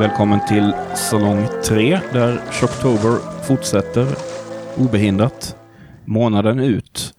välkommen 0.00 0.40
till 0.48 0.74
Salong 0.94 1.46
3 1.64 2.00
där 2.12 2.52
Shocktober 2.52 3.42
fortsätter 3.44 4.06
obehindrat 4.76 5.56
månaden 6.04 6.60
ut. 6.60 7.14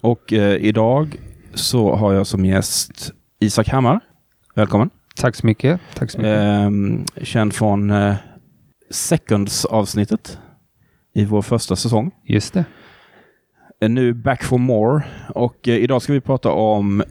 Och 0.00 0.32
eh, 0.32 0.56
idag 0.56 1.16
så 1.54 1.94
har 1.94 2.12
jag 2.12 2.26
som 2.26 2.44
gäst 2.44 3.12
Isak 3.40 3.68
Hammar. 3.68 4.00
Välkommen! 4.54 4.90
Tack 5.16 5.36
så 5.36 5.46
mycket. 5.46 5.80
Tack 5.94 6.10
så 6.10 6.18
mycket. 6.18 6.38
Eh, 7.18 7.24
känd 7.24 7.54
från 7.54 7.90
eh, 7.90 8.14
Seconds-avsnittet 8.90 10.38
i 11.14 11.24
vår 11.24 11.42
första 11.42 11.76
säsong. 11.76 12.10
Just 12.24 12.54
det. 12.54 12.64
Eh, 13.80 13.88
nu 13.88 14.14
Back 14.14 14.44
for 14.44 14.58
More 14.58 15.02
och 15.34 15.68
eh, 15.68 15.76
idag 15.76 16.02
ska 16.02 16.12
vi 16.12 16.20
prata 16.20 16.50
om 16.50 17.02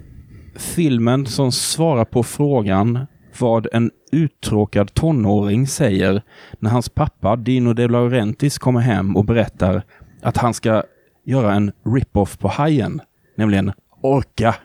filmen 0.55 1.25
som 1.25 1.51
svarar 1.51 2.05
på 2.05 2.23
frågan 2.23 3.07
vad 3.39 3.67
en 3.73 3.91
uttråkad 4.11 4.93
tonåring 4.93 5.67
säger 5.67 6.21
när 6.59 6.69
hans 6.69 6.89
pappa 6.89 7.35
Dino 7.35 7.73
De 7.73 7.87
Laurentiis 7.87 8.57
kommer 8.57 8.79
hem 8.79 9.15
och 9.17 9.25
berättar 9.25 9.81
att 10.21 10.37
han 10.37 10.53
ska 10.53 10.83
göra 11.25 11.53
en 11.53 11.71
rip-off 11.85 12.37
på 12.37 12.47
Hajen, 12.47 13.01
nämligen 13.35 13.71
Orka. 14.01 14.55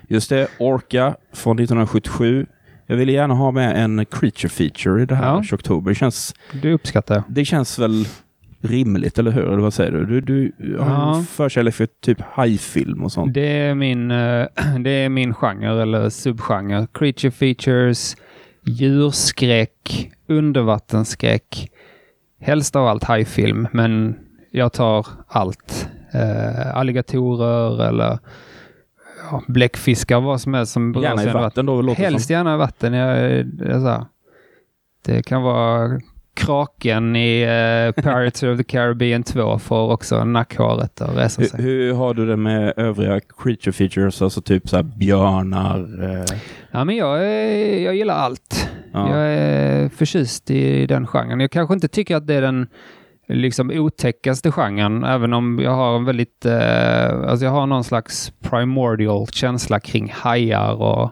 Just 0.08 0.30
det, 0.30 0.48
Orka 0.58 1.16
från 1.32 1.58
1977. 1.58 2.46
Jag 2.86 2.96
ville 2.96 3.12
gärna 3.12 3.34
ha 3.34 3.50
med 3.50 3.84
en 3.84 4.06
creature 4.06 4.48
feature 4.48 5.02
i 5.02 5.06
det 5.06 5.14
här 5.14 5.24
Ja. 5.26 5.54
Oktober. 5.54 5.90
Det 5.90 5.94
känns, 5.94 6.34
Det 6.62 6.72
uppskattar 6.72 7.14
jag. 7.14 7.24
det 7.28 7.44
känns 7.44 7.78
väl 7.78 8.08
rimligt, 8.66 9.18
eller 9.18 9.30
hur? 9.30 9.42
Eller 9.48 9.58
vad 9.62 9.74
säger 9.74 9.92
du? 9.92 10.04
Du, 10.06 10.20
du 10.20 10.78
har 10.78 10.90
Ja. 10.90 11.16
en 11.16 11.24
förkärlek 11.24 11.74
för 11.74 11.88
typ 12.02 12.20
hajfilm 12.20 13.04
och 13.04 13.12
sånt. 13.12 13.34
Det 13.34 13.58
är 13.58 13.74
min, 13.74 14.10
eh, 14.10 14.46
det 14.80 14.90
är 14.90 15.08
min 15.08 15.34
genre 15.34 15.82
eller 15.82 16.08
subgenre. 16.10 16.86
Creature 16.92 17.30
features, 17.30 18.16
djurskräck, 18.66 20.10
undervattensskräck. 20.28 21.70
Helst 22.40 22.76
av 22.76 22.86
allt 22.86 23.04
hajfilm, 23.04 23.68
men 23.72 24.16
jag 24.50 24.72
tar 24.72 25.06
allt. 25.28 25.88
Uh, 26.14 26.76
alligatorer 26.76 27.88
eller 27.88 28.18
ja, 29.30 29.42
bläckfiskar, 29.48 30.20
vad 30.20 30.40
som 30.40 30.54
helst 30.54 30.72
som 30.72 30.94
Gärna 31.02 31.22
i 31.22 31.26
vatten 31.26 31.66
då, 31.66 31.92
Helst 31.94 32.26
som. 32.26 32.32
gärna 32.34 32.54
i 32.54 32.58
vatten. 32.58 32.92
Jag, 32.92 33.18
jag, 33.58 33.80
här. 33.80 34.04
det 35.04 35.22
kan 35.22 35.42
vara 35.42 36.00
kraken 36.36 37.16
i 37.16 37.42
eh, 37.42 38.02
Pirates 38.02 38.42
of 38.42 38.58
the 38.58 38.64
Caribbean 38.64 39.22
2 39.22 39.58
får 39.58 39.92
också 39.92 40.24
nackhåret 40.24 41.00
att 41.00 41.16
resa 41.16 41.42
Hur, 41.42 41.48
sig. 41.48 41.62
hur 41.62 41.94
har 41.94 42.14
du 42.14 42.26
det 42.26 42.36
med 42.36 42.72
övriga 42.76 43.20
creature 43.42 43.72
features, 43.72 44.22
alltså 44.22 44.40
typ 44.40 44.68
så 44.68 44.76
här 44.76 44.82
björnar? 44.82 46.04
Eh, 46.04 46.38
Ja, 46.70 46.84
men 46.84 46.96
jag, 46.96 47.24
är, 47.24 47.78
jag 47.84 47.96
gillar 47.96 48.14
allt. 48.14 48.68
Ja. 48.92 49.10
Jag 49.10 49.26
är 49.34 49.88
förtjust 49.88 50.50
i 50.50 50.86
den 50.86 51.06
genren. 51.06 51.40
Jag 51.40 51.50
kanske 51.50 51.74
inte 51.74 51.88
tycker 51.88 52.16
att 52.16 52.26
det 52.26 52.34
är 52.34 52.42
den 52.42 52.66
liksom 53.28 53.70
otäckaste 53.70 54.52
genren, 54.52 55.04
även 55.04 55.32
om 55.32 55.58
jag 55.62 55.70
har 55.70 55.96
en 55.96 56.04
väldigt, 56.04 56.44
eh, 56.46 57.20
alltså 57.30 57.44
jag 57.44 57.52
har 57.52 57.66
någon 57.66 57.84
slags 57.84 58.32
primordial 58.40 59.26
känsla 59.26 59.80
kring 59.80 60.12
hajar 60.16 60.72
och, 60.82 61.10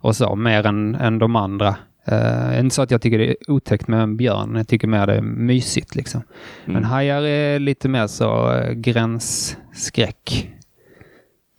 och 0.00 0.16
så, 0.16 0.36
mer 0.36 0.66
än, 0.66 0.94
än 0.94 1.18
de 1.18 1.36
andra. 1.36 1.76
Uh, 2.12 2.60
inte 2.60 2.74
så 2.74 2.82
att 2.82 2.90
jag 2.90 3.02
tycker 3.02 3.18
det 3.18 3.30
är 3.30 3.50
otäckt 3.50 3.88
med 3.88 4.00
en 4.00 4.16
björn, 4.16 4.54
jag 4.56 4.68
tycker 4.68 4.88
mer 4.88 5.06
det 5.06 5.14
är 5.14 5.22
mysigt 5.22 5.94
liksom. 5.94 6.22
Men 6.64 6.76
mm. 6.76 6.88
hajar 6.88 7.22
är 7.22 7.58
lite 7.58 7.88
mer 7.88 8.06
så 8.06 8.52
eh, 8.52 8.72
gränsskräck. 8.72 10.50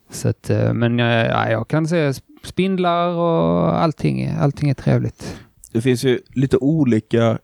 Så 0.09 0.29
att, 0.29 0.49
eh, 0.49 0.73
men 0.73 0.99
ja, 0.99 1.49
jag 1.49 1.67
kan 1.67 1.87
säga 1.87 2.11
sp- 2.11 2.21
spindlar 2.43 3.07
och 3.07 3.81
allting, 3.81 4.29
allting 4.39 4.69
är 4.69 4.73
trevligt. 4.73 5.37
Det 5.71 5.81
finns 5.81 6.03
ju 6.03 6.19
lite 6.33 6.57
olika, 6.57 7.37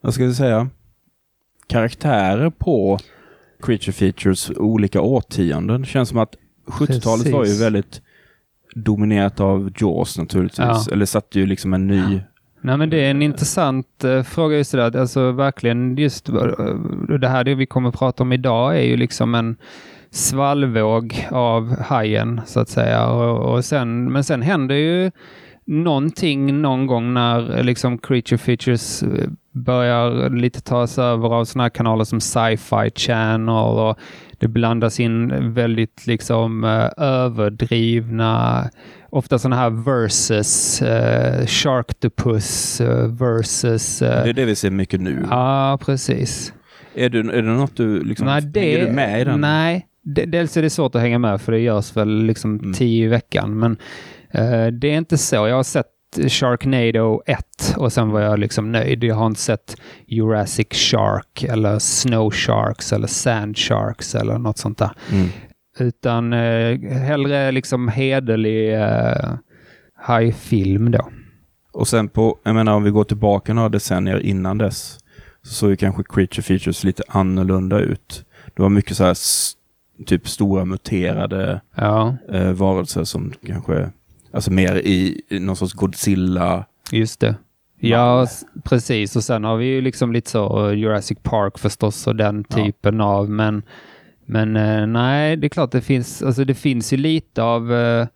vad 0.00 0.14
ska 0.14 0.24
vi 0.24 0.34
säga, 0.34 0.68
karaktärer 1.66 2.50
på 2.50 2.98
creature 3.62 3.92
features 3.92 4.50
olika 4.50 5.00
årtionden. 5.00 5.80
Det 5.80 5.86
känns 5.86 6.08
som 6.08 6.18
att 6.18 6.36
70-talet 6.66 7.32
var 7.32 7.44
ju 7.44 7.58
väldigt 7.58 8.02
dominerat 8.74 9.40
av 9.40 9.70
Jaws 9.76 10.18
naturligtvis. 10.18 10.58
Ja. 10.58 10.92
Eller 10.92 11.06
satte 11.06 11.40
ju 11.40 11.46
liksom 11.46 11.74
en 11.74 11.86
ny... 11.86 12.20
Nej 12.62 12.76
men 12.76 12.90
det 12.90 13.06
är 13.06 13.10
en 13.10 13.22
intressant 13.22 14.04
eh, 14.04 14.22
fråga 14.22 14.56
just 14.56 14.72
det 14.72 14.90
där. 14.90 15.00
Alltså 15.00 15.32
verkligen 15.32 15.96
just 15.96 16.28
eh, 16.28 16.34
det 17.20 17.28
här 17.28 17.44
det 17.44 17.54
vi 17.54 17.66
kommer 17.66 17.88
att 17.88 17.98
prata 17.98 18.22
om 18.22 18.32
idag 18.32 18.78
är 18.78 18.82
ju 18.82 18.96
liksom 18.96 19.34
en 19.34 19.56
svallvåg 20.10 21.28
av 21.30 21.80
hajen 21.80 22.40
så 22.46 22.60
att 22.60 22.68
säga. 22.68 23.06
Och, 23.06 23.54
och 23.54 23.64
sen, 23.64 24.12
men 24.12 24.24
sen 24.24 24.42
händer 24.42 24.74
ju 24.74 25.10
någonting 25.70 26.62
någon 26.62 26.86
gång 26.86 27.14
när 27.14 27.58
eh, 27.58 27.64
liksom 27.64 27.98
creature 27.98 28.38
features 28.38 29.02
eh, 29.02 29.28
börjar 29.52 30.30
lite 30.30 30.60
tas 30.60 30.98
över 30.98 31.28
av 31.28 31.44
sådana 31.44 31.70
kanaler 31.70 32.04
som 32.04 32.20
Sci-Fi 32.20 32.90
Channel 32.96 33.78
och 33.78 33.98
det 34.40 34.48
blandas 34.48 35.00
in 35.00 35.52
väldigt 35.54 36.06
liksom 36.06 36.64
eh, 36.64 37.04
överdrivna 37.04 38.70
ofta 39.10 39.38
sådana 39.38 39.56
här 39.56 39.70
versus 39.70 40.82
uh, 40.82 41.46
Sharktopus 41.46 42.80
uh, 42.80 43.06
versus... 43.06 44.02
eh, 44.02 44.24
Det 44.24 44.30
är 44.30 44.34
det 44.34 44.44
vi 44.44 44.54
ser 44.56 44.70
mycket 44.70 45.00
nu. 45.00 45.26
Ja, 45.30 45.78
precis. 45.82 46.52
Är, 46.94 47.08
du, 47.08 47.18
är 47.20 47.42
det 47.42 47.48
något 47.48 47.76
du 47.76 48.04
liksom... 48.04 48.26
nej, 48.26 48.42
det, 48.42 48.60
hänger 48.60 48.86
du 48.86 48.92
med 48.92 49.20
i 49.20 49.24
den? 49.24 49.40
Nej, 49.40 49.86
de, 50.02 50.26
dels 50.26 50.56
är 50.56 50.62
det 50.62 50.70
svårt 50.70 50.94
att 50.94 51.00
hänga 51.00 51.18
med 51.18 51.40
för 51.40 51.52
det 51.52 51.58
görs 51.58 51.96
väl 51.96 52.22
liksom 52.24 52.58
Mm. 52.58 52.72
tio 52.72 53.04
i 53.04 53.08
veckan. 53.08 53.58
Men 53.58 53.76
eh, 54.30 54.66
det 54.66 54.88
är 54.90 54.96
inte 54.98 55.18
så. 55.18 55.36
Jag 55.36 55.56
har 55.56 55.62
sett 55.62 55.86
Sharknado 56.16 57.22
1 57.26 57.74
och 57.76 57.92
sen 57.92 58.10
var 58.10 58.20
jag 58.20 58.38
liksom 58.38 58.72
nöjd. 58.72 59.04
Jag 59.04 59.14
har 59.14 59.26
inte 59.26 59.40
sett 59.40 59.76
Jurassic 60.06 60.68
Shark 60.70 61.44
eller 61.44 61.78
Snow 61.78 62.30
Sharks 62.30 62.92
eller 62.92 63.06
Sand 63.06 63.58
Sharks 63.58 64.14
eller 64.14 64.38
något 64.38 64.58
sånt 64.58 64.78
där. 64.78 64.90
Mm. 65.12 65.28
Utan 65.78 66.32
eh, 66.32 66.78
hellre 66.80 67.52
liksom 67.52 67.88
hederlig 67.88 68.74
eh, 68.74 69.34
hajfilm 69.94 70.90
då. 70.90 71.08
Och 71.72 71.88
sen 71.88 72.08
på, 72.08 72.38
jag 72.42 72.54
menar 72.54 72.72
om 72.72 72.82
vi 72.82 72.90
går 72.90 73.04
tillbaka 73.04 73.54
några 73.54 73.68
decennier 73.68 74.20
innan 74.20 74.58
dess, 74.58 74.98
så 75.42 75.54
såg 75.54 75.70
ju 75.70 75.76
kanske 75.76 76.02
creature 76.02 76.42
features 76.42 76.84
lite 76.84 77.02
annorlunda 77.08 77.78
ut. 77.78 78.24
Det 78.56 78.62
var 78.62 78.68
mycket 78.68 78.96
så 78.96 79.04
här 79.04 79.16
typ 80.06 80.28
stora 80.28 80.64
muterade 80.64 81.60
Ja, 81.74 82.16
eh, 82.32 82.52
varelser 82.52 83.04
som 83.04 83.32
kanske, 83.46 83.90
alltså 84.32 84.52
mer 84.52 84.76
i, 84.76 85.22
någon 85.30 85.56
sorts 85.56 85.72
Godzilla. 85.72 86.64
just 86.92 87.20
det. 87.20 87.34
Ja, 87.82 88.26
precis. 88.64 89.16
Och 89.16 89.24
sen 89.24 89.44
har 89.44 89.56
vi 89.56 89.66
ju 89.66 89.80
liksom 89.80 90.12
lite 90.12 90.30
så 90.30 90.68
eh, 90.68 90.74
Jurassic 90.78 91.18
Park 91.22 91.58
förstås 91.58 92.06
och 92.06 92.16
den 92.16 92.44
Ja. 92.48 92.56
typen 92.56 93.00
av, 93.00 93.30
men 93.30 93.62
men 94.26 94.56
eh, 94.56 94.86
nej, 94.86 95.36
det 95.36 95.46
är 95.46 95.48
klart 95.48 95.70
det 95.72 95.80
finns, 95.80 96.22
alltså 96.22 96.44
det 96.44 96.54
finns 96.54 96.92
ju 96.92 96.96
lite 96.96 97.42
av 97.42 97.72
eh, 97.74 98.06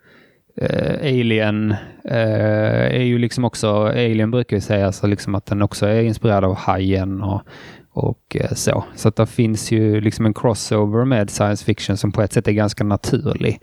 Alien, 1.03 1.71
eh, 2.05 2.95
är 2.97 3.03
ju 3.03 3.19
liksom 3.19 3.45
också, 3.45 3.77
Alien 3.87 4.31
brukar 4.31 4.57
ju 4.57 4.61
säga 4.61 4.93
så 4.93 5.07
liksom 5.07 5.35
att 5.35 5.47
den 5.47 5.63
också 5.63 5.87
är 5.87 6.03
inspirerad 6.03 6.45
av 6.45 6.55
Hajen 6.57 7.23
och, 7.23 7.43
och 7.91 8.37
så. 8.53 8.85
Så 8.95 9.09
att 9.09 9.17
det 9.17 9.27
finns 9.27 9.71
ju 9.73 10.01
liksom 10.01 10.27
en 10.27 10.35
crossover 10.35 11.05
med 11.05 11.31
science 11.31 11.65
fiction 11.65 11.97
som 11.97 12.13
på 12.13 12.23
ett 12.23 12.33
sätt 12.33 12.49
är 12.49 12.53
ganska 12.53 12.85
naturlig. 12.85 13.61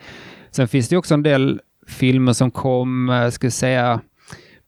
Sen 0.52 0.68
finns 0.68 0.90
det 0.90 0.98
också 0.98 1.14
en 1.14 1.24
del 1.24 1.62
filmer 1.88 2.34
som 2.34 2.52
kom, 2.52 3.10
eh, 3.10 3.16
jag 3.16 3.34
skulle 3.34 3.52
säga, 3.52 4.02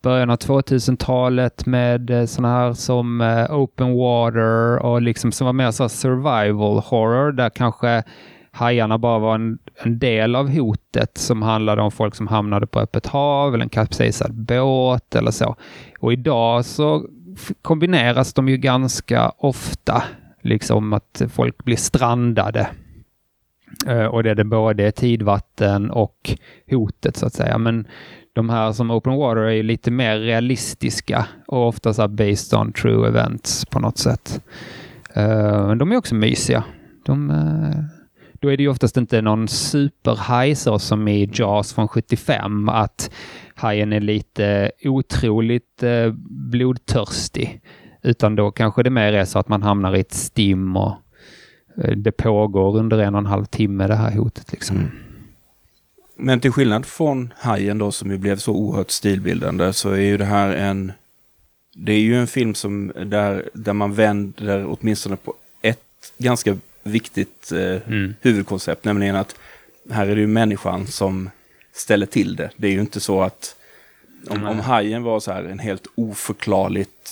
början 0.04 0.30
av 0.30 0.38
2000-talet 0.38 1.66
med 1.66 2.10
eh, 2.10 2.26
sådana 2.26 2.54
här 2.54 2.74
som 2.74 3.22
eh, 3.22 3.56
Open 3.56 3.94
Water 3.94 4.80
och 4.80 5.02
liksom 5.02 5.32
som 5.32 5.46
var 5.46 5.54
mer 5.54 5.72
så 5.72 5.90
survival 5.90 6.80
horror 6.80 7.32
där 7.32 7.50
kanske 7.50 8.04
hajarna 8.52 8.98
bara 8.98 9.20
var 9.20 9.36
en, 9.36 9.60
en 9.84 10.00
del 10.00 10.36
av 10.36 10.50
hotet 10.50 11.18
som 11.18 11.42
handlade 11.42 11.82
om 11.82 11.92
folk 11.92 12.16
som 12.16 12.28
hamnade 12.28 12.68
på 12.68 12.80
öppet 12.80 13.08
hav 13.08 13.54
eller 13.54 13.64
en 13.64 13.70
kapsejsad 13.70 14.34
båt 14.34 15.16
eller 15.16 15.32
så. 15.32 15.56
Och 16.00 16.14
idag 16.14 16.66
så 16.66 17.06
kombineras 17.62 18.34
de 18.34 18.50
ju 18.50 18.58
ganska 18.58 19.30
ofta, 19.38 20.04
liksom 20.42 20.94
att 20.94 21.22
folk 21.34 21.64
blir 21.64 21.76
strandade. 21.76 22.68
Eh, 23.88 24.06
och 24.06 24.24
det 24.24 24.30
är 24.30 24.36
det 24.36 24.44
både 24.44 24.92
tidvatten 24.92 25.92
och 25.92 26.38
hotet 26.72 27.18
så 27.18 27.26
att 27.26 27.34
säga. 27.34 27.58
Men 27.58 27.88
de 28.34 28.50
här 28.50 28.72
som 28.72 28.92
Open 28.92 29.16
Water 29.16 29.42
är 29.42 29.52
ju 29.52 29.64
lite 29.64 29.92
mer 29.92 30.20
realistiska 30.20 31.28
och 31.48 31.68
ofta 31.68 31.94
så 31.94 32.08
based 32.08 32.60
on 32.60 32.74
true 32.74 33.08
events 33.08 33.66
på 33.66 33.80
något 33.80 33.98
sätt. 33.98 34.42
Eh, 35.14 35.68
men 35.68 35.78
de 35.78 35.92
är 35.92 35.98
också 35.98 36.16
mysiga. 36.16 36.64
De, 37.06 37.30
eh, 37.30 37.84
då 38.34 38.52
är 38.52 38.58
det 38.58 38.64
ju 38.64 38.70
oftast 38.70 38.98
inte 38.98 39.22
någon 39.22 39.48
superhaj 39.48 40.56
så 40.56 40.80
som 40.80 41.08
i 41.08 41.30
Jaws 41.34 41.74
från 41.74 41.88
75 41.88 42.70
att 42.70 43.12
hajen 43.56 43.94
är 43.94 44.00
lite 44.00 44.72
otroligt 44.84 45.84
blodtörstig. 46.52 47.62
Utan 48.02 48.36
då 48.36 48.52
kanske 48.52 48.84
det 48.84 48.90
mer 48.90 49.14
är 49.14 49.26
så 49.26 49.40
att 49.40 49.48
man 49.48 49.64
hamnar 49.64 49.96
i 49.96 50.00
ett 50.00 50.14
stim 50.14 50.78
och 50.78 51.03
det 51.76 52.12
pågår 52.12 52.78
under 52.78 52.98
en 52.98 53.16
och 53.16 53.20
en 53.20 53.26
halv 53.26 53.46
timme 53.46 53.88
det 53.88 53.96
här 53.96 54.12
hotet. 54.12 54.52
Liksom. 54.52 54.78
Mm. 54.78 54.92
Men 56.16 56.40
till 56.40 56.52
skillnad 56.52 56.86
från 56.86 57.34
Hajen 57.38 57.78
då 57.78 57.92
som 57.92 58.12
ju 58.12 58.18
blev 58.18 58.38
så 58.38 58.54
oerhört 58.54 58.92
stilbildande 58.92 59.74
så 59.74 59.90
är 59.90 60.02
ju 60.02 60.18
det 60.18 60.26
här 60.26 60.54
en... 60.54 60.92
Det 61.76 61.94
är 61.94 62.00
ju 62.00 62.20
en 62.20 62.28
film 62.28 62.56
som 62.56 62.92
där, 63.06 63.50
där 63.54 63.74
man 63.74 63.94
vänder 63.94 64.66
åtminstone 64.68 65.16
på 65.16 65.34
ett 65.62 66.14
ganska 66.18 66.58
viktigt 66.84 67.52
eh, 67.52 67.78
Mm. 67.88 68.14
huvudkoncept, 68.22 68.86
nämligen 68.86 69.16
att 69.16 69.36
här 69.92 70.08
är 70.08 70.16
det 70.16 70.22
ju 70.22 70.28
människan 70.28 70.88
som 70.88 71.30
ställer 71.74 72.06
till 72.06 72.36
det. 72.36 72.50
Det 72.58 72.68
är 72.68 72.72
ju 72.72 72.80
inte 72.80 73.00
så 73.00 73.22
att 73.22 73.56
om, 74.30 74.44
om 74.44 74.60
hajen 74.60 75.04
var 75.04 75.20
så 75.20 75.32
här 75.32 75.44
en 75.44 75.60
helt 75.60 75.88
oförklarligt 75.96 77.03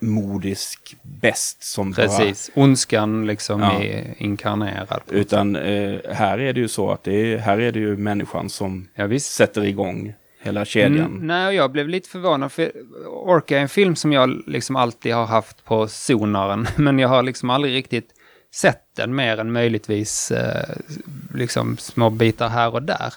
modisk 0.00 0.96
bäst 1.02 1.62
som 1.62 1.90
bara 1.92 2.06
Precis. 2.06 2.50
Ondskan 2.54 3.26
liksom 3.26 3.60
Ja. 3.60 3.82
är 3.82 4.14
inkarnerad. 4.18 5.00
Utan 5.10 5.56
eh, 5.56 5.98
här 6.12 6.38
är 6.38 6.52
det 6.52 6.60
ju 6.60 6.68
så 6.68 6.90
att 6.90 7.04
det 7.04 7.32
är, 7.32 7.38
här 7.38 7.60
är 7.60 7.72
det 7.72 7.78
ju 7.78 7.96
människan 7.96 8.50
som 8.50 8.88
Ja, 8.94 9.06
visst. 9.06 9.32
sätter 9.32 9.64
igång 9.64 10.14
hela 10.42 10.64
kedjan. 10.64 11.06
Mm, 11.06 11.26
nej, 11.26 11.56
jag 11.56 11.72
blev 11.72 11.88
lite 11.88 12.08
förvånad 12.08 12.52
för 12.52 12.72
Orca 13.06 13.56
är 13.58 13.62
en 13.62 13.68
film 13.68 13.96
som 13.96 14.12
jag 14.12 14.42
liksom 14.46 14.76
alltid 14.76 15.14
har 15.14 15.26
haft 15.26 15.64
på 15.64 15.88
sonaren. 15.88 16.66
Men 16.76 16.98
jag 16.98 17.08
har 17.08 17.22
liksom 17.22 17.50
aldrig 17.50 17.74
riktigt 17.74 18.10
sett 18.54 18.82
den 18.96 19.14
mer 19.14 19.38
än 19.40 19.52
möjligtvis 19.52 20.30
eh, 20.30 20.76
liksom 21.34 21.76
små 21.76 22.10
bitar 22.10 22.48
här 22.48 22.74
och 22.74 22.82
där. 22.82 23.14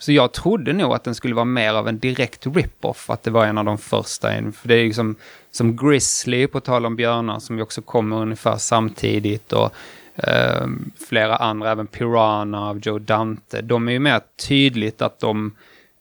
Så 0.00 0.12
jag 0.12 0.32
trodde 0.32 0.72
nog 0.72 0.92
att 0.94 1.04
den 1.04 1.14
skulle 1.14 1.34
vara 1.34 1.44
mer 1.44 1.72
av 1.74 1.88
en 1.88 1.98
direkt 1.98 2.46
rip-off, 2.46 3.10
att 3.10 3.22
det 3.22 3.30
var 3.30 3.46
en 3.46 3.58
av 3.58 3.64
de 3.64 3.78
första. 3.78 4.28
För 4.52 4.68
det 4.68 4.74
är 4.74 4.82
ju 4.82 5.16
som, 5.58 5.76
Grizzly, 5.76 6.46
på 6.46 6.60
tal 6.60 6.86
om 6.86 6.96
björnar, 6.96 7.38
som 7.38 7.56
ju 7.56 7.62
också 7.62 7.82
kommer 7.82 8.16
ungefär 8.16 8.56
samtidigt. 8.56 9.52
Och 9.52 9.74
eh, 10.14 10.66
flera 11.08 11.36
andra, 11.36 11.70
även 11.70 11.86
Piranha 11.86 12.68
av 12.68 12.78
Joe 12.78 12.98
Dante. 12.98 13.60
De 13.60 13.88
är 13.88 13.92
ju 13.92 13.98
mer 13.98 14.20
tydligt 14.48 15.02
att 15.02 15.20
de 15.20 15.56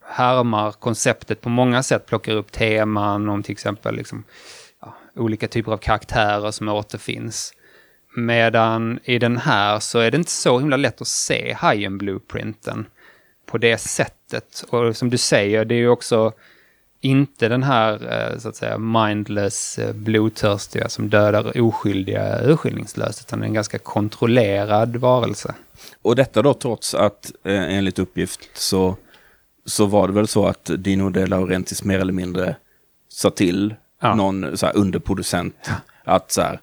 härmar 0.06 0.71
konceptet 0.71 1.42
på 1.42 1.50
många 1.50 1.83
sätt, 1.83 2.06
plockar 2.06 2.33
upp 2.33 2.51
teman 2.51 3.30
om 3.30 3.44
till 3.44 3.51
exempel 3.51 3.95
liksom, 3.95 4.24
ja, 4.81 4.94
olika 5.15 5.48
typer 5.48 5.71
av 5.71 5.77
karaktärer 5.77 6.51
som 6.51 6.69
återfinns. 6.69 7.53
Medan 8.15 9.00
i 9.03 9.19
den 9.19 9.38
här 9.38 9.80
så 9.80 10.00
är 10.00 10.12
det 10.12 10.18
inte 10.18 10.31
så 10.31 10.60
himla 10.60 10.77
lätt 10.77 11.01
att 11.01 11.07
se 11.07 11.53
hajen 11.53 11.98
blueprinten 11.98 12.86
på 13.45 13.57
det 13.57 13.77
sättet. 13.77 14.63
Och 14.69 14.98
som 14.98 15.10
du 15.10 15.18
säger, 15.18 15.65
det 15.65 15.75
är 15.75 15.80
ju 15.80 15.89
också 15.89 16.33
inte 17.02 17.50
den 17.50 17.64
här 17.64 17.94
eh, 18.34 18.40
så 18.40 18.50
att 18.50 18.56
säga 18.56 18.78
mindless, 18.78 19.80
eh, 19.80 19.94
blodtörstiga 19.94 20.90
som 20.90 21.10
dödar 21.10 21.62
oskyldiga 21.62 22.42
urskillningslöst, 22.44 23.22
utan 23.28 23.44
en 23.44 23.54
ganska 23.54 23.80
kontrollerad 23.80 24.96
varelse. 24.96 25.56
Och 26.02 26.16
detta 26.16 26.42
då 26.42 26.54
trots 26.54 26.94
att 26.96 27.32
eh, 27.44 27.78
enligt 27.78 28.00
uppgift 28.00 28.50
så, 28.54 28.96
så 29.66 29.86
var 29.86 30.08
det 30.08 30.14
väl 30.14 30.28
så 30.28 30.46
att 30.46 30.72
Dino 30.78 31.10
De 31.10 31.26
Laurentiis 31.26 31.84
mer 31.84 32.00
eller 32.00 32.14
mindre 32.14 32.56
sa 33.10 33.30
till 33.30 33.76
Ja. 34.02 34.16
någon 34.16 34.58
så 34.58 34.66
här, 34.66 34.78
underproducent 34.78 35.70
att 36.04 36.32
så 36.32 36.42
här, 36.42 36.60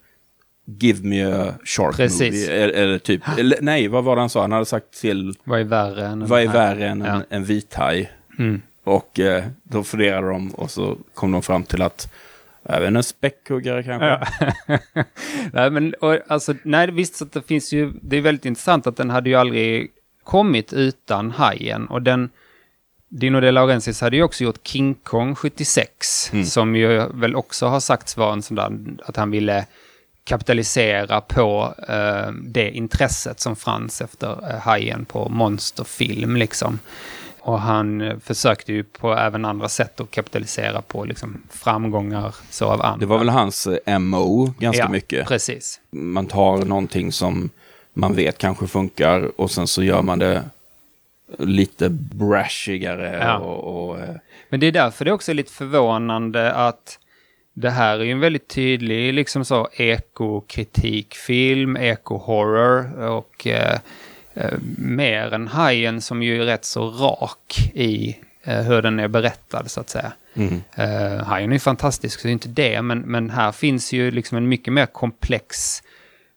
Give 0.81 1.09
me 1.09 1.25
a 1.33 1.55
shark 1.65 1.97
Precis. 1.97 2.21
movie. 2.21 2.51
Eller, 2.63 2.73
eller 2.75 2.99
typ, 2.99 3.23
eller, 3.39 3.59
nej, 3.61 3.89
vad 3.89 4.05
var 4.05 4.17
det 4.17 4.23
han 4.23 4.31
sa? 4.31 4.41
Han 4.41 4.53
hade 4.53 4.65
sagt 4.65 5.01
till, 5.01 5.35
Vad 5.45 5.61
är 5.61 5.65
värre 5.65 6.07
än 6.07 6.23
en 6.23 6.29
vad 6.29 6.43
är 6.43 6.49
värre 6.49 6.89
än 6.89 7.03
en, 7.03 7.09
Ja. 7.17 7.23
en 7.29 7.45
vithaj? 7.45 8.13
Mm. 8.39 8.63
Och 8.85 9.21
eh, 9.21 9.45
då 9.63 9.85
funderade 9.85 10.29
de 10.29 10.51
och 10.55 10.71
så 10.71 10.97
kom 11.15 11.33
de 11.33 11.43
fram 11.43 11.63
till 11.63 11.83
att, 11.83 12.13
inte, 12.63 12.81
en 12.81 13.03
späckhuggare 13.03 13.83
kanske? 13.83 14.07
Ja. 14.07 14.79
nej, 15.53 15.71
men 15.71 15.95
och, 15.95 16.19
alltså, 16.29 16.55
nej, 16.63 16.91
visst 16.91 17.17
så 17.17 17.25
att 17.25 17.33
det 17.33 17.43
finns 17.43 17.73
ju, 17.73 17.93
det 18.03 18.17
är 18.17 18.21
väldigt 18.21 18.45
intressant 18.45 18.87
att 18.87 18.97
den 18.97 19.11
hade 19.11 19.29
ju 19.31 19.37
aldrig 19.37 19.91
kommit 20.25 20.73
utan 20.73 21.31
hajen. 21.31 21.87
Och 21.87 22.03
den, 22.03 22.31
Dino 23.09 23.41
De 23.41 23.51
Laurentiis 23.53 24.01
hade 24.01 24.17
ju 24.17 24.23
också 24.23 24.45
gjort 24.45 24.67
King 24.67 24.95
Kong 24.95 25.35
76, 25.35 26.31
Mm. 26.33 26.45
som 26.45 26.77
ju 26.77 27.07
väl 27.15 27.37
också 27.37 27.67
har 27.67 27.81
sagts 27.81 28.17
vara 28.17 28.33
en 28.33 28.43
sån 28.43 28.55
där, 28.55 28.73
att 29.07 29.17
han 29.17 29.31
ville 29.31 29.67
kapitalisera 30.25 31.21
på 31.21 31.75
eh, 31.89 32.33
det 32.43 32.71
intresset 32.71 33.41
som 33.41 33.57
fanns 33.57 34.01
efter 34.01 34.51
eh, 34.51 34.59
hajen 34.59 35.05
på 35.05 35.29
monsterfilm 35.29 36.37
liksom. 36.37 36.79
Och 37.46 37.61
han 37.61 38.00
eh, 38.00 38.19
försökte 38.19 38.73
ju 38.73 38.85
på 38.85 39.14
även 39.14 39.44
andra 39.44 39.69
sätt 39.69 40.00
att 40.00 40.11
kapitalisera 40.11 40.82
på 40.82 41.05
liksom, 41.05 41.43
framgångar 41.50 42.35
så 42.50 42.67
av 42.67 42.82
andra. 42.82 42.96
Det 43.00 43.06
var 43.06 43.19
väl 43.19 43.29
hans 43.29 43.67
eh, 43.67 43.99
MO 43.99 44.46
ganska 44.58 44.82
Ja, 44.82 44.88
mycket. 44.88 45.29
Precis. 45.29 45.81
man 45.91 46.26
tar 46.26 46.64
någonting 46.64 47.12
som 47.12 47.50
man 47.94 48.14
vet 48.14 48.38
kanske 48.38 48.67
funkar 48.67 49.41
och 49.41 49.50
sen 49.50 49.67
så 49.67 49.82
gör 49.82 50.02
man 50.02 50.19
det 50.19 50.43
lite 51.38 51.88
brashigare 51.91 53.19
Ja. 53.23 53.38
och, 53.38 53.88
och 53.88 54.00
eh, 54.00 54.14
Men 54.49 54.61
det 54.61 54.67
är 54.67 54.73
därför 54.73 55.05
det 55.05 55.12
också 55.12 55.31
är 55.32 55.35
lite 55.35 55.52
förvånande 55.52 56.52
att 56.52 56.99
det 57.55 57.70
här 57.70 57.99
är 57.99 58.05
ju 58.05 58.11
en 58.12 58.20
väldigt 58.20 58.49
tydlig 58.49 59.14
liksom 59.14 59.44
så 59.44 59.69
ekokritikfilm, 59.73 61.76
eko-horror 61.76 63.08
och 63.11 63.47
eh, 63.47 63.73
eh, 63.73 63.79
mer 64.79 65.35
än 65.35 65.49
Hajen 65.49 66.01
som 66.01 66.23
ju 66.23 66.43
är 66.43 66.47
rätt 66.47 66.65
så 66.65 66.91
rak 66.91 67.71
i 67.75 68.19
eh, 68.45 68.61
hur 68.61 68.83
den 68.83 69.01
är 69.01 69.09
berättad 69.09 69.65
så 69.67 69.81
att 69.81 69.89
säga. 69.89 70.13
mm. 70.35 70.55
Uh, 70.79 71.25
Hajen 71.25 71.51
är 71.51 71.55
ju 71.55 71.61
fantastisk, 71.61 72.21
så 72.21 72.27
det 72.27 72.31
är 72.31 72.33
inte 72.33 72.49
det, 72.49 72.83
men, 72.83 72.99
men 73.01 73.31
här 73.31 73.53
finns 73.53 73.93
ju 73.93 74.11
liksom 74.11 74.39
en 74.39 74.49
mycket 74.49 74.73
mer 74.73 74.87
komplex 74.87 75.83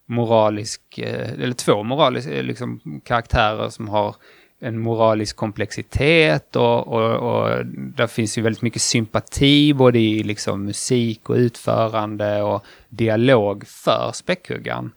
moralisk, 0.06 0.98
eh, 0.98 1.32
eller 1.32 1.52
två 1.52 1.82
moraliska 1.82 2.30
liksom, 2.30 3.00
karaktärer 3.04 3.68
som 3.68 3.88
har 3.88 4.14
en 4.60 4.78
moralisk 4.78 5.36
komplexitet 5.36 6.56
och, 6.56 6.88
och, 6.88 7.14
och 7.14 7.66
där 7.66 8.06
finns 8.06 8.38
ju 8.38 8.42
väldigt 8.42 8.62
mycket 8.62 8.82
sympati 8.82 9.74
både 9.74 9.98
i 9.98 10.22
liksom 10.22 10.64
musik 10.64 11.30
och 11.30 11.36
utförande 11.36 12.42
och 12.42 12.64
dialog 12.88 13.66
för 13.66 14.10
späckhuggaren. 14.14 14.90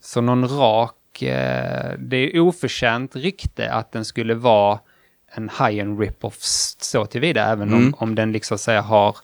Så 0.00 0.20
någon 0.20 0.48
rak, 0.48 0.94
eh, 1.22 1.92
det 1.98 2.16
är 2.16 2.40
oförtjänt 2.40 3.16
rykte 3.16 3.72
att 3.72 3.92
den 3.92 4.04
skulle 4.04 4.34
vara 4.34 4.78
en 5.34 5.48
high-end 5.58 6.00
rip-off 6.00 6.36
så 6.80 7.06
tillvida, 7.06 7.46
även 7.52 7.72
om, 7.72 7.78
Mm. 7.78 7.94
om 7.98 8.14
den 8.14 8.32
liksom 8.32 8.58
säga 8.58 8.80
har 8.80 9.16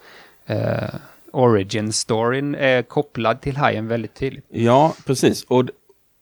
eh, 0.46 0.94
origin-storyn 1.32 2.54
är 2.54 2.82
kopplad 2.82 3.40
till 3.40 3.56
hajen 3.56 3.88
väldigt 3.88 4.14
tydligt. 4.14 4.44
Ja, 4.48 4.94
precis. 5.06 5.44
Och 5.44 5.64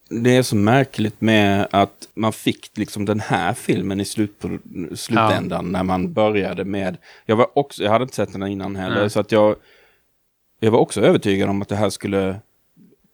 det 0.09 0.37
är 0.37 0.43
så 0.43 0.57
märkligt 0.57 1.21
med 1.21 1.69
att 1.71 2.09
man 2.15 2.33
fick 2.33 2.71
liksom 2.79 3.05
den 3.05 3.21
här 3.21 3.55
filmen 3.55 4.01
i 4.01 4.05
slutändan 4.97 5.73
när 5.73 5.83
man 5.83 6.13
började 6.13 6.65
med... 6.65 6.97
Jag, 7.27 7.37
var 7.37 7.59
också, 7.59 7.83
jag 7.85 7.91
hade 7.91 8.03
inte 8.03 8.15
sett 8.15 8.33
den 8.33 8.43
innan 8.47 8.77
heller, 8.77 9.01
Nej. 9.01 9.11
så 9.11 9.21
att 9.21 9.33
jag... 9.33 9.57
Jag 10.61 10.71
var 10.71 10.79
också 10.79 11.01
övertygad 11.01 11.49
om 11.49 11.63
att 11.63 11.69
det 11.69 11.77
här 11.77 11.91
skulle... 11.91 12.37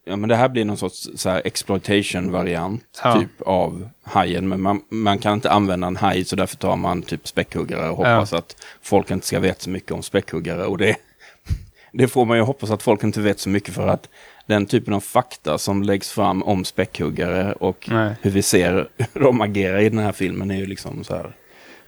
Ja, 0.08 0.16
men 0.16 0.28
det 0.28 0.36
här 0.36 0.48
blir 0.48 0.64
någon 0.64 0.76
sorts 0.76 1.08
så 1.14 1.30
här 1.30 1.42
exploitation-variant 1.44 3.00
Ja. 3.04 3.20
typ 3.20 3.40
av 3.42 3.88
hajen. 4.02 4.48
Men 4.48 4.60
man, 4.60 4.80
man 4.90 5.18
kan 5.18 5.32
inte 5.34 5.50
använda 5.50 5.86
en 5.86 5.96
haj 5.96 6.24
så 6.24 6.36
därför 6.36 6.56
tar 6.56 6.76
man 6.76 7.02
typ 7.02 7.28
späckhuggare 7.28 7.90
och 7.90 7.96
hoppas 7.96 8.32
att 8.32 8.56
folk 8.82 9.10
inte 9.10 9.26
ska 9.26 9.40
veta 9.40 9.60
så 9.60 9.70
mycket 9.70 9.90
om 9.92 10.02
späckhuggare. 10.02 10.64
Och 10.64 10.78
det, 10.78 10.96
det 11.92 12.08
får 12.08 12.24
man 12.24 12.36
ju 12.36 12.42
hoppas 12.42 12.70
att 12.70 12.82
folk 12.82 13.02
inte 13.04 13.20
vet 13.20 13.40
så 13.40 13.48
mycket 13.48 13.74
för 13.74 13.88
att 13.88 14.08
den 14.46 14.66
typen 14.66 14.94
av 14.94 15.00
fakta 15.00 15.58
som 15.58 15.82
läggs 15.82 16.10
fram 16.10 16.42
om 16.42 16.64
späckhuggare 16.64 17.52
och 17.52 17.88
Nej. 17.90 18.14
hur 18.22 18.30
vi 18.30 18.42
ser 18.42 18.88
hur 19.12 19.20
de 19.20 19.40
agerar 19.40 19.78
i 19.78 19.88
den 19.88 19.98
här 19.98 20.12
filmen 20.12 20.50
är 20.50 20.56
ju 20.56 20.66
liksom 20.66 21.04
så 21.04 21.14
här. 21.16 21.36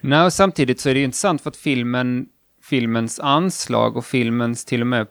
Nej, 0.01 0.25
och 0.25 0.33
samtidigt 0.33 0.81
så 0.81 0.89
är 0.89 0.95
det 0.95 0.99
ju 1.01 1.05
intressant 1.05 1.43
för 1.43 1.51
att 1.51 1.57
filmen, 1.57 2.27
filmens 2.63 3.21
anslag 3.21 3.97
och 3.97 4.05
filmens 4.07 4.65
till 4.65 4.81
och 4.81 4.87
med 4.87 5.07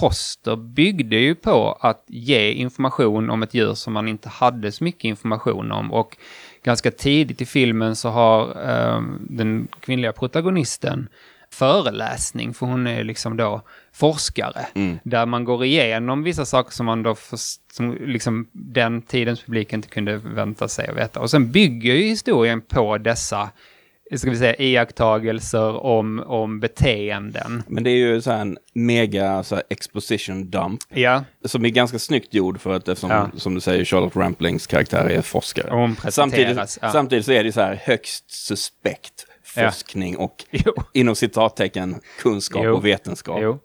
poster 0.00 0.56
byggde 0.56 1.16
ju 1.16 1.34
på 1.34 1.78
att 1.80 2.04
ge 2.08 2.52
information 2.52 3.30
om 3.30 3.42
ett 3.42 3.54
djur 3.54 3.74
som 3.74 3.92
man 3.92 4.08
inte 4.08 4.28
hade 4.28 4.72
så 4.72 4.84
mycket 4.84 5.04
information 5.04 5.72
om. 5.72 5.92
Och 5.92 6.16
ganska 6.64 6.90
tidigt 6.90 7.40
i 7.40 7.46
filmen 7.46 7.96
så 7.96 8.08
har 8.08 8.48
eh, 8.68 9.02
den 9.20 9.68
kvinnliga 9.80 10.12
protagonisten 10.12 11.08
föreläsning, 11.52 12.54
för 12.54 12.66
hon 12.66 12.86
är 12.86 13.04
liksom 13.04 13.36
då 13.36 13.62
forskare. 13.92 14.66
Mm. 14.74 14.98
Där 15.04 15.26
man 15.26 15.44
går 15.44 15.64
igenom 15.64 16.22
vissa 16.22 16.44
saker 16.44 16.72
som 16.72 16.86
man 16.86 17.02
då, 17.02 17.14
för, 17.14 17.38
som 17.72 17.96
liksom 18.00 18.48
den 18.52 19.02
tidens 19.02 19.42
publik 19.42 19.72
inte 19.72 19.88
kunde 19.88 20.16
vänta 20.16 20.68
sig 20.68 20.88
att 20.88 20.96
veta. 20.96 21.20
Och 21.20 21.30
sen 21.30 21.52
bygger 21.52 21.94
ju 21.94 22.02
historien 22.02 22.60
på 22.60 22.98
dessa, 22.98 23.50
ska 24.18 24.30
vi 24.30 24.36
säga, 24.36 24.54
iakttagelser 24.56 25.84
om, 25.84 26.24
om 26.26 26.60
beteenden. 26.60 27.62
Men 27.68 27.84
det 27.84 27.90
är 27.90 27.96
ju 27.96 28.22
så 28.22 28.30
här 28.30 28.38
en 28.40 28.58
mega 28.74 29.42
så 29.42 29.54
här 29.54 29.64
exposition 29.70 30.50
dump 30.50 30.80
Ja, 30.88 31.24
som 31.44 31.64
är 31.64 31.68
ganska 31.68 31.98
snyggt 31.98 32.34
gjord 32.34 32.60
för 32.60 32.74
att 32.76 32.88
eftersom, 32.88 33.10
Ja. 33.10 33.30
som 33.36 33.54
du 33.54 33.60
säger, 33.60 33.84
Charlotte 33.84 34.16
Ramplings 34.16 34.66
karaktär 34.66 35.06
är 35.10 35.22
forskare. 35.22 35.68
hon 35.70 35.96
Samtidigt, 36.08 36.78
ja. 36.82 36.92
samtidigt 36.92 37.24
så 37.26 37.32
är 37.32 37.44
det 37.44 37.52
så 37.52 37.60
här 37.60 37.74
högst 37.84 38.30
suspekt 38.30 39.26
forskning 39.44 40.16
och 40.16 40.44
Jo. 40.50 40.72
inom 40.94 41.14
citattecken 41.14 42.00
kunskap 42.22 42.62
Jo. 42.64 42.74
och 42.74 42.86
vetenskap. 42.86 43.38
Jo. 43.42 43.58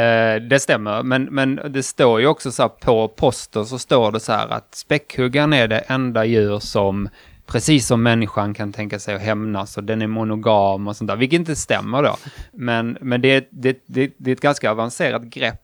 Eh, 0.00 0.36
det 0.50 0.60
stämmer, 0.60 1.02
men, 1.02 1.24
men 1.24 1.60
det 1.70 1.82
står 1.82 2.20
ju 2.20 2.26
också 2.26 2.52
så 2.52 2.62
här 2.62 2.68
på 2.68 3.08
poster 3.08 3.64
så 3.64 3.78
står 3.78 4.12
det 4.12 4.20
så 4.20 4.32
här 4.32 4.48
att 4.48 4.74
späckhuggaren 4.74 5.52
är 5.52 5.68
det 5.68 5.78
enda 5.78 6.24
djur 6.24 6.58
som 6.58 7.08
precis 7.50 7.86
som 7.86 8.02
människan 8.02 8.54
kan 8.54 8.72
tänka 8.72 8.98
sig 8.98 9.14
att 9.14 9.20
hämnas 9.20 9.76
och 9.76 9.84
den 9.84 10.02
är 10.02 10.06
monogam 10.06 10.88
och 10.88 10.96
sånt 10.96 11.08
där, 11.08 11.16
vilket 11.16 11.38
inte 11.38 11.56
stämmer 11.56 12.02
då. 12.02 12.16
Men, 12.52 12.98
men 13.00 13.20
det, 13.20 13.48
det, 13.50 13.82
det, 13.86 14.12
det 14.16 14.30
är 14.30 14.32
ett 14.32 14.40
ganska 14.40 14.70
avancerat 14.70 15.22
grepp 15.22 15.60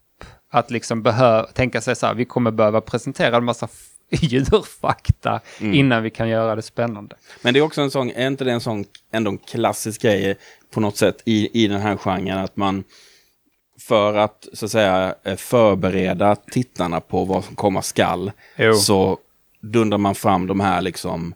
att 0.51 0.71
liksom 0.71 1.03
behöva 1.03 1.43
tänka 1.47 1.81
sig 1.81 1.97
så 1.97 2.07
här, 2.07 2.15
vi 2.15 2.25
kommer 2.25 2.51
behöva 2.51 2.81
presentera 2.81 3.37
en 3.37 3.45
massa 3.45 3.69
djurfakta 4.11 5.41
mm. 5.61 5.75
innan 5.75 6.03
vi 6.03 6.11
kan 6.11 6.29
göra 6.29 6.57
det 6.57 6.63
spännande. 6.63 7.17
Men 7.43 7.55
det 7.55 7.61
är 7.61 7.65
också 7.65 7.81
en 7.81 7.91
sån, 7.91 8.11
är 8.11 8.27
inte 8.27 8.45
det 8.45 8.53
en 8.53 8.61
sån 8.61 8.85
ändå 9.13 9.31
en 9.31 9.39
klassisk 9.39 10.03
grej 10.03 10.37
på 10.71 10.81
något 10.81 10.97
sätt 10.97 11.23
i, 11.25 11.65
i 11.65 11.69
den 11.69 11.81
här 11.81 11.97
genren 11.97 12.39
att 12.39 12.57
man 12.57 12.85
för 13.81 14.15
att 14.15 14.49
så 14.53 14.65
att 14.65 14.71
säga 14.71 15.15
eh, 15.25 15.37
förbereda 15.37 16.37
tittarna 16.37 17.01
på 17.01 17.25
vad 17.25 17.45
som 17.45 17.57
komma 17.57 17.83
skall 17.83 18.33
jo. 18.57 18.75
så 18.75 19.19
dundrar 19.61 19.99
man 19.99 20.15
fram 20.15 20.47
de 20.47 20.61
här 20.61 20.83
liksom 20.83 21.35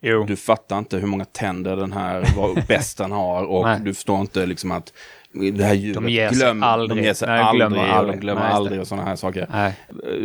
Jo. 0.00 0.24
Du 0.24 0.36
fattar 0.36 0.78
inte 0.78 0.96
hur 0.96 1.06
många 1.06 1.24
tänder 1.24 1.76
den 1.76 1.92
här 1.92 2.64
besten 2.68 3.12
har 3.12 3.44
och 3.44 3.80
du 3.80 3.94
förstår 3.94 4.20
inte 4.20 4.46
liksom 4.46 4.72
att 4.72 4.92
det 5.32 5.64
här 5.64 5.74
djuret 5.74 5.94
de 5.94 6.08
ger 6.08 6.30
glöm, 6.30 6.62
aldrig. 6.62 6.98
De 6.98 7.04
ger 7.04 7.14
sig 7.14 7.28
Nej, 7.28 7.40
aldrig, 7.40 7.68
glömmer 7.68 7.88
aldrig. 7.88 8.16
De 8.16 8.20
glömmer 8.20 8.42
Nej, 8.42 8.52
aldrig 8.52 8.80
och 8.80 8.86
sådana 8.86 9.08
här 9.08 9.16
saker. 9.16 9.46
Nej. 9.52 9.74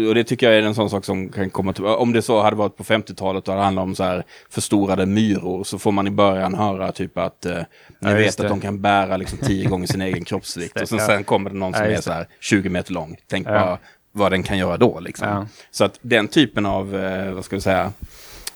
Och 0.08 0.16
det 0.16 0.24
tycker 0.24 0.50
jag 0.50 0.56
är 0.56 0.62
en 0.62 0.76
sån 0.76 0.90
sak 0.90 1.06
som 1.06 1.30
kan 1.30 1.50
komma 1.50 1.74
till, 1.74 1.86
om 1.86 2.14
det 2.14 2.22
så 2.22 2.42
hade 2.42 2.56
varit 2.56 2.78
på 2.78 2.84
50-talet 2.84 3.48
och 3.48 3.56
det 3.56 3.62
handlar 3.62 3.84
om 3.84 3.96
så 3.96 4.04
här 4.04 4.24
förstorade 4.50 5.06
myror 5.06 5.64
så 5.64 5.80
får 5.80 5.92
man 5.92 6.08
i 6.08 6.12
början 6.12 6.54
höra 6.54 6.92
typ 6.92 7.18
att 7.18 7.46
eh, 7.46 7.56
ni 8.00 8.10
ja, 8.10 8.16
vet 8.16 8.40
att 8.40 8.50
de 8.50 8.62
kan 8.62 8.82
bära 8.82 9.18
liksom 9.18 9.38
tio 9.38 9.70
gånger 9.70 9.88
sin 9.88 10.02
egen 10.02 10.26
kroppsvikt 10.26 10.82
och 10.82 10.90
sen, 10.90 11.00
sen 11.00 11.24
kommer 11.24 11.50
det 11.50 11.56
någon 11.56 11.74
som 11.74 11.84
är 11.84 12.02
så 12.02 12.12
här 12.12 12.28
20 12.40 12.70
meter 12.70 12.94
lång. 12.94 13.18
Tänk 13.30 13.48
bara 13.48 13.78
vad 14.12 14.32
den 14.32 14.44
kan 14.44 14.58
göra 14.58 14.78
då 14.78 15.00
liksom. 15.00 15.48
Så 15.72 15.86
att 15.86 16.00
den 16.02 16.28
typen 16.28 16.66
av, 16.66 16.96
eh, 16.96 17.34
vad 17.34 17.46
ska 17.46 17.56
vi 17.56 17.62
säga, 17.62 17.92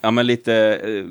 ja 0.08 0.12
men 0.12 0.28
lite 0.28 0.54
eh, 0.84 1.06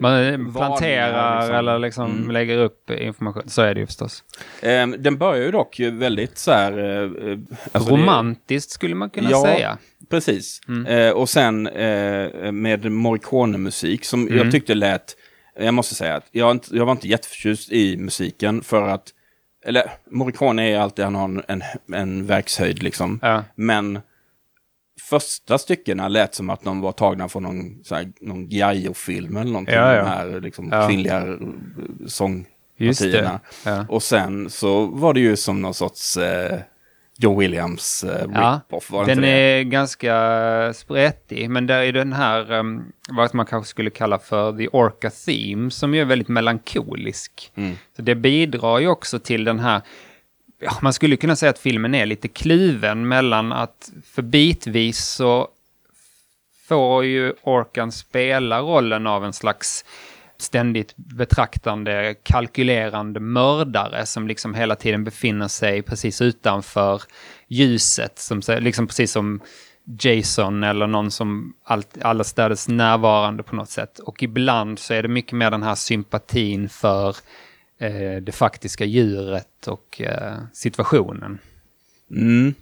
man 0.00 0.52
planterar 0.52 1.40
liksom. 1.40 1.56
eller 1.56 1.78
liksom 1.78 2.10
mm. 2.10 2.30
lägger 2.30 2.58
upp 2.58 2.90
information. 2.90 3.42
Så 3.46 3.62
är 3.62 3.74
det 3.74 3.80
ju 3.80 3.86
förstås. 3.86 4.24
Um, 4.62 4.94
den 4.98 5.18
börjar 5.18 5.44
ju 5.44 5.50
dock 5.50 5.80
väldigt 5.80 6.38
så 6.38 6.52
här... 6.52 6.78
Uh, 6.78 7.38
alltså 7.72 7.90
Romantiskt 7.90 8.70
det, 8.70 8.74
skulle 8.74 8.94
man 8.94 9.10
kunna 9.10 9.30
ja, 9.30 9.42
säga. 9.42 9.78
precis. 10.10 10.60
Mm. 10.68 10.86
Uh, 10.86 11.12
och 11.12 11.28
sen 11.28 11.66
uh, 11.66 12.52
med 12.52 12.92
Morricone-musik 12.92 14.04
som 14.04 14.26
mm. 14.26 14.38
jag 14.38 14.52
tyckte 14.52 14.74
lät... 14.74 15.16
Jag 15.58 15.74
måste 15.74 15.94
säga 15.94 16.14
att 16.16 16.26
jag, 16.30 16.50
inte, 16.50 16.76
jag 16.76 16.84
var 16.84 16.92
inte 16.92 17.08
jätteförtjust 17.08 17.72
i 17.72 17.96
musiken 17.96 18.62
för 18.62 18.88
att... 18.88 19.08
Eller 19.66 19.90
Morricone 20.10 20.70
är 20.70 20.78
alltid, 20.78 21.04
han 21.04 21.14
har 21.14 21.24
en, 21.24 21.42
en, 21.48 21.62
en 21.94 22.26
verkshöjd 22.26 22.82
liksom. 22.82 23.18
Ja. 23.22 23.44
Men 23.54 24.00
första 25.00 25.58
styckena 25.58 26.08
lät 26.08 26.34
som 26.34 26.50
att 26.50 26.64
de 26.64 26.80
var 26.80 26.92
tagna 26.92 27.28
från 27.28 27.42
någon, 27.42 27.84
så 27.84 27.94
här, 27.94 28.12
någon 28.20 28.48
Giajo-film 28.48 29.36
eller 29.36 29.52
någonting. 29.52 29.74
Ja, 29.74 29.94
ja. 29.94 30.02
De 30.02 30.08
här 30.08 30.40
liksom, 30.40 30.68
ja. 30.72 30.88
kvinnliga 30.88 31.26
eh, 31.26 31.36
sångpartierna. 32.06 33.40
Ja. 33.64 33.86
Och 33.88 34.02
sen 34.02 34.50
så 34.50 34.86
var 34.86 35.14
det 35.14 35.20
ju 35.20 35.36
som 35.36 35.62
någon 35.62 35.74
sorts 35.74 36.16
eh, 36.16 36.58
John 37.18 37.38
Williams 37.38 38.04
eh, 38.04 38.28
rip-off. 38.28 38.88
Ja, 38.92 39.04
den 39.04 39.24
är 39.24 39.62
ganska 39.62 40.72
sprättig, 40.74 41.50
men 41.50 41.66
där 41.66 41.82
är 41.82 41.92
den 41.92 42.12
här, 42.12 42.52
um, 42.52 42.92
vad 43.10 43.34
man 43.34 43.46
kanske 43.46 43.70
skulle 43.70 43.90
kalla 43.90 44.18
för 44.18 44.52
The 44.52 44.68
Orca 44.68 45.10
Theme, 45.10 45.70
som 45.70 45.94
är 45.94 46.04
väldigt 46.04 46.28
melankolisk. 46.28 47.52
Mm. 47.54 47.74
Så 47.96 48.02
det 48.02 48.14
bidrar 48.14 48.78
ju 48.78 48.88
också 48.88 49.18
till 49.18 49.44
den 49.44 49.58
här 49.60 49.82
ja, 50.58 50.78
man 50.82 50.92
skulle 50.92 51.16
kunna 51.16 51.36
säga 51.36 51.50
att 51.50 51.58
filmen 51.58 51.94
är 51.94 52.06
lite 52.06 52.28
kluven 52.28 53.08
mellan 53.08 53.52
att 53.52 53.92
för 54.04 54.22
bitvis 54.22 55.04
så 55.04 55.48
får 56.68 57.04
ju 57.04 57.34
Orkan 57.42 57.92
spela 57.92 58.60
rollen 58.60 59.06
av 59.06 59.24
en 59.24 59.32
slags 59.32 59.84
ständigt 60.36 60.96
betraktande, 60.96 62.14
kalkylerande 62.22 63.20
mördare 63.20 64.06
som 64.06 64.28
liksom 64.28 64.54
hela 64.54 64.76
tiden 64.76 65.04
befinner 65.04 65.48
sig 65.48 65.82
precis 65.82 66.20
utanför 66.20 67.02
ljuset, 67.48 68.18
som, 68.18 68.42
liksom 68.60 68.86
precis 68.86 69.12
som 69.12 69.40
Jason 70.00 70.64
eller 70.64 70.86
någon 70.86 71.10
som 71.10 71.54
allt, 71.64 72.02
allestädes 72.02 72.68
närvarande 72.68 73.42
på 73.42 73.56
något 73.56 73.70
sätt. 73.70 73.98
Och 73.98 74.22
ibland 74.22 74.78
så 74.78 74.94
är 74.94 75.02
det 75.02 75.08
mycket 75.08 75.32
mer 75.32 75.50
den 75.50 75.62
här 75.62 75.74
sympatin 75.74 76.68
för 76.68 77.16
eh, 77.78 78.22
det 78.22 78.32
faktiska 78.32 78.84
djuret 78.84 79.66
och 79.66 80.00
eh, 80.00 80.38
situationen. 80.52 81.38
Mm. 82.10 82.54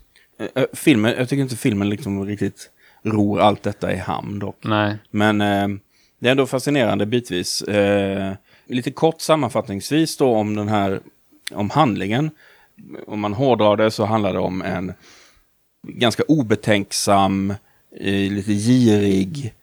Eh, 0.55 0.65
filmen, 0.73 1.15
jag 1.19 1.29
tycker 1.29 1.43
inte 1.43 1.57
filmen 1.57 1.89
liksom 1.89 2.27
riktigt 2.27 2.71
ror 3.03 3.41
allt 3.41 3.63
detta 3.63 3.93
i 3.93 3.97
hamn 3.97 4.39
dock. 4.39 4.59
Nej. 4.65 4.99
Men 5.11 5.41
eh, 5.41 5.69
det 6.19 6.29
är 6.29 6.31
ändå 6.31 6.47
fascinerande 6.47 7.07
bitvis. 7.07 7.65
Lite 8.67 8.91
kort 8.91 9.21
sammanfattningsvis 9.21 10.17
då 10.17 10.35
om 10.35 10.57
den 10.57 10.69
här, 10.69 11.01
om 11.53 11.71
handlingen. 11.71 12.31
Om 13.07 13.21
man 13.21 13.35
hårdrar 13.35 13.77
det 13.77 13.91
så 13.91 14.05
handlar 14.05 14.33
det 14.33 14.39
om 14.39 14.63
en 14.63 14.93
ganska 15.89 16.23
obetänksam, 16.23 17.55
lite 18.31 18.53
girig 18.53 19.55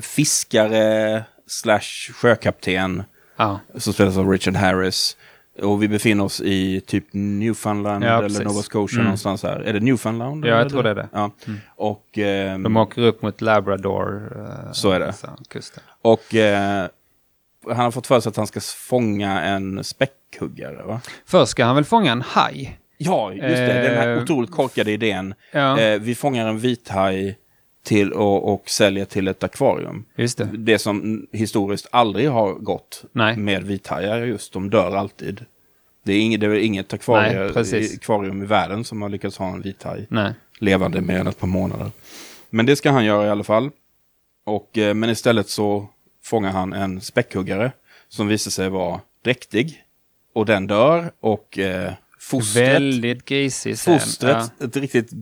fiskare 0.00 1.24
slash 1.46 2.12
sjökapten 2.12 3.02
Ja. 3.36 3.60
Som 3.74 3.92
spelas 3.92 4.16
av 4.16 4.30
Richard 4.30 4.56
Harris. 4.56 5.16
Och 5.62 5.82
vi 5.82 5.88
befinner 5.88 6.24
oss 6.24 6.40
i 6.40 6.80
typ 6.80 7.04
Newfoundland 7.10 8.04
ja, 8.04 8.24
eller 8.24 8.44
Nova 8.44 8.62
Scotia 8.62 8.94
mm. 8.94 9.04
någonstans 9.04 9.42
här. 9.42 9.60
Är 9.60 9.72
det 9.72 9.80
Newfoundland? 9.80 10.46
Ja, 10.46 10.58
jag 10.58 10.68
tror 10.68 10.82
det 10.82 10.90
är 10.90 10.94
det. 10.94 11.08
Ja. 11.12 11.30
Mm. 11.46 11.60
Och, 11.76 12.18
eh, 12.18 12.58
De 12.58 12.76
åker 12.76 13.02
upp 13.02 13.22
mot 13.22 13.40
Labrador. 13.40 14.32
Eh, 14.36 14.72
så 14.72 14.90
är 14.90 15.00
det. 15.00 15.14
kusten. 15.48 15.82
Och 16.02 16.34
eh, 16.34 16.86
han 17.66 17.76
har 17.76 17.90
fått 17.90 18.06
för 18.06 18.20
sig 18.20 18.30
att 18.30 18.36
han 18.36 18.46
ska 18.46 18.60
fånga 18.60 19.42
en 19.42 19.84
späckhuggare, 19.84 20.82
va? 20.82 21.00
Först 21.26 21.50
ska 21.50 21.64
han 21.64 21.74
väl 21.74 21.84
fånga 21.84 22.12
en 22.12 22.22
haj? 22.22 22.78
Ja, 22.98 23.32
just 23.32 23.42
det. 23.42 23.82
Den 23.82 23.96
här 23.96 24.16
eh, 24.16 24.22
otroligt 24.22 24.50
korkade 24.50 24.92
idén. 24.92 25.34
Ja. 25.52 25.80
Eh, 25.80 26.00
vi 26.00 26.14
fångar 26.14 26.48
en 26.48 26.58
vithaj 26.58 27.38
till 27.86 28.12
och, 28.12 28.52
och 28.54 28.70
säljer 28.70 29.04
till 29.04 29.28
ett 29.28 29.44
akvarium. 29.44 30.04
Just 30.16 30.38
det. 30.38 30.44
det 30.44 30.78
som 30.78 31.26
historiskt 31.32 31.88
aldrig 31.90 32.30
har 32.30 32.54
gått 32.54 33.04
Nej. 33.12 33.36
med 33.36 33.62
vithajar 33.62 34.18
just, 34.18 34.52
de 34.52 34.70
dör 34.70 34.96
alltid. 34.96 35.44
Det 36.04 36.12
är 36.12 36.20
inget, 36.20 36.40
det 36.40 36.46
är 36.46 36.54
inget 36.54 36.92
akvarium, 36.92 37.52
Nej, 37.54 37.94
akvarium 37.96 38.42
i 38.42 38.46
världen 38.46 38.84
som 38.84 39.02
har 39.02 39.08
lyckats 39.08 39.38
ha 39.38 39.48
en 39.48 39.62
vithaj 39.62 40.06
levande 40.58 41.00
mer 41.00 41.18
än 41.18 41.26
ett 41.26 41.38
par 41.38 41.46
månader. 41.46 41.90
Men 42.50 42.66
det 42.66 42.76
ska 42.76 42.90
han 42.90 43.04
göra 43.04 43.26
i 43.26 43.30
alla 43.30 43.44
fall. 43.44 43.70
Och, 44.44 44.78
eh, 44.78 44.94
men 44.94 45.10
istället 45.10 45.48
så 45.48 45.88
fångar 46.24 46.50
han 46.50 46.72
en 46.72 47.00
späckhuggare 47.00 47.72
som 48.08 48.28
visar 48.28 48.50
sig 48.50 48.68
vara 48.68 49.00
dräktig. 49.24 49.82
Och 50.34 50.46
den 50.46 50.66
dör 50.66 51.10
och 51.20 51.58
eh, 51.58 51.92
fostret. 52.18 52.74
Väldigt 52.74 53.24
grisig. 53.24 53.78
Fostret, 53.78 54.52
ja. 54.58 54.66
ett 54.66 54.76
riktigt 54.76 55.12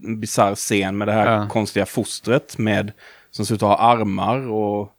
bisarr 0.00 0.54
scen 0.54 0.98
med 0.98 1.08
det 1.08 1.12
här 1.12 1.32
ja. 1.32 1.48
konstiga 1.48 1.86
fostret 1.86 2.58
med, 2.58 2.92
som 3.30 3.46
ser 3.46 3.54
ut 3.54 3.62
att 3.62 3.68
ha 3.68 3.78
armar 3.78 4.48
och... 4.50 4.92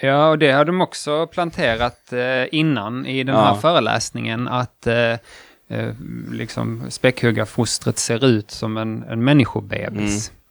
Ja, 0.00 0.28
och 0.28 0.38
det 0.38 0.52
har 0.52 0.64
de 0.64 0.80
också 0.80 1.26
planterat 1.26 2.12
eh, 2.12 2.54
innan 2.54 3.06
i 3.06 3.24
den 3.24 3.34
ja. 3.34 3.44
här 3.44 3.54
föreläsningen, 3.54 4.48
att 4.48 4.86
eh, 4.86 5.12
eh, 5.68 5.94
liksom 6.32 6.82
späckhuggarfostret 6.90 7.98
ser 7.98 8.24
ut 8.24 8.50
som 8.50 8.76
en, 8.76 9.02
en 9.02 9.24
människobebis. 9.24 10.30
Mm. 10.30 10.44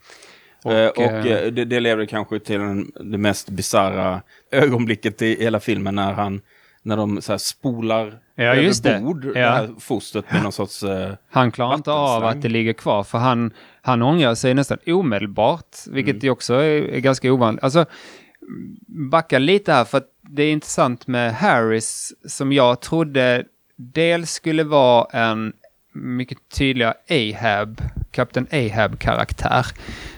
Och, 0.63 0.73
eh, 0.73 0.89
och 0.89 1.27
eh, 1.27 1.43
eh, 1.43 1.51
det, 1.51 1.65
det 1.65 1.79
leder 1.79 2.05
kanske 2.05 2.39
till 2.39 2.61
en, 2.61 2.91
det 2.95 3.17
mest 3.17 3.49
bisarra 3.49 4.21
ögonblicket 4.51 5.21
i 5.21 5.43
hela 5.43 5.59
filmen 5.59 5.95
när 5.95 6.13
han 6.13 6.41
när 6.83 6.97
de 6.97 7.21
så 7.21 7.39
spolar 7.39 8.19
ja, 8.35 8.43
över 8.43 8.61
just 8.61 8.83
det. 8.83 8.99
bord, 9.01 9.25
ja. 9.25 9.31
det 9.31 9.39
här 9.39 9.69
fostret 9.79 10.31
med 10.31 10.43
någon 10.43 10.51
sorts 10.51 10.83
eh, 10.83 11.13
Han 11.29 11.51
klarar 11.51 11.75
inte 11.75 11.91
av 11.91 12.23
att 12.23 12.41
det 12.41 12.49
ligger 12.49 12.73
kvar 12.73 13.03
för 13.03 13.17
han, 13.17 13.53
han 13.81 14.01
ångrar 14.01 14.35
sig 14.35 14.53
nästan 14.53 14.77
omedelbart, 14.87 15.77
vilket 15.87 16.23
mm. 16.23 16.33
också 16.33 16.53
är, 16.53 16.81
är 16.81 16.99
ganska 16.99 17.33
ovanligt. 17.33 17.63
Alltså, 17.63 17.85
backa 18.87 19.39
lite 19.39 19.73
här 19.73 19.85
för 19.85 19.97
att 19.97 20.09
det 20.21 20.43
är 20.43 20.51
intressant 20.51 21.07
med 21.07 21.35
Harris 21.35 22.13
som 22.27 22.53
jag 22.53 22.81
trodde 22.81 23.43
dels 23.75 24.31
skulle 24.31 24.63
vara 24.63 25.05
en 25.11 25.53
mycket 25.93 26.37
tydligare 26.49 26.93
Ahab, 27.09 27.81
Kapten 28.11 28.47
Ahab-karaktär. 28.51 29.65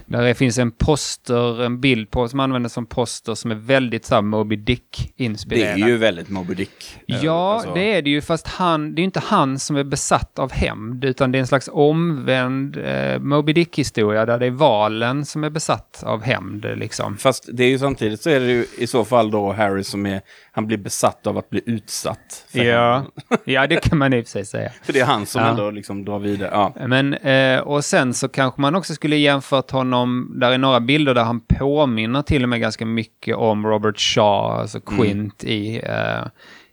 Där 0.06 0.24
det 0.24 0.36
finns 0.36 0.58
en 0.58 0.72
poster, 0.72 1.64
en 1.64 1.82
bild 1.82 2.12
på 2.12 2.28
som 2.28 2.40
används 2.40 2.74
som 2.74 2.86
poster 2.86 3.36
som 3.36 3.52
är 3.52 3.56
väldigt 3.56 4.06
så 4.06 4.22
Moby 4.22 4.56
Dick-inspirerad. 4.56 5.78
Det 5.78 5.84
är 5.84 5.88
ju 5.88 5.98
väldigt 5.98 6.30
Moby 6.30 6.54
Dick. 6.54 6.98
Eh, 7.08 7.26
ja, 7.26 7.54
alltså. 7.54 7.74
det 7.74 7.94
är 7.94 8.02
det 8.02 8.10
ju, 8.10 8.22
fast 8.22 8.48
han, 8.48 8.96
det 8.96 9.02
är 9.02 9.04
inte 9.04 9.20
han 9.20 9.60
som 9.60 9.76
är 9.76 9.84
besatt 9.84 10.40
av 10.40 10.52
hämnd, 10.52 11.06
utan 11.06 11.32
det 11.32 11.38
är 11.38 11.40
en 11.40 11.48
slags 11.48 11.70
omvänd 11.74 12.78
eh, 12.78 13.20
Moby 13.20 13.54
Dick-historia 13.54 14.26
där 14.26 14.40
det 14.40 14.46
är 14.46 14.52
valen 14.52 15.26
som 15.26 15.44
är 15.44 15.50
besatt 15.50 16.04
av 16.06 16.24
hämnd. 16.24 16.66
Liksom. 16.76 17.18
Fast 17.18 17.50
det 17.54 17.64
är 17.64 17.70
ju 17.70 17.80
samtidigt 17.80 18.22
så 18.22 18.30
är 18.30 18.40
det 18.40 18.46
ju 18.46 18.66
i 18.78 18.88
så 18.88 19.06
fall 19.06 19.32
då 19.32 19.52
Harry 19.52 19.84
som 19.84 20.06
är, 20.06 20.22
han 20.52 20.68
blir 20.68 20.78
besatt 20.78 21.28
av 21.28 21.38
att 21.38 21.50
bli 21.50 21.62
utsatt. 21.66 22.46
ja. 22.52 23.06
ja, 23.46 23.68
det 23.68 23.76
kan 23.76 23.98
man 23.98 24.14
i 24.14 24.22
och 24.22 24.26
för 24.26 24.32
sig 24.32 24.46
säga. 24.46 24.72
för 24.84 24.94
det 24.94 25.00
är 25.00 25.06
han 25.06 25.26
som 25.26 25.42
ja. 25.42 25.50
ändå 25.50 25.72
liksom 25.72 26.06
drar 26.06 26.20
vidare. 26.20 26.50
Ja. 26.54 26.88
Men, 26.88 27.14
eh, 27.14 27.60
och 27.60 27.86
sen 27.86 28.14
så 28.14 28.28
kanske 28.28 28.62
man 28.62 28.76
också 28.76 28.94
skulle 28.94 29.16
jämfört 29.16 29.72
honom 29.72 29.95
honom, 29.96 30.40
där 30.40 30.52
är 30.52 30.58
några 30.58 30.80
bilder 30.80 31.14
där 31.14 31.24
han 31.24 31.40
påminner 31.40 32.22
till 32.22 32.44
och 32.44 32.50
med 32.50 32.62
ganska 32.62 32.86
mycket 32.86 33.36
om 33.36 33.66
Robert 33.68 34.00
Shaw, 34.00 34.62
alltså 34.62 34.82
Mm. 34.88 34.98
Quint 35.00 35.44
i, 35.44 35.82
eh, 35.84 36.24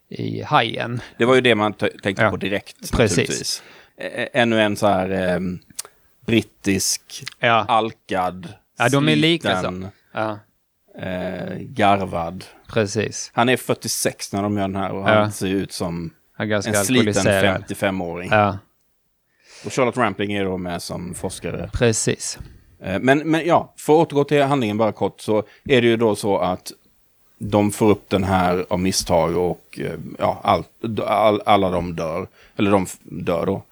i 0.08 0.42
Hajen. 0.42 1.00
Det 1.18 1.24
var 1.24 1.34
ju 1.34 1.40
det 1.40 1.54
man 1.54 1.72
tänkte 1.72 2.22
Ja, 2.22 2.30
på 2.30 2.36
direkt. 2.36 2.92
precis. 2.92 3.62
Ä- 3.96 4.28
Ännu 4.32 4.60
en 4.60 4.76
så 4.76 4.86
här 4.86 5.10
eh, 5.34 5.40
brittisk, 6.26 7.24
Ja, 7.38 7.64
alkad, 7.68 8.48
Ja, 8.78 8.88
de 8.88 9.08
är 9.08 9.16
lika 9.16 9.54
sliten, 9.56 9.88
ja 10.12 10.38
eh, 10.98 11.56
garvad. 11.58 12.44
precis. 12.68 13.30
Han 13.34 13.48
är 13.48 13.56
46 13.56 14.32
när 14.32 14.42
de 14.42 14.56
gör 14.56 14.62
den 14.62 14.76
här 14.76 14.90
och 14.92 15.04
han 15.08 15.32
ser 15.32 15.46
ut 15.48 15.72
som 15.72 16.10
en 16.38 16.62
sliten 16.62 16.78
alkoholiserad. 17.08 17.64
55-åring. 17.68 18.28
Ja, 18.32 18.58
Och 19.64 19.72
Charlotte 19.72 19.96
Rampling 19.96 20.32
är 20.32 20.44
då 20.44 20.56
med 20.58 20.82
som 20.82 21.14
forskare. 21.14 21.70
precis. 21.72 22.38
Eh, 22.82 22.98
Men, 23.00 23.18
men 23.18 23.46
ja, 23.46 23.72
för 23.76 23.92
att 23.92 23.98
återgå 24.12 24.24
till 24.24 24.42
handlingen 24.42 24.78
bara 24.78 24.92
kort 24.92 25.20
så 25.20 25.38
är 25.64 25.82
det 25.82 25.86
ju 25.88 25.96
då 25.96 26.14
så 26.16 26.38
att 26.38 26.72
de 27.38 27.70
får 27.70 27.90
upp 27.90 28.08
den 28.10 28.24
här 28.24 28.66
av 28.70 28.80
misstag 28.80 29.36
och 29.36 29.80
eh, 29.82 29.98
ja, 30.18 30.40
all, 30.42 30.64
all, 31.06 31.42
alla 31.46 31.70
de 31.70 31.96
dör. 31.96 32.26
Eller 32.56 32.70
de 32.70 32.86
dör 33.02 33.46
då. 33.46 33.62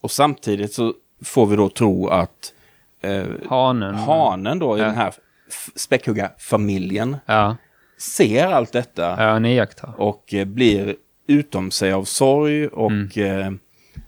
Och 0.00 0.10
samtidigt 0.10 0.72
så 0.72 0.94
får 1.24 1.46
vi 1.46 1.56
då 1.56 1.68
tro 1.68 2.08
att 2.08 2.52
eh, 3.00 3.24
Hanen. 3.48 3.94
hanen 3.94 4.58
då 4.58 4.76
i 4.76 4.80
Ja. 4.80 4.86
den 4.86 4.94
här 4.94 5.14
späckhuggarfamiljen 5.76 7.16
Ja, 7.26 7.56
ser 7.98 8.46
allt 8.46 8.72
detta 8.72 9.16
ja, 9.24 9.38
ni 9.38 9.66
och 9.96 10.34
eh, 10.34 10.44
blir 10.44 10.96
utom 11.26 11.70
sig 11.70 11.92
av 11.92 12.04
sorg 12.04 12.66
och 12.66 12.90
Mm. 12.90 13.58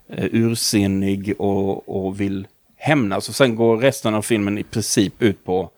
eh, 0.07 0.25
ursinnig 0.31 1.33
och, 1.41 2.05
och 2.05 2.21
vill 2.21 2.47
hämnas. 2.79 3.29
Och 3.29 3.35
sen 3.35 3.55
går 3.55 3.77
resten 3.77 4.15
av 4.15 4.21
filmen 4.21 4.57
i 4.57 4.63
princip 4.63 5.21
ut 5.21 5.45
på 5.45 5.71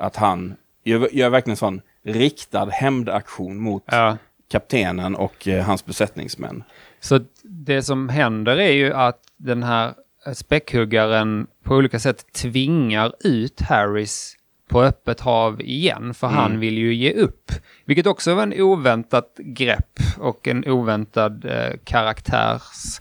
att 0.00 0.16
han 0.16 0.54
gör, 0.84 1.08
gör 1.12 1.30
verkligen 1.30 1.56
sån 1.56 1.80
riktad 2.04 2.68
hämndaktion 2.70 3.58
mot 3.62 3.82
Ja. 3.86 4.16
kaptenen 4.50 5.14
och 5.14 5.48
eh, 5.48 5.64
hans 5.64 5.84
besättningsmän. 5.86 6.64
Så 7.00 7.20
det 7.42 7.82
som 7.82 8.08
händer 8.08 8.56
är 8.56 8.72
ju 8.72 8.92
att 8.92 9.20
den 9.36 9.62
här 9.62 9.94
späckhuggaren 10.34 11.46
på 11.62 11.74
olika 11.74 11.98
sätt 11.98 12.32
tvingar 12.32 13.12
ut 13.24 13.60
Harris 13.60 14.36
på 14.68 14.82
öppet 14.82 15.20
hav 15.20 15.60
igen, 15.60 16.14
för 16.14 16.26
han 16.26 16.60
vill 16.60 16.78
ju 16.78 16.94
ge 16.94 17.12
upp. 17.12 17.50
Vilket 17.84 18.06
också 18.06 18.34
var 18.34 18.42
en 18.42 18.60
oväntat 18.60 19.34
grepp 19.38 19.98
och 20.18 20.48
en 20.48 20.64
oväntad 20.68 21.44
eh, 21.44 21.72
karaktärs 21.84 23.00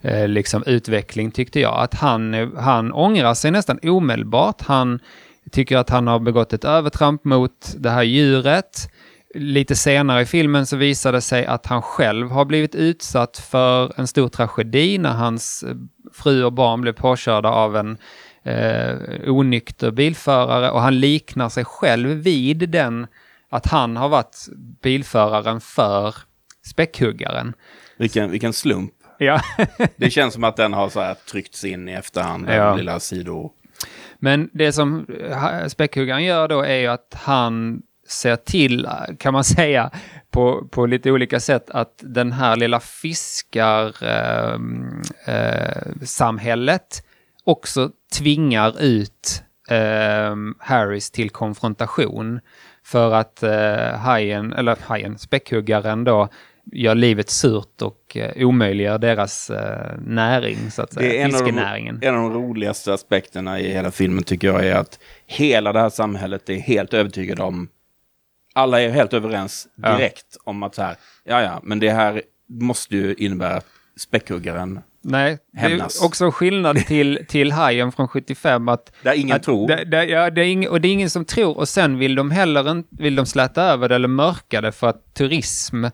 eh, 0.00 0.28
liksom 0.28 0.62
utveckling 0.66 1.30
tyckte 1.30 1.60
jag. 1.60 1.78
Att 1.78 1.94
han, 1.94 2.52
han 2.56 2.92
ångrar 2.92 3.34
sig 3.34 3.50
nästan 3.50 3.78
omedelbart. 3.82 4.62
Han 4.62 5.00
tycker 5.52 5.76
att 5.76 5.90
han 5.90 6.06
har 6.06 6.18
begått 6.18 6.52
ett 6.52 6.64
övertramp 6.64 7.24
mot 7.24 7.74
det 7.76 7.90
här 7.90 8.02
djuret. 8.02 8.90
Lite 9.34 9.76
senare 9.76 10.22
i 10.22 10.26
filmen 10.26 10.66
så 10.66 10.76
visar 10.76 11.12
det 11.12 11.20
sig 11.20 11.46
att 11.46 11.66
han 11.66 11.82
själv 11.82 12.30
har 12.30 12.44
blivit 12.44 12.74
utsatt 12.74 13.38
för 13.50 13.92
en 14.00 14.06
stor 14.06 14.28
tragedi 14.28 14.98
när 14.98 15.12
hans 15.12 15.62
eh, 15.62 15.74
fru 16.12 16.44
och 16.44 16.52
barn 16.52 16.80
blev 16.80 16.92
påkörda 16.92 17.48
av 17.48 17.76
en 17.76 17.98
eh, 18.42 18.96
onykter 19.26 19.90
bilförare 19.90 20.70
och 20.70 20.80
han 20.80 21.00
liknar 21.00 21.48
sig 21.48 21.64
själv 21.64 22.08
vid 22.08 22.70
den 22.70 23.06
att 23.50 23.66
han 23.66 23.96
har 23.96 24.08
varit 24.08 24.48
bilföraren 24.82 25.60
för 25.60 26.14
späckhuggaren. 26.66 27.54
Vilken, 27.96 28.30
vilken 28.30 28.52
slump. 28.52 28.92
Ja. 29.18 29.40
Det 29.96 30.10
känns 30.10 30.34
som 30.34 30.44
att 30.44 30.56
den 30.56 30.72
har 30.72 30.88
så 30.88 31.00
här 31.00 31.14
tryckts 31.14 31.64
in 31.64 31.88
i 31.88 31.92
efterhand, 31.92 32.46
den 32.46 32.56
Ja. 32.56 32.74
lilla 32.76 33.00
sido... 33.00 33.50
Men 34.18 34.50
det 34.52 34.72
som 34.72 35.06
eh, 35.30 35.66
späckhuggaren 35.68 36.24
gör 36.24 36.48
då 36.48 36.62
är 36.62 36.76
ju 36.76 36.86
att 36.86 37.14
han 37.20 37.82
ser 38.08 38.36
till, 38.36 38.84
eh, 38.84 38.90
kan 39.18 39.32
man 39.32 39.44
säga, 39.44 39.90
på, 40.30 40.68
på 40.70 40.86
lite 40.86 41.10
olika 41.10 41.40
sätt 41.40 41.70
att 41.70 41.92
den 42.02 42.32
här 42.32 42.56
lilla 42.56 42.80
fiskarsamhället 42.80 45.10
eh, 45.26 45.34
eh, 45.34 45.82
samhället 46.02 47.04
också 47.44 47.90
tvingar 48.18 48.82
ut 48.82 49.42
eh, 49.70 50.34
Harris 50.58 51.10
till 51.10 51.30
konfrontation. 51.30 52.40
För 52.84 53.12
att 53.14 53.42
eh, 53.42 53.96
hajen, 53.98 54.52
eller 54.52 54.76
hajen, 54.82 55.18
späckhuggaren 55.18 56.04
då, 56.04 56.28
gör 56.72 56.94
livet 56.94 57.30
surt 57.30 57.82
och 57.82 58.16
eh, 58.16 58.46
omöjliggör 58.46 58.98
deras 58.98 59.50
eh, 59.50 59.98
näring, 60.06 60.70
så 60.70 60.82
att 60.82 60.92
säga. 60.92 61.08
Det 61.08 61.18
är 61.20 61.24
en 61.24 61.34
av, 61.34 61.40
de, 61.40 61.44
Fiskenäringen. 61.46 61.98
en 62.02 62.14
av 62.14 62.22
de 62.22 62.32
roligaste 62.32 62.94
aspekterna 62.94 63.60
i 63.60 63.72
hela 63.72 63.90
filmen 63.90 64.24
tycker 64.24 64.48
jag 64.48 64.66
är 64.66 64.74
att 64.74 64.98
hela 65.26 65.72
det 65.72 65.80
här 65.80 65.90
samhället 65.90 66.48
är 66.50 66.54
helt 66.58 66.94
övertygade 66.94 67.42
om, 67.42 67.68
alla 68.54 68.80
är 68.80 68.90
helt 68.90 69.12
överens 69.12 69.68
Ja. 69.82 69.96
direkt 69.96 70.36
om 70.44 70.62
att 70.62 70.74
så 70.74 70.82
här, 70.82 70.96
ja 71.24 71.42
ja, 71.42 71.60
men 71.62 71.78
det 71.80 71.90
här 71.90 72.22
måste 72.48 72.96
ju 72.96 73.14
innebära 73.14 73.56
att 73.56 73.66
späckhuggaren, 73.96 74.80
Nej, 75.02 75.38
det 75.52 75.60
är 75.60 75.84
också 76.04 76.24
en 76.24 76.32
skillnad 76.32 76.76
till, 76.76 77.24
till 77.28 77.52
Hajen 77.52 77.92
från 77.92 78.08
75 78.08 78.68
att... 78.68 78.92
där 79.02 79.14
ingen 79.14 79.36
att, 79.36 79.42
tror. 79.42 79.68
Det, 79.68 79.84
det, 79.84 80.04
ja, 80.04 80.30
det 80.30 80.40
är 80.40 80.44
ing, 80.44 80.68
och 80.68 80.80
det 80.80 80.88
är 80.88 80.92
ingen 80.92 81.10
som 81.10 81.24
tror 81.24 81.56
och 81.58 81.68
sen 81.68 81.98
vill 81.98 82.14
de 82.14 82.30
heller 82.30 82.70
inte, 82.70 82.88
vill 83.02 83.16
de 83.16 83.26
släta 83.26 83.62
över 83.62 83.88
det 83.88 83.94
eller 83.94 84.08
mörka 84.08 84.60
det 84.60 84.72
för 84.72 84.86
att 84.86 85.14
turism, 85.14 85.84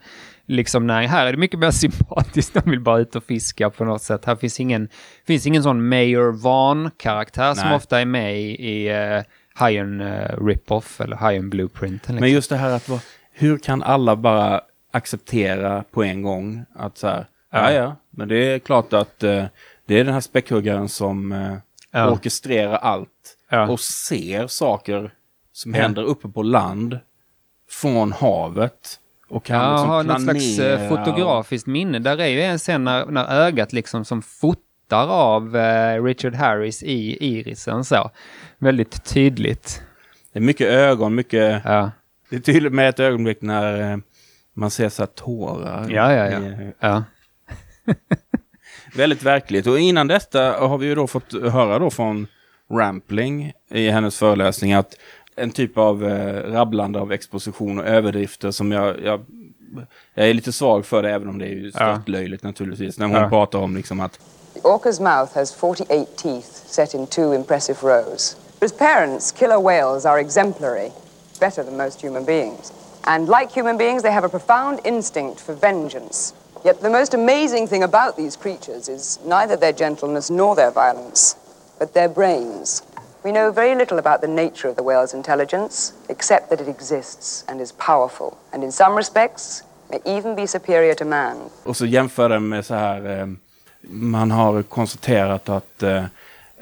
liksom 0.46 0.87
nej, 0.87 1.07
här 1.07 1.26
är 1.26 1.33
det 1.33 1.38
mycket 1.38 1.59
mer 1.61 1.70
sympatiskt, 1.85 2.54
de 2.54 2.70
vill 2.70 2.80
bara 2.80 2.98
ut 2.98 3.16
och 3.16 3.24
fiska 3.24 3.70
på 3.70 3.85
något 3.85 4.02
sätt. 4.02 4.24
Här 4.24 4.37
finns 4.37 4.61
ingen, 4.61 4.88
finns 5.26 5.46
ingen 5.46 5.62
sån 5.62 5.88
Mayor 5.88 6.33
Vaughn-karaktär 6.33 7.54
som 7.54 7.72
ofta 7.72 8.00
är 8.00 8.04
med 8.04 8.40
i, 8.40 8.68
i 8.70 8.92
uh, 9.16 9.22
Hajen 9.54 10.00
uh, 10.00 10.46
Rip-Off 10.46 11.00
eller 11.00 11.16
Hajen 11.16 11.50
Blueprint. 11.50 11.92
Liksom. 12.02 12.16
Men 12.16 12.30
just 12.30 12.50
det 12.50 12.57
här 12.57 12.70
att, 12.70 12.90
hur 13.33 13.59
kan 13.59 13.83
alla 13.83 14.16
bara 14.16 14.61
acceptera 14.92 15.85
på 15.90 16.02
en 16.04 16.22
gång 16.22 16.64
att 16.74 16.98
så 16.98 17.07
här, 17.09 17.26
ja 17.52 17.72
Ja. 17.72 17.96
men 18.11 18.28
det 18.28 18.37
är 18.54 18.59
klart 18.59 18.92
att 18.92 19.22
eh, 19.22 19.44
det 19.87 19.94
är 20.00 20.04
den 20.04 20.14
här 20.14 20.20
späckhuggaren 20.20 20.88
som 20.88 21.33
eh, 21.33 21.54
Ja. 21.90 22.11
orkestrerar 22.11 22.76
allt 22.76 23.37
Ja. 23.50 23.68
och 23.68 23.80
ser 23.80 24.46
saker 24.46 25.11
som 25.52 25.74
Ja. 25.74 25.83
händer 25.83 26.02
uppe 26.02 26.28
på 26.28 26.42
land 26.42 26.98
från 27.70 28.12
havet. 28.12 29.00
Och 29.29 29.45
kan 29.45 29.57
Ja, 29.57 29.71
liksom 29.73 29.89
har 29.89 30.03
något 30.03 30.23
slags 30.23 30.59
eh, 30.59 30.89
fotografiskt 30.89 31.67
minne. 31.67 31.99
Där 31.99 32.21
är 32.21 32.27
ju 32.27 32.43
en 32.43 32.59
scen 32.59 32.85
när, 32.85 33.07
när 33.07 33.25
ögat 33.47 33.73
liksom 33.73 34.05
som 34.05 34.23
fotar 34.23 35.09
av 35.09 35.57
eh, 35.57 36.03
Richard 36.05 36.35
Harris 36.35 36.83
i 36.83 37.27
irisen 37.27 37.85
så. 37.85 38.11
Väldigt 38.59 39.05
tydligt. 39.05 39.83
Det 40.33 40.39
är 40.39 40.43
mycket 40.43 40.67
ögon, 40.67 41.15
mycket... 41.15 41.63
Ja, 41.65 41.91
Det 42.31 42.37
är 42.37 42.41
tydligt 42.41 42.73
med 42.73 42.89
ett 42.89 43.01
ögonblick 43.01 43.43
när 43.43 43.93
eh, 43.93 43.99
man 44.55 44.71
ser 44.71 44.89
så 44.89 45.03
här 45.03 45.07
tårar. 45.07 45.87
ja, 45.91 46.13
ja. 46.13 46.27
ja. 46.31 46.39
i- 46.41 46.73
ja. 46.81 47.05
Väldigt 48.97 49.23
verkligt. 49.23 49.67
Och 49.67 49.79
innan 49.79 50.09
detta 50.09 50.41
har 50.69 50.79
vi 50.79 50.87
ju 50.87 50.95
då 50.95 51.07
fått 51.07 51.33
höra 51.43 51.79
då 51.79 51.91
från 51.91 52.27
Rampling 52.71 53.53
i 53.71 53.89
hennes 53.91 54.19
föreläsning 54.19 54.73
att 54.73 54.95
en 55.37 55.51
typ 55.51 55.79
av 55.79 56.05
eh, 56.05 56.53
rabblande 56.53 57.01
av 57.01 57.12
exposition 57.12 57.79
och 57.79 57.87
överdrifter 57.87 58.51
som 58.51 58.73
jag, 58.73 59.01
jag, 59.05 59.25
jag 60.14 60.29
är 60.29 60.35
lite 60.35 60.53
svag 60.53 60.87
för 60.87 61.03
det 61.03 61.11
även 61.11 61.29
om 61.29 61.38
det 61.38 61.44
är 61.47 61.55
ju 61.55 61.70
störtlöjligt 61.70 62.42
naturligtvis. 62.42 62.99
När 62.99 63.07
hon 63.07 63.16
Ja. 63.16 63.29
pratar 63.29 63.59
om 63.59 63.77
liksom 63.77 64.01
att 64.01 64.18
The 64.55 64.61
orca's 64.61 65.01
mouth 65.03 65.35
has 65.35 65.53
48 65.55 66.05
teeth 66.16 66.49
set 66.66 66.94
in 66.94 67.07
two 67.07 67.35
impressive 67.35 67.79
rows. 67.83 68.37
As 68.61 68.73
parents, 68.73 69.33
killer 69.33 69.61
whales 69.62 70.07
are 70.07 70.20
exemplary, 70.20 70.90
better 71.40 71.62
than 71.64 71.77
most 71.77 72.05
human 72.05 72.25
beings. 72.25 72.73
And 73.03 73.29
like 73.29 73.61
human 73.61 73.77
beings, 73.77 74.03
they 74.03 74.12
have 74.12 74.27
a 74.27 74.29
profound 74.29 74.79
instinct 74.85 75.40
for 75.40 75.55
vengeance. 75.55 76.35
Yet 76.64 76.81
the 76.81 76.90
most 76.90 77.14
amazing 77.14 77.68
thing 77.68 77.83
about 77.83 78.16
these 78.16 78.37
creatures 78.38 78.88
is 78.88 79.18
neither 79.27 79.57
their 79.57 79.73
gentleness 79.73 80.31
nor 80.31 80.55
their 80.57 80.70
violence, 80.70 81.37
but 81.79 81.92
their 81.92 82.09
brains. 82.09 82.83
We 83.25 83.31
know 83.33 83.53
very 83.55 83.75
little 83.75 83.99
about 83.99 84.21
the 84.21 84.27
nature 84.29 84.69
of 84.69 84.77
the 84.77 84.83
whale's 84.83 85.15
intelligence, 85.17 85.93
except 86.09 86.49
that 86.51 86.61
it 86.61 86.69
exists 86.69 87.45
and 87.49 87.61
is 87.61 87.73
powerful, 87.73 88.31
and 88.53 88.65
in 88.65 88.73
some 88.73 88.97
respects 88.97 89.63
may 89.91 89.99
even 90.19 90.35
be 90.37 90.47
superior 90.47 90.95
to 90.95 91.05
man. 91.05 91.37
Och 91.63 91.77
så 91.77 91.87
jämför 91.87 92.29
den 92.29 92.49
med 92.49 92.67
så 92.67 92.75
här, 92.75 93.21
eh, 93.21 93.27
man 93.91 94.31
har 94.31 94.63
konstaterat 94.63 95.49
att 95.49 95.83
eh, 95.83 96.05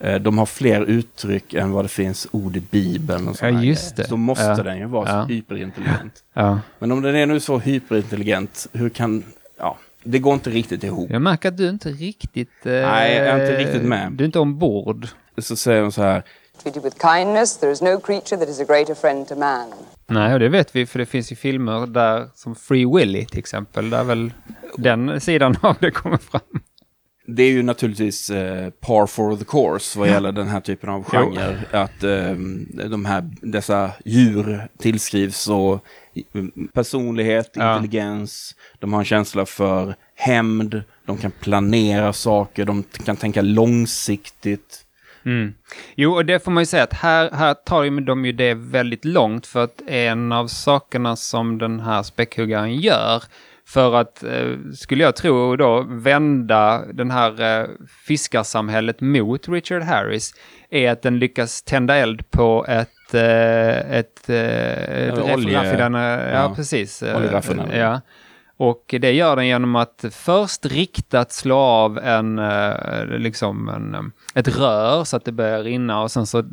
eh, 0.01 0.15
de 0.21 0.39
har 0.39 0.47
fler 0.47 0.81
uttryck 0.85 1.55
än 1.55 1.73
vad 1.73 1.85
det 1.85 1.89
finns 1.89 2.27
ord 2.33 2.57
i 2.57 2.61
Bibeln. 2.61 3.29
Och 3.29 3.37
Ja, 3.41 3.49
just 3.49 3.97
det. 3.97 4.09
Så 4.09 4.17
måste 4.17 4.45
Ja. 4.45 4.55
den 4.63 4.79
ju 4.79 4.85
vara 4.87 5.09
Ja. 5.09 5.23
så 5.23 5.29
hyperintelligent. 5.33 6.23
ja. 6.33 6.59
Men 6.79 6.93
om 6.93 7.03
den 7.03 7.15
är 7.17 7.27
nu 7.27 7.41
så 7.41 7.59
hyperintelligent, 7.59 8.67
hur 8.73 8.89
kan... 8.89 9.25
Ja, 9.59 9.77
det 10.05 10.19
går 10.19 10.35
inte 10.35 10.51
riktigt 10.51 10.85
ihop. 10.85 11.11
Jag 11.11 11.23
märker 11.23 11.49
att 11.49 11.57
du 11.57 11.69
inte 11.69 11.89
riktigt... 11.89 12.67
Eh, 12.67 12.73
Nej, 12.73 13.17
jag 13.17 13.27
är 13.27 13.41
inte 13.41 13.59
riktigt 13.59 13.83
med. 13.89 14.13
Du 14.13 14.25
är 14.25 14.27
inte 14.27 14.39
ombord. 14.39 15.07
Så 15.39 15.57
säger 15.57 15.83
hon 15.83 15.93
så 15.93 16.03
här, 16.03 16.23
Treated 16.63 16.83
with 16.85 16.97
kindness, 17.01 17.57
there 17.57 17.73
is 17.73 17.83
no 17.83 18.01
creature 18.01 18.37
that 18.37 18.49
is 18.49 18.61
a 18.61 18.65
greater 18.65 18.95
friend 18.95 19.29
to 19.29 19.37
man. 19.37 19.73
Nej, 20.07 20.33
och 20.33 20.41
det 20.41 20.49
vet 20.49 20.77
vi 20.77 20.87
för 20.87 20.99
det 20.99 21.07
finns 21.07 21.33
ju 21.33 21.37
filmer 21.37 21.87
där 21.87 22.29
som 22.35 22.55
Free 22.55 22.87
Willy 22.97 23.27
till 23.27 23.39
exempel, 23.39 23.91
där 23.91 24.05
väl 24.05 24.33
den 24.77 25.21
sidan 25.21 25.57
av 25.63 25.77
det 25.81 25.91
kommer 25.91 26.17
fram. 26.17 26.41
Det 27.27 27.43
är 27.43 27.51
ju 27.51 27.63
naturligtvis 27.63 28.31
eh, 28.31 28.71
par 28.71 29.07
for 29.07 29.37
the 29.37 29.45
course 29.45 29.99
vad 29.99 30.09
gäller 30.09 30.33
den 30.33 30.49
här 30.49 30.61
typen 30.61 30.91
av 30.91 31.05
genre. 31.05 31.59
Att 31.71 32.03
eh, 32.03 32.35
de 32.91 33.05
här, 33.05 33.31
dessa 33.43 33.91
djur 34.05 34.69
tillskrivs 34.79 35.39
så 35.39 35.81
mm, 36.35 36.69
personlighet, 36.75 37.51
Ja. 37.55 37.77
intelligens, 37.77 38.55
de 38.79 38.93
har 38.93 39.01
en 39.01 39.05
känsla 39.05 39.47
för 39.47 39.95
hämnd, 40.15 40.83
de 41.07 41.19
kan 41.19 41.31
planera 41.31 42.13
saker, 42.13 42.65
de 42.65 42.83
kan 42.83 43.17
tänka 43.17 43.43
långsiktigt. 43.43 44.82
Mm. 45.25 45.55
Jo, 45.97 46.13
och 46.13 46.27
det 46.27 46.45
får 46.45 46.51
man 46.51 46.63
ju 46.63 46.67
säga 46.67 46.83
att 46.83 46.93
här, 46.93 47.31
här 47.33 47.55
tar 47.55 48.01
de 48.01 48.25
ju 48.25 48.33
det 48.33 48.55
väldigt 48.55 49.05
långt 49.05 49.47
för 49.47 49.65
att 49.65 49.83
en 49.87 50.33
av 50.33 50.47
sakerna 50.47 51.17
som 51.17 51.59
den 51.59 51.81
här 51.81 52.03
späckhuggaren 52.03 52.77
gör 52.77 53.23
för 53.69 53.95
att, 53.95 54.23
eh, 54.25 54.49
skulle 54.75 55.03
jag 55.05 55.17
tro, 55.17 55.57
då 55.57 55.87
vända 55.89 56.83
den 56.93 57.11
här 57.11 57.61
eh, 57.61 57.67
fiskarsamhället 58.07 59.01
mot 59.01 59.49
Richard 59.49 59.83
Harris 59.83 60.35
är 60.71 60.91
att 60.91 61.03
den 61.03 61.19
lyckas 61.19 61.63
tända 61.63 61.97
eld 61.97 62.31
på 62.31 62.67
ett, 62.69 63.15
eh, 63.15 63.91
ett, 63.99 64.29
eh, 64.29 64.37
ett 65.09 65.19
olje- 65.19 65.53
ja, 66.33 66.33
ja, 66.33 66.53
precis. 66.57 67.03
Oljeraffinaderi. 67.03 67.79
Ja. 67.79 68.01
Och 68.57 68.95
det 69.01 69.13
gör 69.13 69.37
den 69.37 69.47
genom 69.47 69.77
att 69.77 70.05
först 70.11 70.67
riktat 70.67 71.33
slå 71.33 71.57
av 71.57 71.99
en, 71.99 72.39
eh, 72.39 73.07
liksom 73.07 73.69
en, 73.69 73.95
eh, 73.95 74.01
ett 74.35 74.59
rör 74.59 75.05
så 75.05 75.17
att 75.17 75.25
det 75.25 75.33
börjar 75.33 75.63
rinna 75.63 76.03
och 76.03 76.11
sen 76.11 76.27
så 76.27 76.45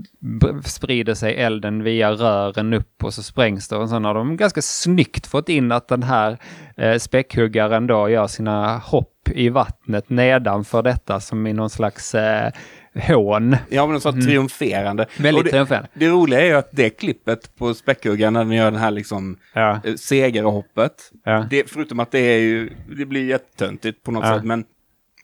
sprider 0.65 1.13
sig 1.13 1.35
elden 1.35 1.83
via 1.83 2.11
rören 2.11 2.73
upp 2.73 3.03
och 3.03 3.13
så 3.13 3.23
sprängs 3.23 3.67
det. 3.67 3.75
Och 3.75 3.89
sen 3.89 4.05
har 4.05 4.13
de 4.13 4.37
ganska 4.37 4.61
snyggt 4.61 5.27
fått 5.27 5.49
in 5.49 5.71
att 5.71 5.87
den 5.87 6.03
här 6.03 6.37
eh, 6.77 6.97
späckhuggaren 6.97 7.87
då 7.87 8.09
gör 8.09 8.27
sina 8.27 8.77
hopp 8.77 9.29
i 9.35 9.49
vattnet 9.49 10.09
nedanför 10.09 10.83
detta 10.83 11.19
som 11.19 11.47
i 11.47 11.53
någon 11.53 11.69
slags 11.69 12.15
eh, 12.15 12.51
hån. 12.95 13.55
Ja, 13.69 13.87
men 13.87 14.01
så 14.01 14.11
triumferande. 14.11 15.03
Mm. 15.03 15.23
Väldigt 15.23 15.37
Och 15.39 15.43
det, 15.43 15.49
triumferande. 15.51 15.89
det 15.93 16.07
roliga 16.07 16.41
är 16.41 16.45
ju 16.45 16.53
att 16.53 16.69
det 16.71 16.89
klippet 16.89 17.55
på 17.57 17.73
späckhuggaren 17.73 18.33
när 18.33 18.43
den 18.43 18.51
gör 18.53 18.71
den 18.71 18.79
här 18.79 18.91
liksom 18.91 19.37
Ja. 19.53 19.79
eh, 19.83 19.95
segerhoppet. 19.95 21.11
Ja. 21.25 21.47
Det, 21.49 21.69
förutom 21.69 21.99
att 21.99 22.11
det 22.11 22.19
är 22.19 22.39
ju, 22.39 22.69
det 22.97 23.05
blir 23.05 23.25
jättetöntigt 23.25 24.03
på 24.03 24.11
något 24.11 24.25
Ja. 24.25 24.35
sätt. 24.35 24.43
Men 24.45 24.63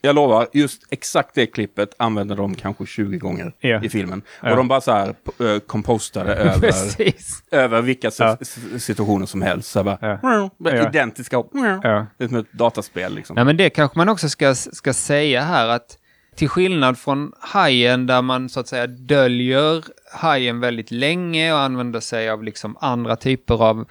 jag 0.02 0.14
lovar, 0.14 0.46
just 0.52 0.82
exakt 0.90 1.34
det 1.34 1.46
klippet 1.46 1.94
använder 1.98 2.36
de 2.36 2.54
kanske 2.54 2.86
20 2.86 3.18
gånger 3.18 3.52
Ja. 3.60 3.82
i 3.84 3.88
filmen. 3.88 4.22
Ja. 4.42 4.50
Och 4.50 4.56
de 4.56 4.68
bara 4.68 4.80
så 4.80 4.92
här 4.92 5.14
uh, 5.40 5.58
kompostade 5.58 6.34
över, 6.34 6.60
Precis. 6.60 7.42
över 7.50 7.82
vilka 7.82 8.08
s- 8.08 8.58
situationer 8.84 9.26
som 9.26 9.42
helst. 9.42 9.70
Så 9.70 9.84
bara. 9.84 10.50
Identiska. 10.88 11.42
Det 11.52 12.24
är 12.24 12.28
som 12.28 12.36
ett 12.36 12.52
dataspel 12.52 13.14
liksom. 13.14 13.34
Nej, 13.34 13.44
men 13.44 13.56
det 13.56 13.70
kanske 13.70 13.98
man 13.98 14.08
också 14.08 14.28
ska, 14.28 14.54
ska 14.54 14.92
säga 14.92 15.42
här 15.42 15.68
att 15.68 15.98
till 16.36 16.48
skillnad 16.48 16.98
från 16.98 17.32
hajen 17.40 18.06
där 18.06 18.22
man 18.22 18.48
så 18.48 18.60
att 18.60 18.68
säga 18.68 18.86
döljer 18.86 19.84
hajen 20.12 20.60
väldigt 20.60 20.90
länge 20.90 21.52
och 21.52 21.58
använder 21.58 22.00
sig 22.00 22.30
av 22.30 22.44
liksom 22.44 22.76
andra 22.80 23.16
typer 23.16 23.62
av 23.62 23.84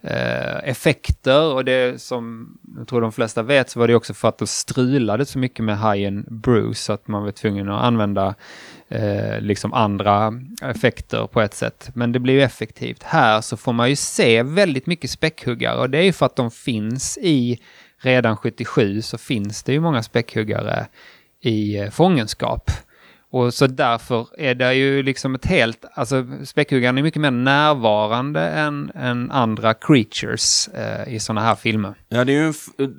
eh, 0.00 0.68
effekter 0.68 1.52
och 1.52 1.64
det 1.64 2.02
som 2.02 2.54
jag 2.78 2.88
tror 2.88 3.00
de 3.00 3.12
flesta 3.12 3.42
vet 3.42 3.70
så 3.70 3.78
var 3.78 3.88
det 3.88 3.94
också 3.94 4.14
för 4.14 4.28
att 4.28 4.38
de 4.38 4.46
strulade 4.46 5.26
så 5.26 5.38
mycket 5.38 5.64
med 5.64 5.78
hajen 5.78 6.26
Bruce 6.28 6.74
så 6.74 6.92
att 6.92 7.08
man 7.08 7.24
var 7.24 7.30
tvungen 7.30 7.68
att 7.68 7.84
använda 7.84 8.34
eh, 8.88 9.40
liksom 9.40 9.72
andra 9.72 10.34
effekter 10.62 11.26
på 11.26 11.40
ett 11.40 11.54
sätt. 11.54 11.90
Men 11.94 12.12
det 12.12 12.18
blir 12.18 12.34
ju 12.34 12.42
effektivt. 12.42 13.02
Här 13.02 13.40
så 13.40 13.56
får 13.56 13.72
man 13.72 13.90
ju 13.90 13.96
se 13.96 14.42
väldigt 14.42 14.86
mycket 14.86 15.10
späckhuggare 15.10 15.80
och 15.80 15.90
det 15.90 15.98
är 15.98 16.02
ju 16.02 16.12
för 16.12 16.26
att 16.26 16.36
de 16.36 16.50
finns 16.50 17.18
i 17.18 17.60
redan 17.98 18.36
77 18.36 19.02
så 19.02 19.18
finns 19.18 19.62
det 19.62 19.72
ju 19.72 19.80
många 19.80 20.02
späckhuggare 20.02 20.86
i 21.42 21.76
eh, 21.76 21.90
fångenskap. 21.90 22.70
Och 23.32 23.54
så 23.54 23.66
därför 23.66 24.26
är 24.38 24.54
det 24.54 24.74
ju 24.74 25.02
liksom 25.02 25.34
ett 25.34 25.46
helt, 25.46 25.84
alltså 25.94 26.26
späckhuggaren 26.44 26.98
är 26.98 27.02
mycket 27.02 27.20
mer 27.22 27.30
närvarande 27.30 28.40
än, 28.40 28.92
än 28.94 29.30
andra 29.30 29.74
creatures 29.74 30.68
eh, 30.68 31.14
i 31.14 31.20
sådana 31.20 31.40
här 31.40 31.54
filmer. 31.54 31.94
Ja, 32.08 32.24
det 32.24 32.32
är 32.32 32.36
ju 32.42 32.52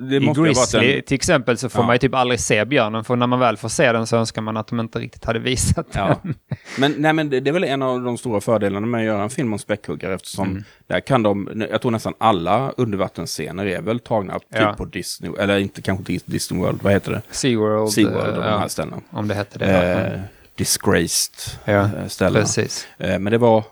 det 0.10 0.16
I 0.16 0.20
måste 0.20 0.42
varit 0.42 0.56
Grizzly 0.56 0.96
en... 0.98 1.04
till 1.04 1.16
exempel 1.16 1.58
så 1.58 1.70
får 1.70 1.82
Ja. 1.82 1.86
man 1.88 1.96
ju 1.96 2.00
typ 2.00 2.14
aldrig 2.16 2.40
se 2.40 2.66
björnen, 2.66 3.04
för 3.04 3.16
när 3.16 3.28
man 3.28 3.40
väl 3.40 3.58
får 3.58 3.70
se 3.70 3.92
den 3.92 4.08
så 4.08 4.18
önskar 4.18 4.42
man 4.42 4.58
att 4.58 4.68
de 4.68 4.80
inte 4.80 5.00
riktigt 5.00 5.26
hade 5.26 5.40
visat 5.40 5.88
Ja. 5.92 6.20
den. 6.24 6.36
Men, 6.80 6.96
nej, 6.98 7.14
men 7.14 7.30
det, 7.30 7.40
det 7.40 7.50
är 7.50 7.54
väl 7.54 7.64
en 7.64 7.82
av 7.82 8.02
de 8.02 8.18
stora 8.18 8.42
fördelarna 8.42 8.88
med 8.88 9.00
att 9.00 9.06
göra 9.06 9.24
en 9.24 9.30
film 9.30 9.54
om 9.54 9.60
späckhuggare 9.60 10.14
eftersom 10.14 10.50
Mm. 10.50 10.64
där 10.88 11.00
kan 11.00 11.24
de, 11.24 11.64
jag 11.72 11.82
tror 11.82 11.92
nästan 11.92 12.14
alla 12.18 12.72
undervattensscener 12.78 13.66
är 13.66 13.82
väl 13.82 14.00
tagna 14.00 14.34
typ 14.34 14.44
Ja. 14.50 14.74
på 14.78 14.86
Disney, 14.86 15.32
eller 15.40 15.58
inte 15.60 15.82
kanske 15.82 16.04
Dis- 16.14 16.24
Disney 16.26 16.62
World, 16.62 16.80
vad 16.84 16.94
heter 16.94 17.12
det? 17.12 17.22
Seaworld, 17.32 17.92
SeaWorld 17.92 18.28
eh, 18.28 18.36
och 18.36 18.42
de 18.44 18.50
ja, 18.50 18.58
här 18.58 18.68
ställena. 18.68 18.98
om 19.10 19.28
det 19.28 19.34
hette 19.36 19.60
det. 19.60 19.66
Eh, 19.66 20.20
disgraced 20.56 21.60
Ja, 21.66 21.74
eh, 21.74 22.08
ställena. 22.08 22.46
Precis. 22.46 22.88
Eh, 22.98 23.20
men 23.20 23.32
det 23.32 23.38
var, 23.38 23.64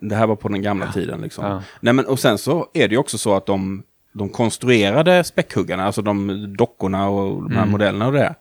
det 0.00 0.14
här 0.14 0.26
var 0.26 0.36
på 0.36 0.48
den 0.48 0.62
gamla 0.62 0.92
tiden 0.92 1.20
liksom. 1.20 1.44
Ja. 1.44 1.62
Nej, 1.80 1.92
men, 1.94 2.06
och 2.06 2.18
sen 2.18 2.38
så 2.38 2.66
är 2.74 2.88
det 2.88 2.92
ju 2.94 2.98
också 2.98 3.18
så 3.18 3.36
att 3.36 3.46
de, 3.46 3.82
de 4.12 4.28
konstruerade 4.28 5.24
späckhuggarna, 5.24 5.84
alltså 5.84 6.02
de 6.02 6.46
dockorna 6.58 7.08
och 7.08 7.42
de 7.42 7.52
här 7.52 7.58
Mm. 7.62 7.70
modellerna 7.72 8.06
och 8.06 8.12
det, 8.12 8.34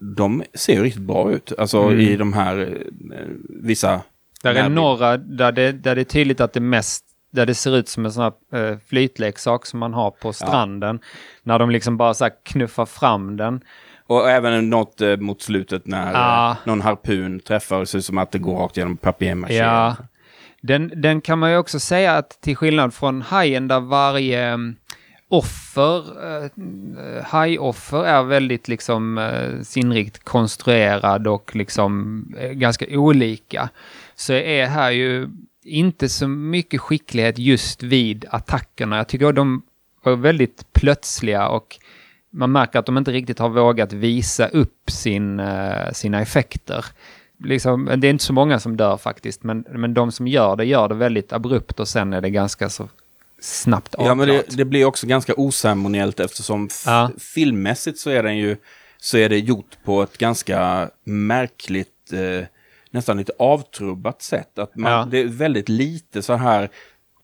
de 0.00 0.42
ser 0.54 0.72
ju 0.74 0.82
riktigt 0.82 1.02
bra 1.02 1.32
ut. 1.32 1.52
Alltså 1.58 1.92
i 1.92 2.16
de 2.16 2.32
här 2.32 2.58
eh, 2.58 3.26
vissa... 3.48 4.00
Där 4.42 4.54
är 4.54 4.68
några 4.68 5.16
där 5.16 5.52
det, 5.52 5.72
där 5.72 5.94
det 5.94 6.00
är 6.00 6.04
tydligt 6.04 6.40
att 6.40 6.52
det 6.52 6.60
mest 6.60 7.04
där 7.30 7.46
det 7.46 7.54
ser 7.54 7.76
ut 7.76 7.88
som 7.88 8.04
en 8.04 8.12
sån 8.12 8.22
här 8.50 8.70
eh, 8.70 8.78
flytleksak 8.88 9.66
som 9.66 9.78
man 9.80 9.94
har 9.94 10.10
på 10.10 10.32
stranden. 10.32 11.00
När 11.42 11.58
de 11.58 11.70
liksom 11.70 11.96
bara 11.96 12.14
så 12.14 12.24
här 12.24 12.32
knuffar 12.42 12.86
fram 12.86 13.36
den. 13.36 13.60
Och 14.08 14.30
även 14.30 14.70
något 14.70 15.00
eh, 15.00 15.16
mot 15.16 15.42
slutet 15.42 15.86
när 15.86 16.12
Ja. 16.12 16.50
eh, 16.50 16.56
någon 16.64 16.80
harpun 16.80 17.40
träffar, 17.40 17.84
så 17.84 18.02
som 18.02 18.18
att 18.18 18.30
det 18.32 18.38
går 18.38 18.56
rakt 18.58 18.76
genom 18.76 18.96
papier-maché. 18.96 19.54
Ja. 19.54 19.96
Den, 20.60 20.92
den 20.96 21.20
kan 21.20 21.38
man 21.38 21.50
ju 21.50 21.56
också 21.56 21.80
säga 21.80 22.12
att 22.12 22.40
till 22.40 22.56
skillnad 22.56 22.94
från 22.94 23.22
hajen 23.22 23.68
där 23.68 23.80
varje 23.80 24.48
mm, 24.48 24.76
offer, 25.28 25.96
eh, 25.98 27.24
hajoffer 27.24 28.04
är 28.04 28.22
väldigt 28.22 28.68
liksom 28.68 29.18
eh, 29.18 29.62
sinnrikt 29.62 30.24
konstruerad 30.24 31.26
och 31.26 31.56
liksom 31.56 32.24
eh, 32.38 32.50
ganska 32.50 32.84
olika. 32.88 33.68
Så 34.14 34.32
är 34.32 34.66
här 34.66 34.90
ju 34.90 35.28
inte 35.64 36.08
så 36.08 36.28
mycket 36.28 36.80
skicklighet 36.80 37.38
just 37.38 37.82
vid 37.82 38.24
attackerna. 38.30 38.96
Jag 38.96 39.08
tycker 39.08 39.26
att 39.26 39.36
de 39.36 39.62
var 40.02 40.16
väldigt 40.16 40.72
plötsliga 40.72 41.48
och 41.48 41.78
man 42.30 42.52
märker 42.52 42.78
att 42.78 42.86
de 42.86 42.98
inte 42.98 43.12
riktigt 43.12 43.38
har 43.38 43.48
vågat 43.48 43.92
visa 43.92 44.48
upp 44.48 44.90
sin, 44.90 45.40
eh, 45.40 45.92
sina 45.92 46.20
effekter. 46.20 46.84
Liksom, 47.44 47.84
det 47.96 48.06
är 48.06 48.10
inte 48.10 48.24
så 48.24 48.32
många 48.32 48.58
som 48.60 48.76
dör 48.76 48.96
faktiskt, 48.96 49.42
men, 49.42 49.64
men 49.70 49.94
de 49.94 50.12
som 50.12 50.26
gör 50.28 50.56
det 50.56 50.64
gör 50.64 50.88
det 50.88 50.94
väldigt 50.94 51.32
abrupt 51.32 51.80
och 51.80 51.88
sen 51.88 52.12
är 52.12 52.20
det 52.20 52.30
ganska 52.30 52.68
så 52.68 52.88
snabbt 53.40 53.94
Ja, 53.98 54.14
men 54.14 54.28
det, 54.28 54.44
det 54.56 54.64
blir 54.64 54.84
också 54.84 55.06
ganska 55.06 55.34
oceremoniellt 55.36 56.20
eftersom 56.20 56.68
Ja. 56.86 57.10
filmmässigt 57.18 57.98
så 57.98 58.10
är 58.10 58.22
den 58.22 58.36
ju 58.38 58.56
så 58.98 59.18
är 59.18 59.28
det 59.28 59.38
gjort 59.38 59.76
på 59.84 60.02
ett 60.02 60.18
ganska 60.18 60.90
märkligt, 61.04 62.12
eh, 62.12 62.46
nästan 62.90 63.16
lite 63.16 63.32
avtrubbat 63.38 64.22
sätt. 64.22 64.58
Att 64.58 64.76
man, 64.76 64.92
Ja. 64.92 65.08
Det 65.10 65.18
är 65.18 65.26
väldigt 65.26 65.68
lite 65.68 66.22
så 66.22 66.34
här 66.34 66.68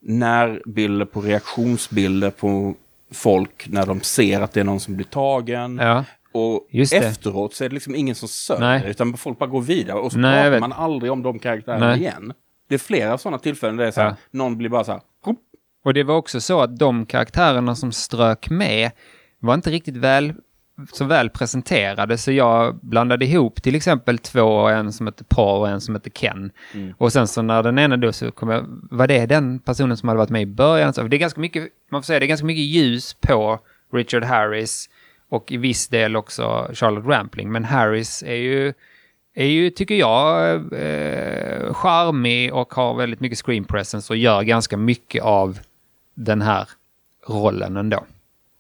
närbilder 0.00 1.04
på 1.06 1.20
reaktionsbilder 1.20 2.30
på 2.30 2.74
folk 3.14 3.66
när 3.68 3.86
de 3.86 4.00
ser 4.00 4.40
att 4.40 4.52
det 4.52 4.60
är 4.60 4.64
någon 4.64 4.80
som 4.80 4.96
blir 4.96 5.06
tagen. 5.06 5.78
Ja. 5.82 6.04
Och 6.32 6.66
Just 6.70 6.92
det. 6.92 6.98
efteråt 6.98 7.54
så 7.54 7.64
är 7.64 7.68
det 7.68 7.74
liksom 7.74 7.94
ingen 7.94 8.14
som 8.14 8.28
sörjer, 8.28 8.84
utan 8.84 9.16
folk 9.16 9.38
bara 9.38 9.46
går 9.50 9.60
vidare. 9.60 9.98
Och 9.98 10.12
så 10.12 10.18
Nej, 10.18 10.42
pratar 10.50 10.60
man 10.60 10.72
aldrig 10.72 11.12
om 11.12 11.22
de 11.22 11.38
karaktärerna 11.38 11.86
Nej. 11.88 12.00
igen. 12.00 12.32
Det 12.68 12.74
är 12.74 12.78
flera 12.78 13.18
sådana 13.18 13.38
tillfällen 13.38 13.76
där 13.76 13.84
det 13.84 13.88
är 13.88 13.92
så 13.92 14.00
här, 14.00 14.08
Ja. 14.08 14.16
någon 14.30 14.58
blir 14.58 14.68
bara 14.68 14.84
så 14.84 14.92
här, 14.92 15.00
"Hopp." 15.24 15.38
Och 15.84 15.94
det 15.94 16.02
var 16.02 16.16
också 16.16 16.40
så 16.40 16.60
att 16.60 16.78
de 16.78 17.06
karaktärerna 17.06 17.74
som 17.76 17.92
strök 17.92 18.50
med 18.50 18.90
var 19.38 19.54
inte 19.54 19.70
riktigt 19.70 19.96
väl, 19.96 20.32
så 20.92 21.04
väl 21.04 21.30
presenterade, 21.30 22.18
så 22.18 22.32
jag 22.32 22.76
blandade 22.82 23.24
ihop 23.24 23.62
till 23.62 23.74
exempel 23.74 24.18
två, 24.18 24.68
en 24.68 24.92
som 24.92 25.06
heter 25.06 25.24
Paul 25.24 25.60
och 25.60 25.68
en 25.68 25.80
som 25.80 25.94
heter 25.94 26.10
Ken. 26.10 26.50
Och 26.98 27.12
sen 27.12 27.28
så 27.28 27.42
när 27.42 27.62
den 27.62 27.78
ena 27.78 27.96
då 27.96 28.12
så 28.12 28.30
kom 28.30 28.48
jag, 28.48 28.64
var 28.90 29.06
det 29.06 29.26
den 29.26 29.58
personen 29.58 29.96
som 29.96 30.08
hade 30.08 30.18
varit 30.18 30.30
med 30.30 30.42
i 30.42 30.46
början? 30.46 30.92
Så 30.92 31.02
det 31.02 31.16
är 31.16 31.18
ganska 31.18 31.40
mycket, 31.40 31.68
man 31.90 32.02
får 32.02 32.06
säga, 32.06 32.18
det 32.18 32.26
är 32.26 32.28
ganska 32.28 32.46
mycket 32.46 32.64
ljus 32.64 33.14
på 33.14 33.58
Richard 33.92 34.24
Harris 34.24 34.90
och 35.28 35.52
i 35.52 35.56
viss 35.56 35.88
del 35.88 36.16
också 36.16 36.70
Charlotte 36.72 37.06
Rampling, 37.06 37.52
men 37.52 37.64
Harris 37.64 38.22
är 38.22 38.34
ju 38.34 38.72
är 39.34 39.46
ju, 39.46 39.70
tycker 39.70 39.94
jag, 39.94 40.54
eh, 40.54 41.74
charmig 41.74 42.54
och 42.54 42.74
har 42.74 42.94
väldigt 42.94 43.20
mycket 43.20 43.38
screen 43.38 43.64
presence 43.64 44.12
och 44.12 44.16
gör 44.16 44.42
ganska 44.42 44.76
mycket 44.76 45.22
av 45.22 45.58
den 46.14 46.42
här 46.42 46.68
rollen 47.28 47.76
ändå. 47.76 48.04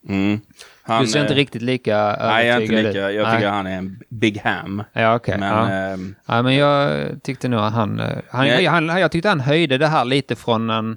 Mm. 0.08 0.40
Han, 0.86 1.02
Du 1.02 1.08
ser 1.08 1.20
inte 1.20 1.32
eh, 1.32 1.36
riktigt 1.36 1.62
lika 1.62 2.16
Nej, 2.20 2.46
jag 2.46 2.56
är 2.56 2.60
inte 2.60 2.82
lika. 2.82 3.10
Jag 3.10 3.22
Nej. 3.26 3.36
tycker 3.36 3.50
han 3.50 3.66
är 3.66 3.78
en 3.78 4.00
big 4.08 4.40
ham. 4.44 4.82
Ja, 4.92 5.14
okej. 5.14 5.38
Men, 5.38 5.48
ja. 5.48 5.70
ehm, 5.70 6.14
ja, 6.26 6.42
men 6.42 6.54
jag 6.56 7.00
tyckte 7.22 7.48
nog 7.48 7.60
att 7.60 7.72
han, 7.72 8.00
eh, 8.00 8.06
han, 8.30 8.46
Nej. 8.46 8.66
han... 8.66 8.86
Jag 8.88 9.10
tyckte 9.10 9.28
han 9.28 9.40
höjde 9.40 9.78
det 9.78 9.86
här 9.86 10.04
lite 10.04 10.36
från 10.36 10.70
en 10.70 10.96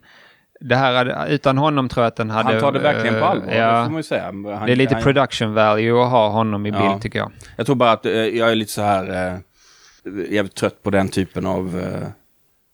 det 0.60 0.76
här 0.76 1.28
utan 1.30 1.58
honom 1.58 1.90
tror 1.90 2.04
jag 2.04 2.08
att 2.08 2.16
den 2.16 2.30
hade... 2.30 2.52
Han 2.52 2.62
tar 2.62 2.72
det 2.72 2.80
verkligen 2.80 3.14
på 3.14 3.20
eh, 3.20 3.30
allvar, 3.30 3.46
det 3.46 3.52
får 3.52 3.62
Ja, 3.62 3.90
man 3.90 3.98
ju 3.98 4.04
säga. 4.04 4.24
Han, 4.24 4.44
det 4.44 4.72
är 4.72 4.76
lite 4.76 4.94
han, 4.94 5.04
production 5.04 5.54
value 5.54 6.04
att 6.04 6.12
ha 6.12 6.30
honom 6.30 6.66
i 6.66 6.72
bild 6.72 6.84
Ja. 6.84 7.00
tycker 7.02 7.20
jag. 7.20 7.32
Jag 7.56 7.66
tror 7.66 7.76
bara 7.76 7.92
att 7.92 8.06
jag 8.06 8.52
är 8.52 8.56
lite 8.56 8.72
så 8.72 8.82
här... 8.82 9.28
Eh, 9.28 9.38
jävligt 10.30 10.56
trött 10.56 10.84
på 10.84 10.90
den 10.90 11.10
typen 11.10 11.46
av... 11.46 11.82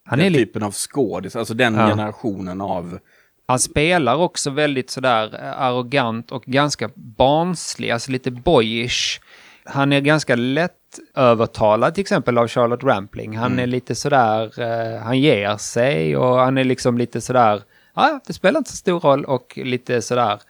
Han 0.06 0.20
är 0.20 0.24
den 0.24 0.34
lite 0.34 0.46
typen 0.46 0.64
av 0.64 0.72
skådis, 0.72 1.36
alltså 1.36 1.54
den 1.54 1.76
Ja. 1.76 1.88
generationen 1.90 2.62
av... 2.62 3.00
Han 3.48 3.60
spelar 3.60 4.16
också 4.16 4.50
väldigt 4.50 4.90
sådär 4.90 5.40
eh, 5.42 5.62
arrogant 5.62 6.32
och 6.32 6.44
ganska 6.44 6.90
barnslig, 6.96 7.92
alltså 7.92 8.12
lite 8.12 8.32
boyish. 8.32 9.22
Han 9.66 9.94
är 9.94 10.02
ganska 10.02 10.36
lätt 10.36 10.72
övertalad 11.16 11.94
till 11.94 12.02
exempel 12.02 12.38
av 12.38 12.48
Charlotte 12.48 12.84
Rampling. 12.84 13.38
Han 13.38 13.60
är 13.60 13.68
lite 13.68 13.96
sådär, 13.96 14.62
eh, 14.62 15.02
han 15.04 15.20
ger 15.20 15.58
sig 15.58 16.18
och 16.18 16.40
han 16.40 16.58
är 16.58 16.64
liksom 16.64 16.98
lite 16.98 17.22
sådär, 17.22 17.62
ja, 17.96 18.20
det 18.28 18.34
spelar 18.34 18.58
inte 18.58 18.72
så 18.72 18.78
stor 18.78 19.00
roll 19.00 19.26
och 19.26 19.54
lite 19.64 20.02
sådär 20.02 20.42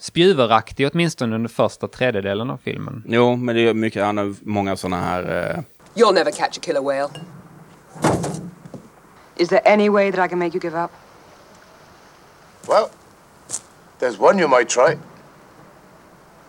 spjuveraktig 0.00 0.88
åtminstone 0.92 1.34
under 1.34 1.48
första 1.48 1.88
tredjedelen 1.88 2.50
av 2.50 2.56
filmen. 2.64 3.04
Jo, 3.06 3.36
men 3.36 3.54
det 3.56 3.68
är 3.68 3.74
mycket, 3.74 4.04
han 4.04 4.18
har 4.18 4.34
många 4.40 4.76
sådana 4.76 5.00
här... 5.02 5.22
Eh, 5.22 5.62
You'll 6.02 6.14
never 6.14 6.30
catch 6.30 6.58
a 6.58 6.60
killer 6.62 6.80
whale. 6.80 7.10
Is 9.36 9.48
there 9.48 9.72
any 9.72 9.88
way 9.88 10.12
that 10.12 10.26
I 10.26 10.28
can 10.28 10.38
make 10.38 10.56
you 10.56 10.60
give 10.64 10.84
up? 10.84 10.90
Well, 12.68 12.86
there's 13.98 14.18
one 14.20 14.38
you 14.42 14.48
might 14.48 14.68
try. 14.68 14.98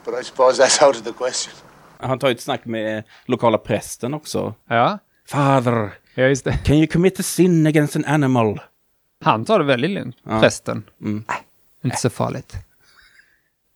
But 0.06 0.14
I 0.22 0.24
suppose 0.24 0.64
that's 0.64 0.84
out 0.88 0.96
of 0.96 1.04
the 1.04 1.14
question. 1.14 1.54
han 2.00 2.20
tar 2.20 2.28
ju 2.28 2.32
ett 2.36 2.42
snack 2.42 2.66
med 2.66 3.04
lokala 3.26 3.58
prästen 3.58 4.14
också. 4.14 4.54
Ja, 4.68 5.00
Father, 5.28 5.92
ja 6.16 6.24
just 6.24 6.44
det. 6.46 6.58
can 6.66 6.76
you 6.76 6.88
commit 6.88 7.20
a 7.20 7.24
sin 7.24 7.68
against 7.68 7.96
an 7.96 8.06
animal? 8.06 8.60
Han 9.24 9.46
tar 9.46 9.60
det 9.60 9.66
väldigt 9.66 9.92
lugnt, 9.92 10.16
prästen. 10.24 10.84
Mm. 11.02 11.24
Nej, 11.28 11.38
inte 11.84 11.98
så 11.98 12.10
farligt. 12.10 12.54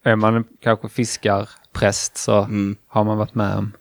Är 0.04 0.16
man 0.16 0.44
kanske 0.62 0.90
fiskarpräst 0.90 2.18
så 2.18 2.38
Mm. 2.42 2.76
har 2.88 3.04
man 3.04 3.18
varit 3.18 3.36
med 3.36 3.58
om. 3.58 3.72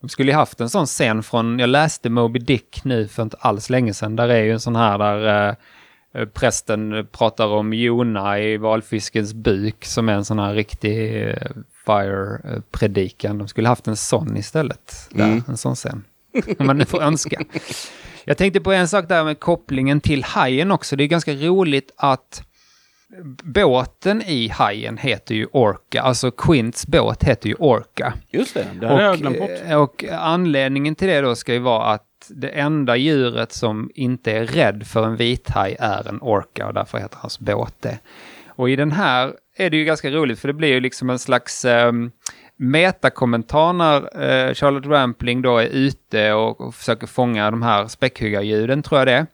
De 0.00 0.08
skulle 0.08 0.30
ju 0.32 0.36
haft 0.36 0.60
en 0.60 0.70
sån 0.70 0.86
scen 0.86 1.22
från, 1.22 1.58
jag 1.58 1.68
läste 1.68 2.10
Moby 2.10 2.38
Dick 2.38 2.84
nu 2.84 3.08
för 3.08 3.22
inte 3.22 3.36
alls 3.40 3.70
länge 3.70 3.94
sedan. 3.94 4.16
Där 4.16 4.28
är 4.28 4.42
ju 4.42 4.52
en 4.52 4.60
sån 4.60 4.76
här 4.76 4.98
där 4.98 5.48
eh, 5.48 5.54
prästen 6.34 7.06
pratar 7.12 7.46
om 7.46 7.72
Jona 7.72 8.40
i 8.40 8.56
valfiskens 8.56 9.34
buk 9.34 9.84
som 9.84 10.08
är 10.08 10.12
en 10.12 10.24
sån 10.24 10.38
här 10.38 10.54
riktig 10.54 11.22
eh, 11.28 11.36
fire-predikan. 11.86 13.38
De 13.38 13.48
skulle 13.48 13.68
haft 13.68 13.86
en 13.88 13.96
sån 13.96 14.36
istället. 14.36 15.08
Där, 15.10 15.42
En 15.48 15.56
sån 15.56 15.74
scen. 15.74 16.04
Om 16.58 16.66
man 16.66 16.78
nu 16.78 16.84
får 16.84 17.02
önska. 17.02 17.40
Jag 18.24 18.36
tänkte 18.36 18.60
på 18.60 18.72
en 18.72 18.88
sak 18.88 19.08
där 19.08 19.24
med 19.24 19.40
kopplingen 19.40 20.00
till 20.00 20.24
hajen 20.24 20.70
också. 20.70 20.96
Det 20.96 21.04
är 21.04 21.08
ganska 21.08 21.32
roligt 21.32 21.92
att 21.96 22.42
båten 23.42 24.22
i 24.22 24.48
hajen 24.48 24.96
heter 24.98 25.34
ju 25.34 25.46
Orca. 25.52 26.02
Alltså 26.02 26.30
Quints 26.30 26.86
båt 26.86 27.24
heter 27.24 27.48
ju 27.48 27.54
Orca. 27.54 28.12
Just 28.30 28.54
det, 28.54 28.66
det 28.80 28.86
hade 28.88 29.02
jag 29.02 29.18
glömt 29.18 29.38
bort. 29.38 29.50
eh, 29.66 29.76
och 29.82 30.04
anledningen 30.12 30.94
till 30.94 31.08
det 31.08 31.20
då 31.20 31.34
ska 31.34 31.52
ju 31.52 31.58
vara 31.58 31.84
att 31.86 32.06
det 32.28 32.48
enda 32.48 32.96
djuret 32.96 33.52
som 33.52 33.90
inte 33.94 34.32
är 34.32 34.46
rädd 34.46 34.86
för 34.86 35.06
en 35.06 35.16
vithaj 35.16 35.76
är 35.78 36.08
en 36.08 36.18
orka 36.22 36.66
och 36.66 36.74
därför 36.74 36.98
heter 36.98 37.18
hans 37.20 37.38
båt 37.38 37.74
det. 37.80 37.98
Och 38.48 38.70
i 38.70 38.76
den 38.76 38.92
här 38.92 39.32
är 39.56 39.70
det 39.70 39.76
ju 39.76 39.84
ganska 39.84 40.10
roligt 40.10 40.40
för 40.40 40.48
det 40.48 40.54
blir 40.54 40.68
ju 40.68 40.80
liksom 40.80 41.10
en 41.10 41.18
slags 41.18 41.64
eh, 41.64 41.92
metakommentar 42.56 43.72
när 43.72 44.22
eh, 44.22 44.54
Charlotte 44.54 44.86
Rampling 44.86 45.42
då 45.42 45.58
är 45.58 45.66
ute 45.66 46.32
och, 46.32 46.60
och 46.60 46.74
försöker 46.74 47.06
fånga 47.06 47.50
de 47.50 47.62
här 47.62 47.86
späckhuggarljuden 47.86 48.82
tror 48.82 49.00
jag 49.00 49.06
det 49.06 49.12
är. 49.12 49.26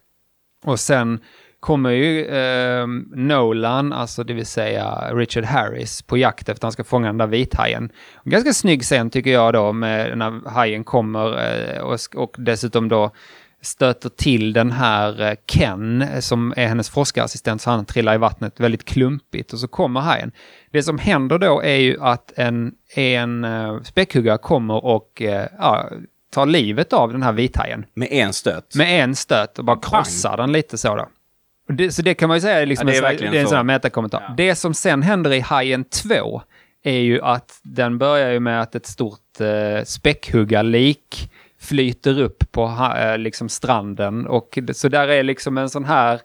Och 0.65 0.81
sen 0.81 1.21
kommer 1.61 1.91
ju 1.91 2.27
eh, 2.27 2.87
Nolan, 3.11 3.93
alltså 3.93 4.25
det 4.25 4.33
vill 4.33 4.47
säga 4.47 5.11
Richard 5.13 5.45
Harris, 5.45 6.03
på 6.03 6.17
jakt 6.17 6.41
efter 6.41 6.53
att 6.53 6.63
han 6.63 6.73
ska 6.73 6.85
fånga 6.85 7.07
den 7.07 7.19
där 7.19 7.27
vithajen. 7.27 7.93
En 8.25 8.31
ganska 8.31 8.53
snygg 8.53 8.83
scen 8.83 9.11
tycker 9.11 9.31
jag 9.31 9.53
då, 9.53 9.73
med 9.73 10.19
när 10.19 10.49
hajen 10.49 10.85
kommer 10.85 11.27
eh, 11.29 11.81
och, 11.81 11.99
och 12.17 12.35
dessutom 12.39 12.89
då 12.89 13.11
stöter 13.63 14.09
till 14.09 14.53
den 14.53 14.73
här 14.73 15.23
eh, 15.23 15.35
Ken 15.47 16.03
eh, 16.03 16.21
som 16.21 16.55
är 16.57 16.67
hennes 16.67 16.91
forskarassistent 16.91 17.63
så 17.63 17.71
han 17.71 17.85
trillar 17.85 18.15
i 18.15 18.19
vattnet 18.19 18.61
väldigt 18.61 18.85
klumpigt 18.85 19.53
och 19.53 19.59
så 19.59 19.69
kommer 19.69 20.01
hajen. 20.01 20.33
Det 20.71 20.83
som 20.83 20.99
händer 20.99 21.39
då 21.39 21.63
är 21.63 21.77
ju 21.77 21.97
att 22.01 22.33
en, 22.37 22.73
en 22.95 23.45
uh, 23.45 23.83
späckhuggare 23.83 24.39
kommer 24.39 24.85
och 24.85 25.23
eh, 25.23 25.47
ja, 25.59 25.91
tar 26.33 26.47
livet 26.47 26.93
av 26.93 27.13
den 27.13 27.23
här 27.23 27.33
vithajen 27.33 27.85
Med 27.95 28.09
en 28.13 28.33
stöt. 28.33 28.75
med 28.75 29.05
en 29.05 29.17
stöt 29.17 29.59
och 29.59 29.65
bara 29.65 29.81
krossar 29.81 30.37
den 30.37 30.53
lite 30.53 30.79
så 30.79 30.97
då. 30.97 31.09
Det, 31.77 31.93
så 31.93 32.03
det 32.03 32.15
kan 32.15 32.29
man 32.29 32.37
ju 32.37 32.41
säga 32.41 32.61
är 32.61 32.67
liksom 32.67 32.89
Ja, 32.89 33.01
det 33.01 33.07
är 33.07 33.25
en, 33.25 33.33
det 33.33 33.39
är 33.39 33.41
en 33.41 33.47
så. 33.47 33.49
sån 33.49 33.57
här 33.57 33.65
metakommentar. 33.65 34.35
Det 34.37 34.55
som 34.55 34.75
sen 34.75 35.03
händer 35.03 35.33
i 35.33 35.41
Hajen 35.41 35.85
2 35.85 36.43
är 36.83 36.99
ju 36.99 37.23
att 37.23 37.61
den 37.63 37.99
börjar 37.99 38.31
ju 38.31 38.41
med 38.41 38.63
att 38.63 38.75
ett 38.75 38.87
stort 38.87 39.41
eh, 39.41 39.85
späckhuggarlik 39.85 41.31
flyter 41.61 42.21
upp 42.21 42.53
på 42.53 42.91
eh, 42.99 43.19
liksom 43.19 43.49
stranden. 43.49 44.27
Och 44.27 44.59
så 44.73 44.89
där 44.89 45.09
är 45.09 45.23
liksom 45.23 45.59
en 45.59 45.71
sån 45.71 45.85
här 45.85 46.21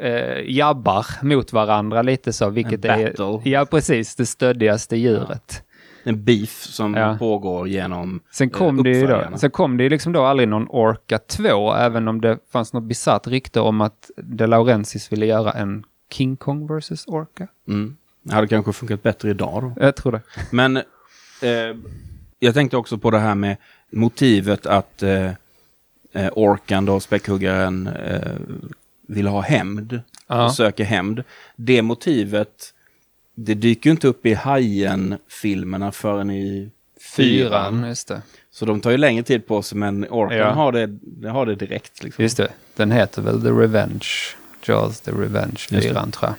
eh, 0.00 0.50
jabbar 0.50 1.06
mot 1.22 1.52
varandra 1.52 2.02
lite 2.02 2.32
så, 2.32 2.50
vilket 2.50 2.84
är... 2.84 3.04
battle. 3.04 3.50
Ja, 3.50 3.64
precis. 3.64 4.16
Det 4.16 4.26
stöddigaste 4.26 4.96
djuret. 4.96 5.62
En 6.04 6.24
beef 6.24 6.50
som 6.62 6.94
Ja. 6.94 7.16
pågår 7.18 7.68
genom 7.68 8.20
Sen 8.30 8.50
kom, 8.50 8.78
eh, 8.78 8.82
det 8.82 8.90
ju 8.90 9.06
då, 9.06 9.24
sen 9.36 9.50
kom 9.50 9.76
det 9.76 9.82
ju 9.82 9.88
liksom 9.90 10.12
då 10.12 10.24
aldrig 10.24 10.48
någon 10.48 10.66
Orca 10.68 11.18
2, 11.18 11.74
även 11.74 12.08
om 12.08 12.20
det 12.20 12.38
fanns 12.52 12.72
något 12.72 12.82
bisarrt 12.84 13.26
rykte 13.26 13.60
om 13.60 13.80
att 13.80 14.10
De 14.16 14.46
Laurentiis 14.46 15.12
ville 15.12 15.26
göra 15.26 15.52
en 15.52 15.84
King 16.10 16.36
Kong 16.36 16.66
vs 16.78 17.04
Orca. 17.06 17.46
Mm. 17.68 17.96
Det 18.22 18.34
hade 18.34 18.48
kanske 18.48 18.72
funkat 18.72 19.02
bättre 19.02 19.30
idag 19.30 19.62
då. 19.76 19.84
Jag 19.84 19.96
tror 19.96 20.12
det. 20.12 20.20
Men 20.50 20.76
eh, 20.76 21.76
jag 22.38 22.54
tänkte 22.54 22.76
också 22.76 22.98
på 22.98 23.10
det 23.10 23.18
här 23.18 23.34
med 23.34 23.56
motivet 23.92 24.66
att 24.66 25.02
eh, 25.02 25.26
eh, 26.12 26.28
Orkan 26.32 26.84
då, 26.84 27.00
späckhuggaren, 27.00 27.86
eh, 27.86 28.32
vill 29.08 29.26
ha 29.26 29.40
hämnd. 29.40 30.00
Och 30.26 30.54
söker 30.54 30.84
hämnd. 30.84 31.24
Det 31.56 31.82
motivet, 31.82 32.71
det 33.34 33.54
dyker 33.54 33.90
ju 33.90 33.92
inte 33.92 34.08
upp 34.08 34.26
i 34.26 34.34
Hajen-filmerna 34.34 35.92
förrän 35.92 36.30
i 36.30 36.70
fyran. 37.16 37.50
Fyran, 37.50 37.88
just 37.88 38.08
det. 38.08 38.22
Så 38.50 38.64
de 38.64 38.80
tar 38.80 38.90
ju 38.90 38.96
längre 38.96 39.22
tid 39.22 39.46
på 39.46 39.62
sig, 39.62 39.78
men 39.78 40.06
Orkan 40.10 40.38
Ja. 40.38 40.50
har, 40.50 40.72
det, 40.72 40.86
det 41.02 41.28
har 41.30 41.46
det 41.46 41.54
direkt. 41.54 42.04
Liksom. 42.04 42.22
Just 42.22 42.36
det. 42.36 42.48
Den 42.76 42.90
heter 42.90 43.22
väl 43.22 43.42
The 43.42 43.48
Revenge. 43.48 44.06
Jaws 44.66 45.00
The 45.00 45.10
Revenge, 45.10 45.56
fyran 45.68 46.10
tror 46.10 46.30
jag. 46.30 46.36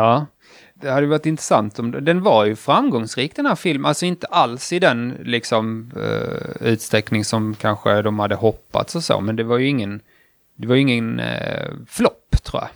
Ja, 0.00 0.26
det 0.74 0.90
hade 0.90 1.06
varit 1.06 1.26
intressant 1.26 1.78
om 1.78 1.90
den 2.04 2.22
var 2.22 2.44
ju 2.44 2.56
framgångsrik 2.56 3.36
den 3.36 3.46
här 3.46 3.54
filmen. 3.54 3.88
Alltså 3.88 4.06
inte 4.06 4.26
alls 4.26 4.72
i 4.72 4.78
den 4.78 5.16
liksom 5.24 5.92
eh, 5.96 6.66
utsträckning 6.68 7.24
som 7.24 7.54
kanske 7.54 8.02
de 8.02 8.18
hade 8.18 8.34
hoppats 8.34 8.96
och 8.96 9.04
så. 9.04 9.20
Men 9.20 9.36
det 9.36 9.44
var 9.44 9.58
ju 9.58 9.66
ingen, 9.68 10.00
det 10.56 10.66
var 10.66 10.74
ju 10.74 10.80
ingen 10.80 11.20
uh, 11.20 11.72
flopp 11.88 12.36
tror 12.42 12.62
jag. 12.62 12.68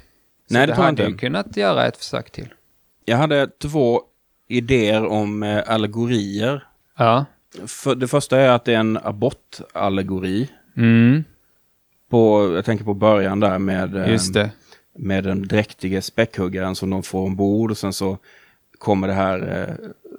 Så 0.48 0.54
Nej, 0.54 0.66
det 0.66 0.72
det 0.72 0.76
hade 0.82 0.90
inte. 0.90 1.02
ju 1.02 1.16
kunnat 1.16 1.56
göra 1.56 1.86
ett 1.86 1.96
försök 1.96 2.30
till. 2.30 2.48
Jag 3.10 3.16
hade 3.16 3.46
två 3.46 4.02
idéer 4.48 5.06
om 5.06 5.42
eh, 5.42 5.62
allegorier. 5.66 6.64
Ja. 6.98 7.24
För, 7.66 7.94
det 7.94 8.08
första 8.08 8.38
är 8.40 8.48
att 8.48 8.64
det 8.64 8.74
är 8.74 8.78
en 8.78 8.96
abortallegori. 9.02 10.48
Mm, 10.76 11.24
På, 12.10 12.50
jag 12.54 12.64
tänker 12.64 12.84
på 12.84 12.94
början 12.94 13.40
där 13.40 13.58
med, 13.58 13.96
eh, 13.96 14.10
just 14.10 14.34
det. 14.34 14.50
med 14.98 15.24
den 15.24 15.48
dräktige 15.48 16.02
späckhuggaren 16.02 16.74
som 16.74 16.90
de 16.90 17.02
får 17.02 17.20
ombord. 17.26 17.70
Och 17.70 17.78
sen 17.78 17.92
så 17.92 18.18
kommer 18.78 19.08
det 19.08 19.14
här 19.14 19.66
eh, 19.68 19.74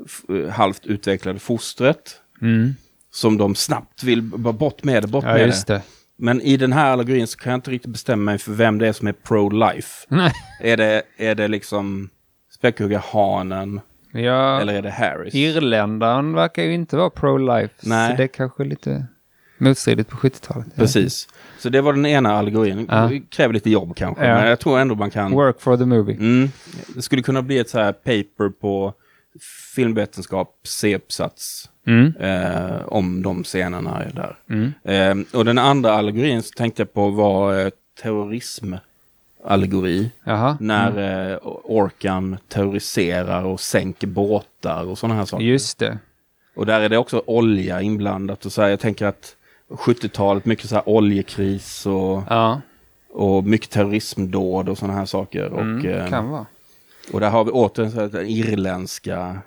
f- 0.05 0.53
halvt 0.53 0.85
utvecklade 0.85 1.39
fostret. 1.39 2.15
Mm. 2.41 2.75
Som 3.11 3.37
de 3.37 3.55
snabbt 3.55 4.03
vill 4.03 4.21
bara 4.21 4.53
bort 4.53 4.83
med 4.83 5.03
det, 5.03 5.07
bort 5.07 5.23
Ja, 5.23 5.33
med 5.33 5.45
just 5.45 5.67
det. 5.67 5.73
det. 5.73 5.81
Men 6.15 6.41
i 6.41 6.57
den 6.57 6.73
här 6.73 6.89
allegorin 6.91 7.27
så 7.27 7.37
kan 7.37 7.51
jag 7.51 7.57
inte 7.57 7.71
riktigt 7.71 7.91
bestämma 7.91 8.23
mig 8.31 8.37
för 8.37 8.51
vem 8.51 8.77
det 8.77 8.87
är 8.87 8.93
som 8.93 9.07
är 9.07 9.13
pro-life. 9.13 10.31
Är 10.61 10.77
det, 10.77 11.03
är 11.17 11.35
det 11.35 11.47
liksom 11.47 12.09
späckhuggarhanen 12.61 13.81
Ja, 14.13 14.61
eller 14.61 14.73
är 14.73 14.81
det 14.81 14.89
Harris? 14.91 15.35
irländaren 15.35 16.33
verkar 16.33 16.63
ju 16.63 16.73
inte 16.73 16.97
vara 16.97 17.09
pro-life. 17.09 17.69
Nej. 17.83 18.11
Så 18.11 18.17
det 18.17 18.23
är 18.23 18.27
kanske 18.27 18.63
lite 18.63 19.05
motstridigt 19.57 20.09
på 20.09 20.17
70-talet. 20.17 20.67
Ja. 20.75 20.81
Precis. 20.81 21.27
Så 21.59 21.69
det 21.69 21.81
var 21.81 21.93
den 21.93 22.05
ena 22.05 22.33
allegorin. 22.37 22.87
Ja. 22.89 23.07
Det 23.07 23.19
kräver 23.19 23.53
lite 23.53 23.69
jobb 23.69 23.95
kanske, 23.95 24.25
Ja. 24.27 24.35
men 24.35 24.47
jag 24.49 24.59
tror 24.59 24.79
ändå 24.79 24.95
man 24.95 25.09
kan... 25.11 25.31
Work 25.31 25.61
for 25.61 25.77
the 25.77 25.85
movie. 25.85 26.15
Mm. 26.15 26.49
Det 26.95 27.01
skulle 27.01 27.21
kunna 27.21 27.41
bli 27.41 27.57
ett 27.59 27.69
så 27.69 27.79
här 27.79 27.91
paper 27.93 28.49
på 28.49 28.93
filmvetenskap, 29.75 30.59
C-uppsats, 30.67 31.69
Mm. 31.87 32.13
eh, 32.19 32.81
om 32.85 33.21
de 33.23 33.43
scenerna 33.43 34.03
är 34.03 34.11
där. 34.13 34.35
Mm. 34.49 34.73
Eh, 34.83 35.37
och 35.39 35.45
den 35.45 35.57
andra 35.57 35.91
allegorin 35.91 36.43
som 36.43 36.53
tänkte 36.57 36.81
jag 36.81 36.93
på 36.93 37.09
var 37.09 37.59
eh, 37.59 37.69
terrorismallegori. 39.43 40.11
Jaha. 40.23 40.57
När 40.59 41.31
eh, 41.31 41.37
Orkan 41.63 42.37
terroriserar 42.47 43.43
och 43.43 43.59
sänker 43.59 44.07
båtar 44.07 44.85
och 44.85 44.97
sådana 44.97 45.15
här 45.15 45.25
saker. 45.25 45.45
Just 45.45 45.79
det. 45.79 45.97
Och 46.55 46.65
där 46.65 46.81
är 46.81 46.89
det 46.89 46.97
också 46.97 47.23
olja 47.25 47.81
inblandat. 47.81 48.45
Och 48.45 48.51
så 48.51 48.61
här, 48.61 48.69
jag 48.69 48.79
tänker 48.79 49.05
att 49.05 49.35
70-talet, 49.69 50.45
mycket 50.45 50.69
så 50.69 50.75
här 50.75 50.89
oljekris 50.89 51.85
och 51.85 52.23
Ja. 52.29 52.61
Och 53.13 53.43
mycket 53.43 53.69
terrorismdåd 53.69 54.69
och 54.69 54.77
sådana 54.77 54.93
här 54.97 55.05
saker. 55.05 55.49
och, 55.49 55.61
Mm, 55.61 55.85
eh, 55.85 56.07
kan 56.09 56.29
vara. 56.29 56.45
och 57.13 57.19
där 57.19 57.29
har 57.29 57.43
vi 57.43 57.51
återigen 57.51 57.91
så 57.91 57.99
här 57.99 58.07
den 58.07 58.25
irländska 58.27 59.37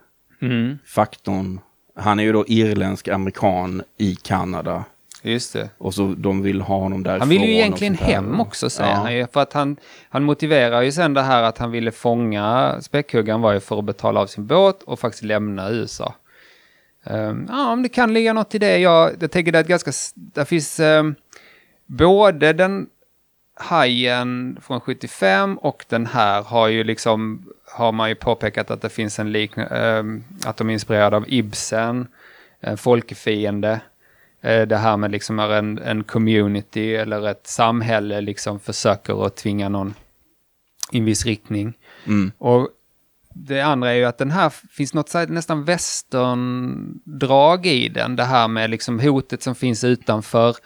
Mm, 0.42 0.78
faktorn. 0.86 1.60
Han 1.96 2.18
är 2.20 2.24
ju 2.24 2.32
då 2.32 2.44
irländsk-amerikan 2.46 3.82
i 3.98 4.14
Kanada. 4.14 4.84
Just 5.30 5.52
det. 5.52 5.70
Och 5.78 5.94
så 5.94 6.14
de 6.16 6.42
vill 6.42 6.60
ha 6.60 6.78
honom 6.78 7.02
därifrån. 7.02 7.20
Han 7.20 7.28
vill 7.28 7.42
ju 7.44 7.52
egentligen 7.52 7.94
hem 7.94 8.40
också 8.40 8.70
säger 8.70 8.90
Ja. 8.90 8.96
han 8.96 9.14
ju. 9.14 9.26
För 9.32 9.40
att 9.40 9.52
han, 9.52 9.76
han 10.08 10.24
motiverar 10.24 10.82
ju 10.82 10.92
sen 10.92 11.14
det 11.14 11.22
här 11.22 11.42
att 11.42 11.58
han 11.58 11.70
ville 11.70 11.90
fånga 11.90 12.76
späckhuggaren 12.80 13.40
var 13.40 13.52
ju 13.52 13.60
för 13.60 13.78
att 13.78 13.84
betala 13.84 14.20
av 14.20 14.26
sin 14.26 14.46
båt 14.46 14.82
och 14.82 14.98
faktiskt 14.98 15.24
lämna 15.24 15.70
USA. 15.70 16.14
Um, 17.06 17.46
ja, 17.48 17.72
om 17.72 17.82
det 17.82 17.88
kan 17.88 18.14
ligga 18.14 18.32
något 18.32 18.54
i 18.54 18.58
det. 18.58 18.78
Jag, 18.78 19.10
jag 19.20 19.30
tänker 19.30 19.52
det 19.52 19.58
är 19.58 19.62
ganska... 19.62 19.90
Där 20.14 20.44
finns 20.44 20.80
um, 20.80 21.14
både 21.86 22.52
den 22.52 22.86
hajen 23.56 24.58
från 24.62 24.80
75 24.80 25.58
och 25.58 25.84
den 25.88 26.06
här 26.06 26.42
har 26.42 26.68
ju 26.68 26.84
liksom 26.84 27.46
har 27.76 27.92
man 27.92 28.08
ju 28.08 28.14
påpekat 28.14 28.70
att 28.70 28.82
det 28.82 28.88
finns 28.88 29.18
en 29.18 29.32
liknande, 29.32 30.04
att 30.46 30.56
de 30.56 30.68
är 30.68 30.72
inspirerade 30.72 31.16
av 31.16 31.24
Ibsen, 31.28 32.06
en 32.60 32.76
folkefiende. 32.76 33.80
Eh, 34.44 34.62
det 34.62 34.76
här 34.76 34.96
med 34.96 35.10
liksom 35.10 35.36
när 35.36 35.50
en, 35.50 35.78
en 35.78 36.04
community 36.04 36.94
eller 36.94 37.28
ett 37.28 37.46
samhälle 37.46 38.20
liksom 38.20 38.60
försöker 38.60 39.26
att 39.26 39.36
tvinga 39.36 39.68
någon 39.68 39.94
i 40.92 40.98
en 40.98 41.04
viss 41.04 41.26
riktning. 41.26 41.74
Mm. 42.06 42.32
Och 42.38 42.68
det 43.34 43.60
andra 43.60 43.90
är 43.90 43.94
ju 43.94 44.04
att 44.04 44.18
den 44.18 44.30
här 44.30 44.50
finns 44.50 44.94
något 44.94 45.14
nästan 45.28 45.64
western-drag 45.64 47.66
i 47.66 47.88
den. 47.88 48.16
Det 48.16 48.24
här 48.24 48.48
med 48.48 48.70
liksom 48.70 49.00
hotet 49.00 49.42
som 49.42 49.54
finns 49.54 49.84
utanför 49.84 50.56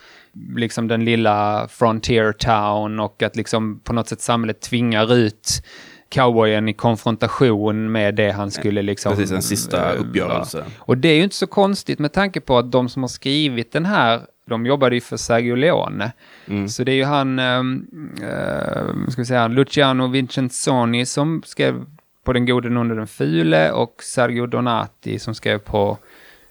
liksom 0.57 0.89
den 0.89 1.05
lilla 1.05 1.69
frontier 1.69 2.33
town 2.33 3.01
och 3.01 3.23
att 3.23 3.37
liksom 3.37 3.81
på 3.81 3.93
något 3.93 4.09
sätt 4.09 4.21
samhället 4.21 4.61
tvingar 4.61 5.15
ut 5.15 5.63
cowboyen 6.09 6.69
i 6.69 6.73
konfrontation 6.73 7.93
med 7.93 8.15
det 8.15 8.31
han 8.31 8.51
skulle 8.51 8.83
liksom... 8.83 9.17
Precis, 9.17 9.33
en 9.33 9.43
sista 9.43 9.95
eh, 9.95 10.01
uppgörelse. 10.01 10.65
Och 10.79 10.99
det 10.99 11.09
är 11.09 11.17
ju 11.17 11.23
inte 11.23 11.37
så 11.37 11.47
konstigt 11.47 11.99
med 11.99 12.13
tanke 12.13 12.41
på 12.41 12.59
att 12.59 12.73
de 12.73 12.89
som 12.89 13.03
har 13.03 13.09
skrivit 13.09 13.73
den 13.73 13.87
här, 13.87 14.21
de 14.47 14.67
jobbade 14.67 14.95
ju 14.95 15.01
för 15.01 15.17
Sergio 15.17 15.55
Leone. 15.55 16.13
Mm. 16.47 16.69
Så 16.69 16.85
det 16.85 16.93
är 16.93 16.97
ju 16.97 17.05
han, 17.05 17.39
uh, 17.39 19.09
ska 19.09 19.23
vi 19.23 19.27
säga, 19.27 19.49
Luciano 19.49 20.07
Vincenzoni 20.07 21.07
som 21.07 21.43
skrev 21.47 21.85
på 22.29 22.33
Den 22.33 22.47
gode, 22.47 22.69
den 22.69 22.77
onde, 22.77 22.95
den 22.95 23.07
fule 23.07 23.73
och 23.73 24.03
Sergio 24.03 24.47
Donati 24.47 25.19
som 25.19 25.35
skrev 25.35 25.59
på 25.59 25.99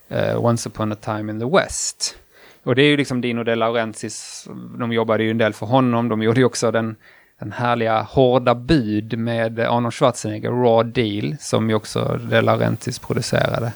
eh, 0.09 0.45
Once 0.45 0.69
upon 0.69 0.91
a 0.91 0.95
time 0.95 1.31
in 1.31 1.39
the 1.39 1.45
West. 1.45 2.17
Och 2.63 2.75
det 2.75 2.83
är 2.83 2.87
ju 2.87 2.97
liksom 2.97 3.21
Dino 3.21 3.43
De 3.43 3.55
Laurentiis, 3.55 4.47
de 4.79 4.93
jobbade 4.93 5.23
ju 5.23 5.31
en 5.31 5.37
del 5.37 5.53
för 5.53 5.65
honom, 5.65 6.09
de 6.09 6.21
gjorde 6.21 6.39
ju 6.39 6.45
också 6.45 6.71
den, 6.71 6.95
den 7.39 7.51
härliga 7.51 8.01
Hårda 8.01 8.55
bud 8.55 9.19
med 9.19 9.59
Arnold 9.59 9.93
Schwarzenegger, 9.93 10.51
Raw 10.51 10.91
Deal, 10.91 11.35
som 11.39 11.69
ju 11.69 11.75
också 11.75 12.19
De 12.29 12.41
Laurentiis 12.41 12.99
producerade. 12.99 13.73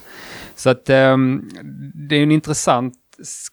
Så 0.56 0.70
att 0.70 0.90
ehm, 0.90 1.50
det 2.10 2.16
är 2.16 2.24
en 2.24 2.32
intressant 2.32 2.94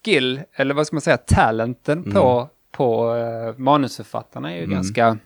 skill, 0.04 0.40
eller 0.52 0.74
vad 0.74 0.86
ska 0.86 0.96
man 0.96 1.00
säga, 1.00 1.16
talenten 1.16 2.12
på, 2.12 2.48
på 2.70 3.14
uh, 3.14 3.58
manusförfattarna 3.58 4.52
är 4.52 4.60
ju 4.60 4.66
ganska 4.66 5.18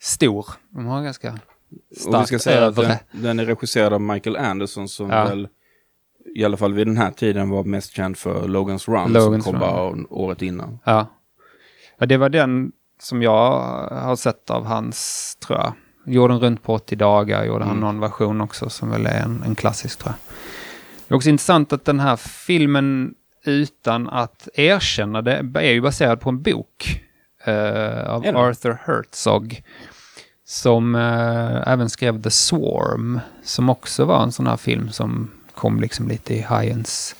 stor. 0.00 0.46
De 0.70 0.86
har 0.86 1.02
ganska 1.02 1.32
Och 1.32 1.38
vi 1.90 1.96
ska 1.96 2.10
starkt 2.24 2.42
säga 2.42 2.66
att 2.66 2.78
övre. 2.78 2.98
den, 3.12 3.22
den 3.22 3.38
är 3.38 3.44
regisserad 3.44 3.92
av 3.92 4.00
Michael 4.00 4.36
Anderson 4.36 4.88
som 4.88 5.10
Ja. 5.10 5.24
väl 5.24 5.48
i 6.34 6.44
alla 6.44 6.56
fall 6.56 6.72
vid 6.72 6.86
den 6.86 6.96
här 6.96 7.10
tiden 7.10 7.50
var 7.50 7.64
mest 7.64 7.92
känd 7.92 8.16
för 8.16 8.48
Logan's 8.48 8.90
Run 8.90 9.16
Logan's 9.16 9.40
som 9.40 9.52
kom 9.52 9.60
bara 9.60 9.94
året 10.10 10.42
innan. 10.42 10.78
Ja. 10.84 11.06
ja, 11.98 12.06
det 12.06 12.16
var 12.16 12.28
den 12.28 12.72
som 13.02 13.22
jag 13.22 13.50
har 13.90 14.16
sett 14.16 14.50
av 14.50 14.66
hans, 14.66 15.36
tror 15.40 15.58
jag. 15.58 15.72
Jorden 16.06 16.40
runt 16.40 16.62
på 16.62 16.74
80 16.74 16.96
dagar 16.96 17.44
gjorde 17.44 17.64
han 17.64 17.80
någon 17.80 18.00
version 18.00 18.40
också 18.40 18.70
som 18.70 18.90
väl 18.90 19.06
är 19.06 19.22
en, 19.22 19.42
en 19.46 19.54
klassisk 19.54 19.98
tror 19.98 20.12
jag. 20.12 20.34
Det 21.08 21.14
är 21.14 21.16
också 21.16 21.28
intressant 21.28 21.72
att 21.72 21.84
den 21.84 22.00
här 22.00 22.16
filmen 22.16 23.14
utan 23.44 24.08
att 24.08 24.48
erkänna 24.54 25.22
det 25.22 25.44
är 25.54 25.72
ju 25.72 25.80
baserad 25.80 26.20
på 26.20 26.28
en 26.28 26.42
bok 26.42 27.02
eh, 27.44 28.10
av? 28.10 28.26
Arthur 28.36 28.78
Herzog. 28.86 29.62
Som 30.44 30.94
eh, 30.94 31.72
även 31.72 31.90
skrev 31.90 32.22
The 32.22 32.30
Swarm, 32.30 33.20
som 33.42 33.70
också 33.70 34.04
var 34.04 34.22
en 34.22 34.32
sån 34.32 34.46
här 34.46 34.56
film 34.56 34.90
som 34.90 35.30
kom 35.54 35.80
liksom 35.80 36.08
lite 36.08 36.34
i 36.34 36.40
hajens... 36.40 37.16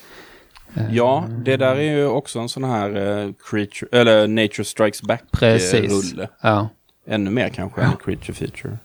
eh, 0.76 0.94
Ja, 0.94 1.28
det 1.44 1.56
där 1.56 1.76
är 1.76 1.96
ju 1.96 2.06
också 2.06 2.38
en 2.38 2.48
sån 2.48 2.64
här 2.64 2.88
eh, 2.96 3.30
creature, 3.50 3.88
eller 4.00 4.28
Nature 4.28 4.64
Strikes. 4.64 5.02
Back-rulle. 5.02 6.28
Ja. 6.42 6.68
Ännu 7.06 7.30
mer 7.30 7.48
kanske 7.48 7.80
än 7.82 7.92
Creature 8.04 8.32
Feature. 8.34 8.78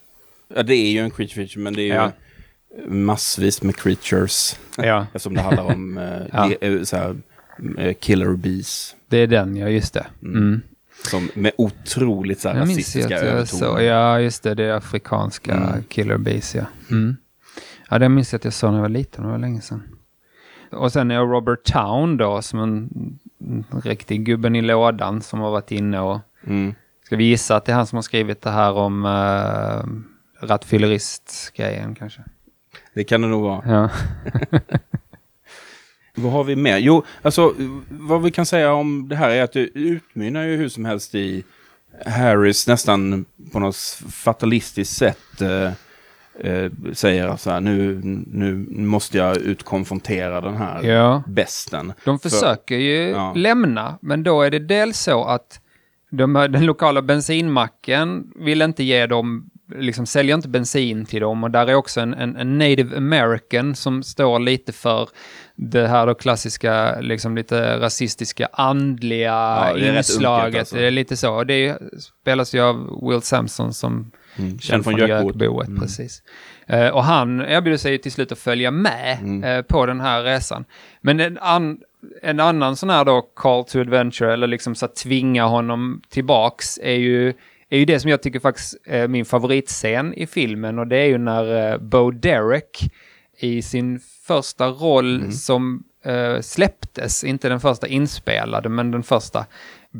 Ja, 0.56 0.64
det 0.64 0.76
är 0.76 0.92
ju 0.92 1.00
en 1.00 1.12
Creature 1.12 1.36
Feature, 1.36 1.62
men 1.64 1.74
det 1.74 1.82
är 1.82 1.86
ju 1.86 1.94
Ja. 1.94 2.12
massvis 2.88 3.62
med 3.62 3.76
creatures. 3.76 4.60
Ja. 4.78 5.06
Eftersom 5.14 5.34
det 5.34 5.42
handlar 5.42 5.64
om 5.64 5.98
eh, 5.98 6.22
Ja. 6.34 6.52
eh, 6.62 6.82
så 6.84 6.96
här, 6.98 7.16
eh, 7.78 7.94
killer 7.94 8.36
bees. 8.36 8.96
Det 9.08 9.18
är 9.18 9.28
den, 9.28 9.56
ja 9.58 9.70
just 9.70 9.94
det. 9.94 10.06
Mm. 10.24 10.62
Som 11.04 11.30
med 11.34 11.52
otroligt 11.58 12.40
så 12.40 12.50
här, 12.50 12.56
Jag 12.56 12.62
rasistiska 12.70 13.20
övertoner. 13.20 13.82
ja 13.82 14.20
just 14.20 14.44
det, 14.44 14.54
det 14.56 14.64
är 14.64 14.74
afrikanska 14.74 15.54
Mm. 15.54 15.84
killer 15.90 16.18
bees 16.18 16.56
ja. 16.56 16.66
Mm. 16.92 17.18
Ja, 17.90 18.00
det 18.00 18.10
minns 18.10 18.32
jag 18.34 18.40
att 18.40 18.44
jag 18.46 18.54
såg 18.54 18.70
när 18.72 18.78
jag 18.78 18.82
var 18.82 18.90
liten, 18.90 19.24
det 19.24 19.30
var 19.32 19.38
länge 19.38 19.62
sedan. 19.62 19.84
Och 20.72 20.92
sen 20.92 21.12
är 21.12 21.20
Robert 21.20 21.64
Town 21.64 22.18
då, 22.18 22.42
som 22.42 22.60
en, 22.60 22.90
en 23.40 23.66
riktig 23.84 24.26
gubben 24.26 24.56
i 24.56 24.62
lådan 24.62 25.22
som 25.22 25.40
har 25.40 25.52
varit 25.52 25.72
inne 25.72 26.00
och, 26.00 26.20
Mm. 26.48 26.74
ska 27.04 27.16
vi 27.16 27.24
gissa 27.24 27.56
att 27.56 27.66
det 27.66 27.72
är 27.72 27.76
han 27.76 27.88
som 27.88 27.96
har 27.98 28.02
skrivit 28.04 28.42
det 28.42 28.50
här 28.52 28.74
om 28.74 29.06
uh, 29.06 30.48
rattfyllerist-grejen 30.48 31.96
kanske? 31.96 32.22
Det 32.94 33.04
kan 33.04 33.22
det 33.22 33.28
nog 33.28 33.44
vara. 33.44 33.62
Ja. 33.68 33.90
Vad 36.16 36.32
har 36.32 36.44
vi 36.44 36.56
mer? 36.56 36.78
Jo, 36.78 37.04
alltså 37.22 37.54
vad 37.90 38.22
vi 38.22 38.32
kan 38.32 38.46
säga 38.46 38.74
om 38.74 39.08
det 39.10 39.16
här 39.16 39.30
är 39.30 39.44
att 39.44 39.54
det 39.54 39.60
utmynnar 39.80 40.44
ju 40.44 40.56
hur 40.56 40.70
som 40.70 40.86
helst 40.86 41.16
i 41.16 41.44
Harris 42.06 42.68
nästan 42.68 43.26
på 43.52 43.60
något 43.60 43.76
fatalistiskt 44.12 44.96
sätt 44.98 45.42
eh, 45.42 45.72
eh, 46.40 46.72
säger 46.94 47.36
så 47.38 47.50
här, 47.52 47.60
nu, 47.62 48.00
nu 48.28 48.54
måste 48.70 49.18
jag 49.18 49.38
utkonfrontera 49.38 50.42
den 50.42 50.56
här 50.58 50.84
ja. 50.84 51.24
besten. 51.28 51.94
De 52.06 52.20
För- 52.20 52.30
försöker 52.30 52.76
ju 52.76 53.10
Ja. 53.10 53.34
lämna, 53.36 53.98
men 54.02 54.24
då 54.24 54.42
är 54.42 54.52
det 54.52 54.60
dels 54.60 55.00
så 55.00 55.24
att 55.26 55.62
de, 56.12 56.34
den 56.34 56.66
lokala 56.66 57.02
bensinmacken 57.02 58.32
vill 58.36 58.62
inte 58.62 58.84
ge 58.84 59.06
dem, 59.06 59.50
liksom 59.76 60.06
säljer 60.06 60.36
inte 60.36 60.48
bensin 60.48 61.06
till 61.06 61.22
dem 61.22 61.44
och 61.44 61.52
där 61.52 61.68
är 61.68 61.74
också 61.76 62.02
en, 62.02 62.14
en, 62.14 62.36
en 62.36 62.58
native 62.58 62.98
american 62.98 63.76
som 63.76 64.04
står 64.04 64.40
lite 64.40 64.74
för 64.74 65.10
det 65.56 65.88
här 65.88 66.08
då 66.08 66.14
klassiska, 66.14 67.00
liksom 67.02 67.36
lite 67.36 67.80
rasistiska, 67.80 68.50
andliga 68.54 69.30
Ja, 69.32 69.74
det 69.74 69.98
inslaget. 69.98 70.46
unket, 70.46 70.60
alltså. 70.60 70.76
Det 70.76 70.86
är 70.88 70.92
lite 70.92 71.18
så. 71.18 71.44
Det 71.44 71.78
spelas 72.00 72.56
ju 72.56 72.62
av 72.62 73.00
Will 73.10 73.22
Sampson 73.22 73.74
som 73.74 74.12
Mm. 74.38 74.60
Känd 74.60 74.84
från 74.84 74.98
Gökboet, 74.98 75.70
precis. 75.80 76.22
Eh, 76.68 76.88
och 76.88 77.04
han 77.04 77.42
erbjuder 77.42 77.78
sig 77.78 77.98
till 77.98 78.12
slut 78.12 78.32
att 78.32 78.40
följa 78.40 78.72
med 78.72 79.18
Mm. 79.22 79.44
eh, 79.44 79.62
på 79.62 79.86
den 79.86 80.02
här 80.02 80.24
resan. 80.24 80.66
Men 81.02 81.20
en, 81.20 81.38
an, 81.38 81.78
en 82.22 82.40
annan 82.40 82.76
sån 82.76 82.90
här 82.90 83.06
då 83.06 83.22
call 83.22 83.64
to 83.64 83.80
adventure, 83.80 84.34
eller 84.34 84.48
liksom 84.48 84.76
så 84.76 84.86
att 84.86 84.96
tvinga 84.96 85.46
honom 85.46 86.02
tillbaks, 86.10 86.80
är 86.84 86.96
ju, 86.96 87.34
är 87.70 87.78
ju 87.80 87.86
det 87.86 88.00
som 88.00 88.12
jag 88.12 88.22
tycker 88.22 88.40
faktiskt 88.40 88.76
är 88.86 89.08
min 89.08 89.26
favoritscen 89.26 90.14
i 90.14 90.28
filmen. 90.28 90.80
Och 90.80 90.88
det 90.88 90.98
är 90.98 91.06
ju 91.06 91.18
när 91.18 91.72
eh, 91.72 91.78
Bo 91.78 92.12
Derek 92.12 92.92
i 93.40 93.62
sin 93.62 94.00
första 94.28 94.68
roll 94.68 95.32
som 95.32 95.84
eh, 96.06 96.42
släpptes, 96.42 97.24
inte 97.24 97.50
den 97.50 97.60
första 97.60 97.88
inspelade, 97.88 98.70
men 98.70 98.92
den 98.92 99.04
första, 99.04 99.46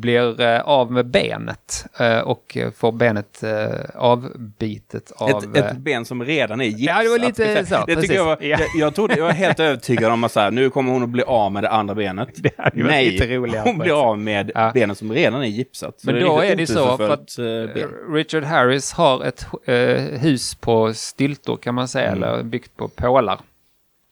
blir 0.00 0.40
eh, 0.40 0.60
av 0.60 0.92
med 0.92 1.06
benet 1.06 1.86
eh, 2.00 2.18
och 2.18 2.56
får 2.76 2.92
benet 2.92 3.42
eh, 3.42 3.68
avbitet 3.94 5.12
av... 5.16 5.30
Ett, 5.30 5.56
ett 5.56 5.76
ben 5.76 6.04
som 6.04 6.24
redan 6.24 6.60
är 6.60 6.64
gipsat. 6.64 6.80
Ja, 6.96 7.02
det 7.02 7.08
var 7.08 7.18
lite 7.18 7.66
så, 7.66 7.84
Det 7.86 7.96
tycker 7.96 8.14
jag, 8.14 8.24
var, 8.24 8.38
Ja. 8.40 8.46
jag, 8.58 8.60
jag, 8.78 8.94
trodde, 8.94 9.14
jag 9.16 9.24
var 9.24 9.32
helt 9.32 9.60
övertygad 9.60 10.12
om 10.12 10.24
att 10.24 10.32
så 10.32 10.40
här, 10.40 10.50
nu 10.50 10.70
kommer 10.70 10.92
hon 10.92 11.02
att 11.02 11.08
bli 11.08 11.22
av 11.22 11.52
med 11.52 11.62
det 11.62 11.70
andra 11.70 11.94
benet. 11.94 12.28
Det 12.42 12.50
Nej, 12.74 13.60
hon 13.64 13.78
blir 13.78 14.02
av 14.08 14.18
med 14.18 14.52
Ja. 14.54 14.70
benet 14.74 14.98
som 14.98 15.12
redan 15.12 15.42
är 15.42 15.46
gipsat. 15.46 16.00
Så 16.00 16.06
Men 16.06 16.14
det 16.14 16.20
då 16.20 16.40
är 16.40 16.56
det 16.56 16.66
så 16.66 16.96
för 16.96 17.10
att 17.10 17.36
ben. 17.74 17.88
Richard 18.14 18.44
Harris 18.44 18.92
har 18.92 19.24
ett 19.24 19.46
eh, 19.64 19.74
hus 20.20 20.54
på 20.54 20.94
stiltor 20.94 21.56
kan 21.56 21.74
man 21.74 21.88
säga, 21.88 22.08
Mm. 22.12 22.22
eller 22.22 22.42
byggt 22.42 22.76
på 22.76 22.88
pålar. 22.88 23.38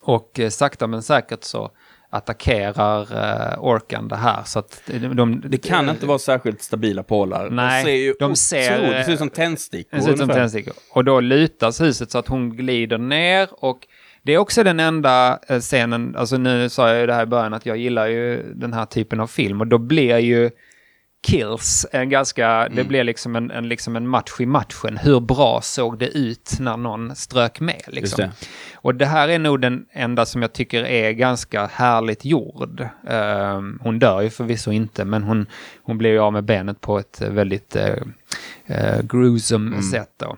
Och 0.03 0.41
eh, 0.41 0.49
sakta 0.49 0.87
men 0.87 1.03
säkert 1.03 1.45
så 1.45 1.71
attackerar 2.11 3.01
eh, 3.53 3.59
Orkan 3.65 4.09
det 4.09 4.17
här. 4.17 4.43
Så 4.45 4.59
att 4.59 4.83
de, 4.87 4.99
de, 5.17 5.43
Det 5.47 5.59
kan 5.59 5.89
inte 5.89 6.07
vara 6.07 6.19
särskilt 6.19 6.63
stabila 6.63 7.03
pålar. 7.03 7.51
Nej, 7.51 7.85
de 7.85 7.87
ser 7.91 7.97
ju 7.97 8.15
de 8.19 8.37
ser- 8.37 8.79
otroligt- 8.79 8.97
Det 8.97 9.05
ser 9.05 9.13
ut 9.13 9.19
som 9.19 9.31
tändstickor. 9.31 9.97
Det 9.97 10.03
ser 10.03 10.13
ut 10.13 10.19
som 10.19 10.29
tändstickor. 10.29 10.75
Och 10.93 11.05
då 11.05 11.21
lutas 11.21 11.81
huset 11.81 12.11
så 12.11 12.19
att 12.19 12.29
hon 12.29 12.57
glider 12.57 12.99
ner 12.99 13.49
och 13.53 13.87
det 14.23 14.35
är 14.35 14.39
också 14.39 14.63
den 14.65 14.81
enda 14.81 15.39
eh, 15.49 15.61
scenen, 15.61 16.17
alltså 16.17 16.37
nu 16.39 16.69
sa 16.69 16.89
jag 16.91 17.01
ju 17.01 17.07
det 17.07 17.15
här 17.15 17.23
i 17.23 17.27
början 17.27 17.55
att 17.55 17.67
jag 17.67 17.77
gillar 17.77 18.07
ju 18.07 18.53
den 18.55 18.73
här 18.73 18.85
typen 18.87 19.21
av 19.21 19.27
film 19.27 19.61
och 19.61 19.67
då 19.67 19.79
blir 19.79 20.19
ju 20.19 20.51
kills. 21.27 21.87
En 21.93 22.09
ganska, 22.09 22.69
Det 22.69 22.85
blir 22.85 23.05
liksom 23.05 23.37
en, 23.37 23.51
en, 23.51 23.69
liksom 23.69 23.97
en 23.97 24.09
match 24.09 24.41
i 24.41 24.47
matchen. 24.47 24.97
Hur 24.97 25.21
bra 25.21 25.61
såg 25.63 25.99
det 25.99 26.09
ut 26.09 26.57
när 26.61 26.77
någon 26.77 27.17
strök 27.17 27.61
med? 27.61 27.83
Liksom. 27.87 28.21
det. 28.21 28.31
Och 28.75 28.95
det 28.95 29.07
här 29.07 29.29
är 29.29 29.39
nog 29.39 29.61
den 29.61 29.87
enda 29.93 30.27
som 30.27 30.43
jag 30.43 30.53
tycker 30.53 30.85
är 30.85 31.13
ganska 31.13 31.67
härligt 31.67 32.25
gjord. 32.25 32.89
Ehm, 33.09 33.79
hon 33.83 33.99
dör 33.99 34.21
ju 34.21 34.31
förvisso 34.31 34.73
inte, 34.73 35.05
men 35.05 35.23
hon, 35.23 35.47
hon 35.83 35.99
blir 35.99 36.11
ju 36.11 36.19
av 36.19 36.33
med 36.33 36.45
benet 36.45 36.81
på 36.81 36.99
ett 36.99 37.21
väldigt 37.21 37.77
uh, 37.77 37.83
uh, 38.71 39.03
gruesome 39.03 39.83
sätt. 39.83 40.11
Då. 40.17 40.37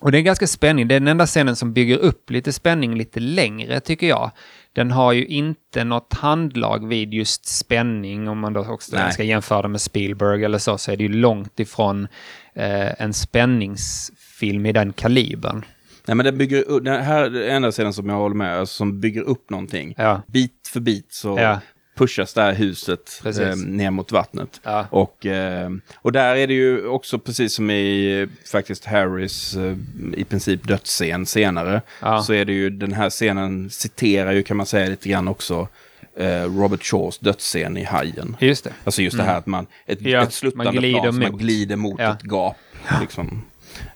Och 0.00 0.12
det 0.12 0.18
är 0.18 0.22
ganska 0.22 0.46
spänning. 0.46 0.88
Det 0.88 0.94
är 0.94 1.00
den 1.00 1.08
enda 1.08 1.26
scenen 1.26 1.56
som 1.56 1.72
bygger 1.72 1.98
upp 1.98 2.30
lite 2.30 2.52
spänning 2.52 2.94
lite 2.94 3.20
längre 3.20 3.80
tycker 3.80 4.08
jag. 4.08 4.30
Den 4.76 4.90
har 4.90 5.12
ju 5.12 5.26
inte 5.26 5.84
något 5.84 6.12
handlag 6.12 6.88
vid 6.88 7.14
just 7.14 7.46
spänning. 7.46 8.28
Om 8.28 8.38
man 8.38 8.52
då 8.52 8.60
också 8.60 8.96
Nej. 8.96 9.12
ska 9.12 9.22
jämföra 9.22 9.68
med 9.68 9.80
Spielberg 9.80 10.44
eller 10.44 10.58
så, 10.58 10.78
så 10.78 10.92
är 10.92 10.96
det 10.96 11.02
ju 11.02 11.12
långt 11.12 11.60
ifrån 11.60 12.08
eh, 12.54 13.02
en 13.02 13.12
spänningsfilm 13.12 14.66
i 14.66 14.72
den 14.72 14.92
kalibern. 14.92 15.64
Nej, 16.06 16.14
men 16.14 16.26
det 16.26 16.32
bygger 16.32 16.80
den 16.80 17.02
här 17.02 17.24
är 17.24 17.30
den 17.30 17.50
enda 17.50 17.72
sidan 17.72 17.92
som 17.92 18.08
jag 18.08 18.16
håller 18.16 18.34
med, 18.34 18.58
alltså, 18.58 18.74
som 18.74 19.00
bygger 19.00 19.22
upp 19.22 19.50
någonting. 19.50 19.94
Ja. 19.96 20.22
Bit 20.26 20.70
för 20.72 20.80
bit 20.80 21.12
så 21.12 21.38
Ja. 21.38 21.60
Pushas 21.96 22.34
det 22.34 22.42
här 22.42 22.54
huset 22.54 23.22
eh, 23.24 23.56
ner 23.56 23.90
mot 23.90 24.12
vattnet. 24.12 24.60
Ja. 24.62 24.86
Och, 24.90 25.26
eh, 25.26 25.70
och 25.94 26.12
där 26.12 26.36
är 26.36 26.46
det 26.46 26.54
ju 26.54 26.86
också 26.86 27.18
precis 27.18 27.54
som 27.54 27.70
i 27.70 28.28
faktiskt 28.52 28.84
Harrys 28.84 29.56
eh, 29.56 29.76
i 30.14 30.24
princip 30.24 30.68
dödsscen 30.68 31.26
senare. 31.26 31.82
Ja. 32.00 32.22
Så 32.22 32.32
är 32.32 32.44
det 32.44 32.52
ju 32.52 32.70
den 32.70 32.92
här 32.92 33.10
scenen 33.10 33.70
citerar 33.70 34.32
ju 34.32 34.42
kan 34.42 34.56
man 34.56 34.66
säga 34.66 34.88
lite 34.88 35.08
grann 35.08 35.28
också 35.28 35.68
eh, 36.16 36.42
Robert 36.42 36.82
Shaws 36.82 37.18
dödsscen 37.18 37.76
i 37.76 37.84
Hajen. 37.84 38.36
Just 38.40 38.64
det. 38.64 38.72
Alltså 38.84 39.02
just 39.02 39.16
det 39.16 39.22
här 39.22 39.38
att 39.38 39.46
man, 39.46 39.66
ett, 39.86 40.00
Ja, 40.00 40.22
ett 40.22 40.32
sluttande 40.32 40.64
man 40.64 40.74
glider 40.74 41.00
plan 41.00 41.12
som 41.12 41.22
man 41.22 41.38
glider 41.38 41.76
mot 41.76 42.00
ett 42.00 42.22
gap. 42.22 42.56
Liksom. 43.00 43.42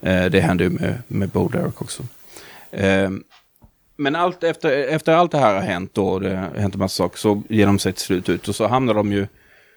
Eh, 0.01 0.25
det 0.25 0.41
händer 0.41 0.65
ju 0.65 0.71
med, 0.71 1.03
med 1.07 1.29
Bo 1.29 1.49
Derek 1.49 1.83
också. 1.83 2.03
Eh, 2.71 3.11
men 4.01 4.17
allt 4.17 4.45
efter, 4.45 4.89
efter 4.89 5.13
allt 5.13 5.33
det 5.33 5.39
här 5.39 5.55
har 5.55 5.61
hänt 5.61 5.95
då, 5.95 6.19
det 6.19 6.37
har 6.37 6.61
hänt 6.61 6.75
en 6.75 6.79
massa 6.79 6.95
saker, 6.97 7.19
så 7.19 7.43
ger 7.49 7.67
de 7.67 7.79
sig 7.79 7.93
till 7.93 8.03
slut 8.03 8.29
ut 8.29 8.49
och 8.49 8.55
så 8.55 8.67
hamnar 8.67 8.95
de 8.95 9.13
ju 9.13 9.27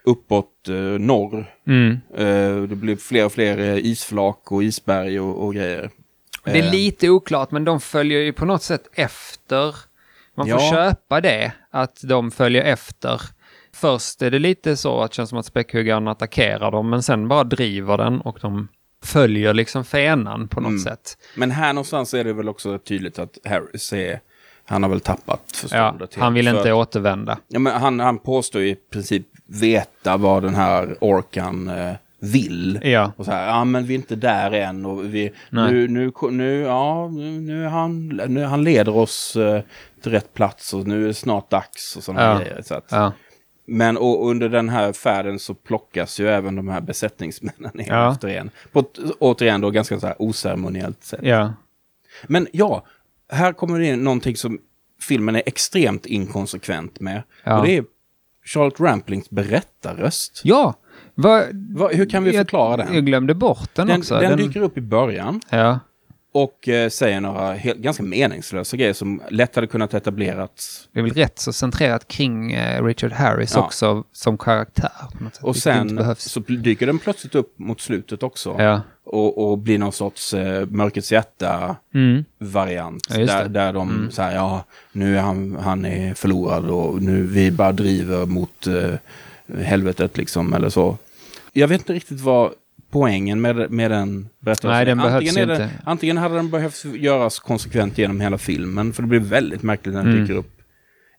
uppåt 0.05 0.67
eh, 0.69 0.75
norr. 0.99 1.45
Mm. 1.67 1.91
Eh, 2.15 2.63
det 2.69 2.75
blir 2.75 2.95
fler 2.95 3.25
och 3.25 3.31
fler 3.31 3.57
eh, 3.57 3.77
isflak 3.77 4.51
och 4.51 4.63
isberg 4.63 5.19
och, 5.19 5.45
och 5.45 5.53
grejer. 5.53 5.89
Det 6.43 6.51
är 6.59 6.63
Eh, 6.65 6.71
lite 6.71 7.09
oklart, 7.09 7.51
men 7.51 7.65
de 7.65 7.79
följer 7.79 8.19
ju 8.19 8.33
på 8.33 8.45
något 8.45 8.63
sätt 8.63 8.89
efter. 8.93 9.75
Man 10.35 10.47
får 10.47 10.61
Ja. 10.61 10.71
köpa 10.71 11.21
det, 11.21 11.51
att 11.71 12.01
de 12.03 12.31
följer 12.31 12.63
efter. 12.63 13.21
Först 13.75 14.21
är 14.21 14.31
det 14.31 14.39
lite 14.39 14.77
så 14.77 15.01
att 15.01 15.11
det 15.11 15.15
känns 15.15 15.29
som 15.29 15.39
att 15.39 15.45
späckhuggaren 15.45 16.07
attackerar 16.07 16.71
dem, 16.71 16.89
men 16.89 17.03
sen 17.03 17.27
bara 17.27 17.43
driver 17.43 17.97
den 17.97 18.21
och 18.21 18.37
de 18.41 18.67
följer 19.03 19.53
liksom 19.53 19.85
fenan 19.85 20.47
på 20.47 20.61
något 20.61 20.69
Mm. 20.69 20.79
sätt. 20.83 21.17
Men 21.37 21.51
här 21.51 21.73
någonstans 21.73 22.13
är 22.13 22.23
det 22.23 22.33
väl 22.33 22.49
också 22.49 22.79
tydligt 22.79 23.19
att 23.19 23.37
Harris 23.45 23.93
är, 23.93 24.19
han 24.65 24.83
har 24.83 24.89
väl 24.89 24.99
tappat 24.99 25.41
Ja, 25.51 25.57
förståndet. 25.57 26.15
han 26.15 26.33
vill 26.33 26.47
inte 26.47 26.63
För- 26.63 26.71
återvända. 26.71 27.37
Ja, 27.47 27.59
men 27.59 27.73
han, 27.73 27.99
han 27.99 28.19
påstår 28.19 28.61
i 28.61 28.75
princip 28.75 29.25
veta 29.47 30.17
vad 30.17 30.43
den 30.43 30.55
här 30.55 30.97
orkan 31.01 31.67
eh, 31.69 31.91
vill. 32.19 32.79
Ja. 32.83 33.11
Och 33.17 33.25
så 33.25 33.31
här, 33.31 33.47
ja 33.47 33.63
men 33.65 33.85
vi 33.85 33.93
är 33.93 33.95
inte 33.95 34.15
där 34.15 34.51
än 34.51 34.85
och 34.85 35.13
vi, 35.13 35.31
nu, 35.49 35.87
nu, 35.87 36.11
nu, 36.31 36.61
ja, 36.61 37.07
nu, 37.41 37.65
han, 37.67 38.07
nu 38.07 38.43
han 38.43 38.63
leder 38.63 38.95
oss 38.97 39.35
eh, 39.35 39.61
till 40.03 40.11
rätt 40.11 40.33
plats 40.33 40.73
och 40.73 40.87
nu 40.87 41.03
är 41.03 41.07
det 41.07 41.13
snart 41.13 41.49
dags 41.49 41.95
och 41.97 42.03
sådana 42.03 42.23
Ja. 42.23 42.37
grejer. 42.39 42.61
Så 42.65 42.75
att, 42.75 42.87
Ja. 42.91 43.11
Men 43.65 43.97
och 43.97 44.29
under 44.29 44.49
den 44.49 44.69
här 44.69 44.93
färden 44.93 45.39
så 45.39 45.53
plockas 45.53 46.19
ju 46.19 46.27
även 46.29 46.55
de 46.55 46.67
här 46.67 46.81
besättningsmännen 46.81 47.71
ner 47.73 47.87
Ja. 47.89 48.11
efter 48.11 48.27
en. 48.27 48.49
På 48.71 48.79
ett, 48.79 48.99
återigen 49.19 49.61
då 49.61 49.69
ganska 49.71 49.99
så 49.99 50.07
här 50.07 50.15
oceremoniellt 50.19 51.03
sätt. 51.03 51.19
ja. 51.23 51.53
Men 52.27 52.47
ja, 52.51 52.85
här 53.31 53.53
kommer 53.53 53.79
det 53.79 53.85
in 53.85 54.03
någonting 54.03 54.35
som 54.35 54.59
filmen 55.01 55.35
är 55.35 55.43
extremt 55.45 56.05
inkonsekvent 56.05 56.99
med. 56.99 57.23
Ja. 57.43 57.59
Och 57.59 57.65
det 57.65 57.77
är 57.77 57.85
Charlotte 58.45 58.79
Ramplings 58.79 59.29
berättarröst. 59.29 60.41
Ja! 60.43 60.73
Va, 61.15 61.43
Va, 61.75 61.87
hur 61.93 62.09
kan 62.09 62.23
vi 62.23 62.31
jag, 62.31 62.39
förklara 62.39 62.77
den? 62.77 62.93
Jag 62.93 63.05
glömde 63.05 63.33
bort 63.33 63.69
den, 63.75 63.87
Den, 63.87 63.99
också. 63.99 64.19
den 64.19 64.37
dyker 64.37 64.61
upp 64.61 64.77
i 64.77 64.81
början 64.81 65.41
Ja. 65.49 65.79
Och 66.33 66.69
eh, 66.69 66.89
säger 66.89 67.21
några 67.21 67.53
helt, 67.53 67.77
ganska 67.79 68.03
meningslösa 68.03 68.77
grejer 68.77 68.93
som 68.93 69.21
lätt 69.29 69.55
hade 69.55 69.67
kunnat 69.67 69.93
etablerats. 69.93 70.89
Det 70.91 70.99
är 70.99 71.03
väl 71.03 71.13
rätt 71.13 71.39
så 71.39 71.53
centrerat 71.53 72.07
kring 72.07 72.51
eh, 72.53 72.83
Richard 72.83 73.11
Harris 73.11 73.53
Ja. 73.55 73.61
också 73.65 74.03
som 74.11 74.37
karaktär. 74.37 74.91
Och 75.41 75.55
sen 75.55 76.15
så 76.17 76.39
dyker 76.39 76.85
den 76.87 76.99
plötsligt 76.99 77.35
upp 77.35 77.59
mot 77.59 77.81
slutet 77.81 78.23
också. 78.23 78.55
Ja. 78.59 78.81
Och, 79.05 79.51
och 79.51 79.57
blir 79.57 79.77
någon 79.79 79.91
sorts 79.91 80.33
eh, 80.33 80.65
Mörkrets 80.67 81.11
hjärta-variant. 81.11 83.09
Mm. 83.15 83.27
Ja, 83.27 83.33
där, 83.35 83.49
där 83.49 83.73
de 83.73 84.11
säger, 84.11 84.35
ja, 84.35 84.63
nu 84.91 85.17
är 85.17 85.21
han, 85.21 85.55
han 85.55 85.85
är 85.85 86.13
förlorad 86.13 86.69
och 86.69 87.01
nu 87.01 87.23
vi 87.23 87.51
bara 87.51 87.71
driver 87.71 88.25
mot 88.25 88.67
eh, 88.67 88.93
helvetet 89.63 90.17
liksom, 90.17 90.53
eller 90.53 90.69
så. 90.69 90.97
Jag 91.53 91.67
vet 91.67 91.81
inte 91.81 91.93
riktigt 91.93 92.21
vad 92.21 92.51
poängen 92.93 93.41
med, 93.41 93.71
med 93.71 93.91
den 93.91 94.29
berättelsen 94.39 94.71
Nej, 94.71 94.85
den 94.85 94.97
behövs 94.97 95.13
antingen, 95.29 95.35
är 95.49 95.53
ju 95.53 95.59
det, 95.59 95.63
inte. 95.63 95.69
antingen 95.85 96.17
hade 96.17 96.35
den 96.35 96.49
behövt 96.49 96.85
göras 96.85 97.39
konsekvent 97.39 97.97
genom 97.97 98.21
hela 98.21 98.37
filmen, 98.37 98.93
för 98.93 99.01
det 99.01 99.07
blir 99.07 99.19
väldigt 99.19 99.63
märkligt 99.63 99.95
när 99.95 100.03
den 100.03 100.11
Mm. 100.11 100.21
dyker 100.25 100.39
upp. 100.39 100.51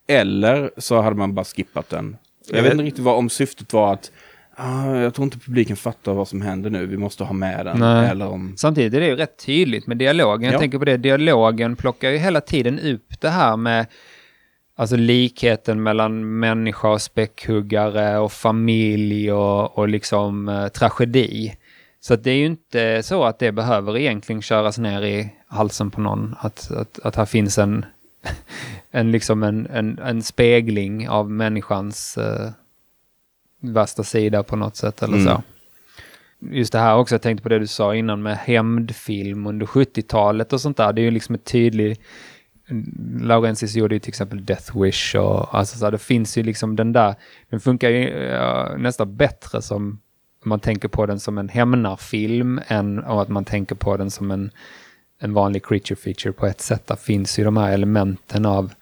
Eller 0.08 0.70
så 0.76 1.00
hade 1.00 1.16
man 1.16 1.34
bara 1.34 1.44
skippat 1.44 1.88
den. 1.90 2.16
Jag 2.48 2.58
Jag 2.58 2.62
vet 2.62 2.64
vet- 2.64 2.72
inte 2.72 2.84
riktigt 2.84 3.04
vad 3.04 3.16
om 3.18 3.30
syftet 3.30 3.72
var 3.72 3.92
att 3.92 4.10
ah, 4.56 4.94
jag 4.96 5.14
tror 5.14 5.24
inte 5.24 5.38
publiken 5.38 5.76
fattar 5.76 6.12
vad 6.12 6.28
som 6.28 6.40
händer 6.42 6.70
nu, 6.70 6.86
vi 6.86 6.96
måste 6.96 7.24
ha 7.24 7.32
med 7.32 7.66
den. 7.66 7.78
Nej. 7.78 8.08
Eller 8.10 8.28
om... 8.28 8.54
Samtidigt 8.56 8.94
är 8.94 9.00
det 9.00 9.06
ju 9.06 9.16
rätt 9.16 9.38
tydligt 9.46 9.86
med 9.86 9.96
dialogen. 9.96 10.42
Jag 10.44 10.54
Ja. 10.54 10.58
tänker 10.58 10.78
på 10.78 10.84
det, 10.84 10.96
dialogen 10.96 11.76
plockar 11.76 12.10
ju 12.10 12.18
hela 12.18 12.40
tiden 12.40 12.80
upp 12.80 13.20
det 13.20 13.28
här 13.30 13.56
med 13.56 13.86
alltså 14.76 14.96
likheten 14.96 15.82
mellan 15.82 16.38
människa 16.38 16.88
och 16.88 17.02
späckhuggare 17.02 18.18
och 18.18 18.32
familj 18.32 19.32
och, 19.32 19.78
och 19.78 19.88
liksom 19.88 20.48
eh, 20.48 20.68
tragedi. 20.68 21.54
Så 22.06 22.16
det 22.16 22.30
är 22.30 22.36
ju 22.36 22.46
inte 22.46 23.02
så 23.02 23.24
att 23.24 23.38
det 23.38 23.52
behöver 23.52 23.96
egentligen 23.96 24.42
köras 24.42 24.78
ner 24.78 25.02
i 25.02 25.34
halsen 25.46 25.90
på 25.90 26.00
någon. 26.00 26.34
Att, 26.40 26.70
att, 26.70 26.98
att 26.98 27.16
här 27.16 27.24
finns 27.24 27.58
en, 27.58 27.84
en, 28.90 29.10
liksom 29.10 29.42
en, 29.42 29.66
en, 29.66 29.98
en 29.98 30.22
spegling 30.22 31.08
av 31.08 31.30
människans 31.30 32.18
eh, 32.18 32.50
värsta 33.60 34.04
sida 34.04 34.42
på 34.42 34.56
något 34.56 34.76
sätt 34.76 35.02
eller 35.02 35.16
Mm. 35.16 35.26
så. 35.26 35.42
Just 36.40 36.72
det 36.72 36.78
här 36.78 36.96
också, 36.96 37.14
jag 37.14 37.22
tänkte 37.22 37.42
på 37.42 37.48
det 37.48 37.58
du 37.58 37.66
sa 37.66 37.94
innan 37.94 38.22
med 38.22 38.36
hämndfilm 38.36 39.46
under 39.46 39.66
70-talet 39.66 40.52
och 40.52 40.60
sånt 40.60 40.76
där. 40.76 40.92
Det 40.92 41.00
är 41.00 41.04
ju 41.04 41.10
liksom 41.10 41.34
ett 41.34 41.44
tydligt... 41.44 42.00
Laurentis 43.20 43.74
gjorde 43.74 43.94
ju 43.94 43.98
till 43.98 44.08
exempel 44.08 44.44
Death 44.44 44.82
Wish 44.82 45.14
och 45.14 45.54
alltså 45.58 45.78
så 45.78 45.84
här, 45.84 45.92
det 45.92 45.98
finns 45.98 46.38
ju 46.38 46.42
liksom 46.42 46.76
den 46.76 46.92
där, 46.92 47.14
den 47.50 47.60
funkar 47.60 47.90
ju 47.90 48.28
eh, 48.28 48.76
nästan 48.78 49.16
bättre 49.16 49.62
som 49.62 49.76
om 49.76 50.00
man 50.44 50.60
tänker 50.60 50.88
på 50.88 51.06
den 51.06 51.20
som 51.20 51.38
en 51.38 51.48
hämnarfilm 51.48 52.60
än 52.66 52.98
och 53.04 53.22
att 53.22 53.28
man 53.28 53.44
tänker 53.44 53.74
på 53.74 53.96
den 53.96 54.10
som 54.10 54.30
en, 54.30 54.50
en 55.20 55.34
vanlig 55.34 55.64
creature 55.64 55.96
feature 55.96 56.32
på 56.32 56.46
ett 56.46 56.60
sätt. 56.60 56.86
Där 56.86 56.96
finns 56.96 57.38
ju 57.38 57.44
de 57.44 57.56
här 57.56 57.72
elementen 57.72 58.46
av 58.46 58.72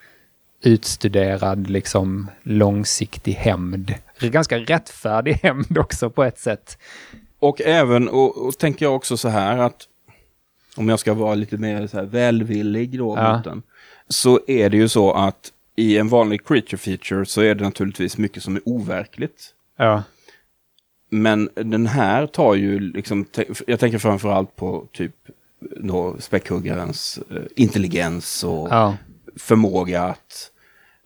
utstuderad, 0.62 1.70
liksom 1.70 2.30
långsiktig 2.42 3.32
hämnd. 3.32 3.94
Ganska 4.20 4.58
rättfärdig 4.58 5.32
hämnd 5.32 5.78
också 5.78 6.10
på 6.10 6.24
ett 6.24 6.38
sätt. 6.38 6.78
Och 7.38 7.60
även, 7.60 8.08
och, 8.08 8.46
och 8.46 8.58
tänker 8.58 8.86
jag 8.86 8.94
också 8.94 9.16
så 9.16 9.28
här 9.28 9.58
att 9.58 9.88
om 10.76 10.88
jag 10.88 10.98
ska 10.98 11.14
vara 11.14 11.34
lite 11.34 11.56
mer 11.56 11.86
så 11.86 11.96
här 11.96 12.04
välvillig 12.04 12.98
då 12.98 13.16
Ja. 13.16 13.36
mot 13.36 13.44
den, 13.44 13.62
så 14.08 14.40
är 14.46 14.70
det 14.70 14.76
ju 14.76 14.88
så 14.88 15.12
att 15.12 15.52
i 15.76 15.98
en 15.98 16.08
vanlig 16.08 16.46
creature 16.46 16.76
feature 16.78 17.26
så 17.26 17.40
är 17.40 17.54
det 17.54 17.64
naturligtvis 17.64 18.18
mycket 18.18 18.42
som 18.42 18.56
är 18.56 18.62
overkligt. 18.64 19.54
Ja. 19.76 20.02
Men 21.14 21.48
den 21.54 21.86
här 21.86 22.26
tar 22.26 22.54
ju 22.54 22.80
liksom, 22.80 23.26
jag 23.66 23.80
tänker 23.80 23.98
framförallt 23.98 24.56
på 24.56 24.86
typ 24.92 25.14
då 25.76 26.16
späckhuggarens 26.18 27.18
eh, 27.30 27.42
intelligens 27.56 28.44
och 28.44 28.68
Ja. 28.70 28.96
förmåga 29.36 30.02
att 30.02 30.50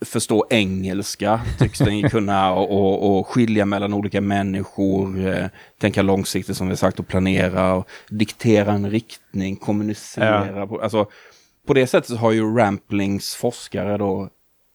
förstå 0.04 0.46
engelska, 0.50 1.40
tycks 1.58 1.78
den 1.78 2.02
kunna, 2.10 2.52
och, 2.52 2.70
och, 2.70 3.18
och 3.18 3.26
skilja 3.26 3.66
mellan 3.66 3.94
olika 3.94 4.20
människor, 4.20 5.28
eh, 5.28 5.46
tänka 5.78 6.02
långsiktigt 6.02 6.56
som 6.56 6.68
vi 6.68 6.76
sagt 6.76 7.00
och 7.00 7.08
planera, 7.08 7.74
och 7.74 7.88
diktera 8.08 8.72
en 8.72 8.90
riktning, 8.90 9.56
kommunicera. 9.56 10.66
På, 10.66 10.80
alltså, 10.80 11.06
på 11.66 11.74
det 11.74 11.86
sättet 11.86 12.18
har 12.18 12.32
ju 12.32 12.56
Ramplings 12.56 13.34
forskare 13.34 13.96
då 13.96 14.28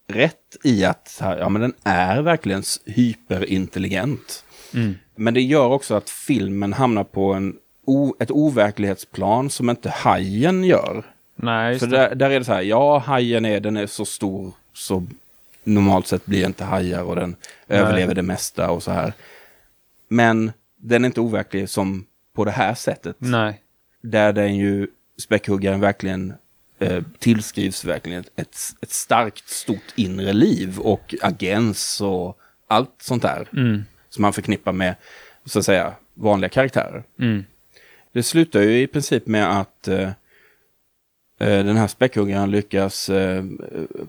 rätt 0.08 0.58
i 0.64 0.86
att 0.86 1.18
ja, 1.20 1.50
men 1.50 1.62
den 1.62 1.74
är 1.84 2.22
verkligen 2.22 2.64
hyperintelligent. 2.86 4.44
Mm. 4.74 4.96
Men 5.16 5.34
det 5.34 5.42
gör 5.42 5.68
också 5.68 5.96
att 5.96 6.10
filmen 6.10 6.74
hamnar 6.74 7.04
på 7.04 7.34
en 7.34 7.56
o, 7.86 8.16
ett 8.20 8.32
overklighetsplan 8.32 9.50
som 9.50 9.70
inte 9.70 9.90
hajen 9.90 10.64
gör. 10.64 11.04
Nej, 11.36 11.72
just 11.72 11.86
För 11.86 11.92
där, 11.92 12.16
där 12.16 12.30
är 12.30 12.40
det 12.40 12.46
så 12.46 12.54
här, 12.54 12.62
ja 12.62 12.98
hajen 12.98 13.46
är, 13.46 13.60
den 13.60 13.78
är 13.78 13.88
så 13.88 14.06
stor 14.06 14.52
så 14.74 15.08
normalt 15.64 16.08
sett 16.08 16.26
blir 16.26 16.46
inte 16.46 16.64
hajar 16.64 17.04
och 17.04 17.16
den 17.16 17.36
överlever 17.68 18.16
det 18.16 18.22
mesta 18.22 18.72
och 18.72 18.84
så 18.84 18.92
här. 18.92 19.14
Men 20.08 20.52
den 20.78 21.04
är 21.04 21.06
inte 21.06 21.22
overklig 21.22 21.70
som 21.70 22.06
på 22.36 22.46
det 22.46 22.52
här 22.52 22.74
sättet. 22.74 23.16
Nej. 23.20 23.62
Där 24.02 24.34
den 24.34 24.56
ju, 24.56 24.88
späckhuggaren 25.18 25.80
verkligen 25.80 26.34
eh, 26.80 27.04
tillskrivs 27.20 27.86
verkligen 27.86 28.20
ett, 28.20 28.32
ett, 28.36 28.58
ett 28.82 28.92
starkt, 28.92 29.50
stort 29.50 29.94
inre 29.96 30.34
liv 30.34 30.80
och 30.80 31.16
agens 31.22 32.02
och 32.02 32.38
allt 32.68 32.96
sånt 33.02 33.22
där. 33.22 33.48
Mm. 33.54 33.84
Som 34.12 34.22
man 34.22 34.34
förknippar 34.34 34.72
med, 34.72 34.96
så 35.46 35.60
att 35.60 35.66
säga, 35.66 35.94
vanliga 36.14 36.50
karaktärer. 36.50 37.04
Mm. 37.20 37.46
Det 38.12 38.24
slutar 38.24 38.62
ju 38.62 38.82
i 38.82 38.88
princip 38.88 39.28
med 39.28 39.60
att 39.60 39.88
eh, 39.88 40.10
eh, 41.40 41.66
den 41.66 41.78
här 41.78 41.88
späckhuggaren 41.88 42.52
lyckas 42.52 43.10
eh, 43.10 43.44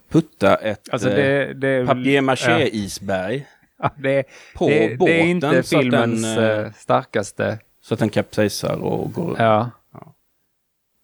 putta 0.09 0.57
ett 0.57 0.89
Alltså 0.93 1.11
eh, 1.11 1.17
det... 1.17 1.55
det 1.55 1.87
papier-maché-isberg 1.87 3.47
ja, 3.79 3.91
det, 3.97 4.25
på 4.55 4.69
det, 4.69 4.99
båten. 4.99 5.15
det 5.15 5.21
är 5.21 5.27
inte 5.27 5.63
filmens 5.63 6.23
den, 6.23 6.65
eh, 6.65 6.73
starkaste. 6.73 7.59
så 7.81 7.95
att 7.95 8.01
den 8.01 8.11
kapsejsar 8.11 8.77
och 8.77 9.13
går 9.13 9.31
upp. 9.31 9.39
Ja. 9.39 9.71
Ja. 9.93 10.15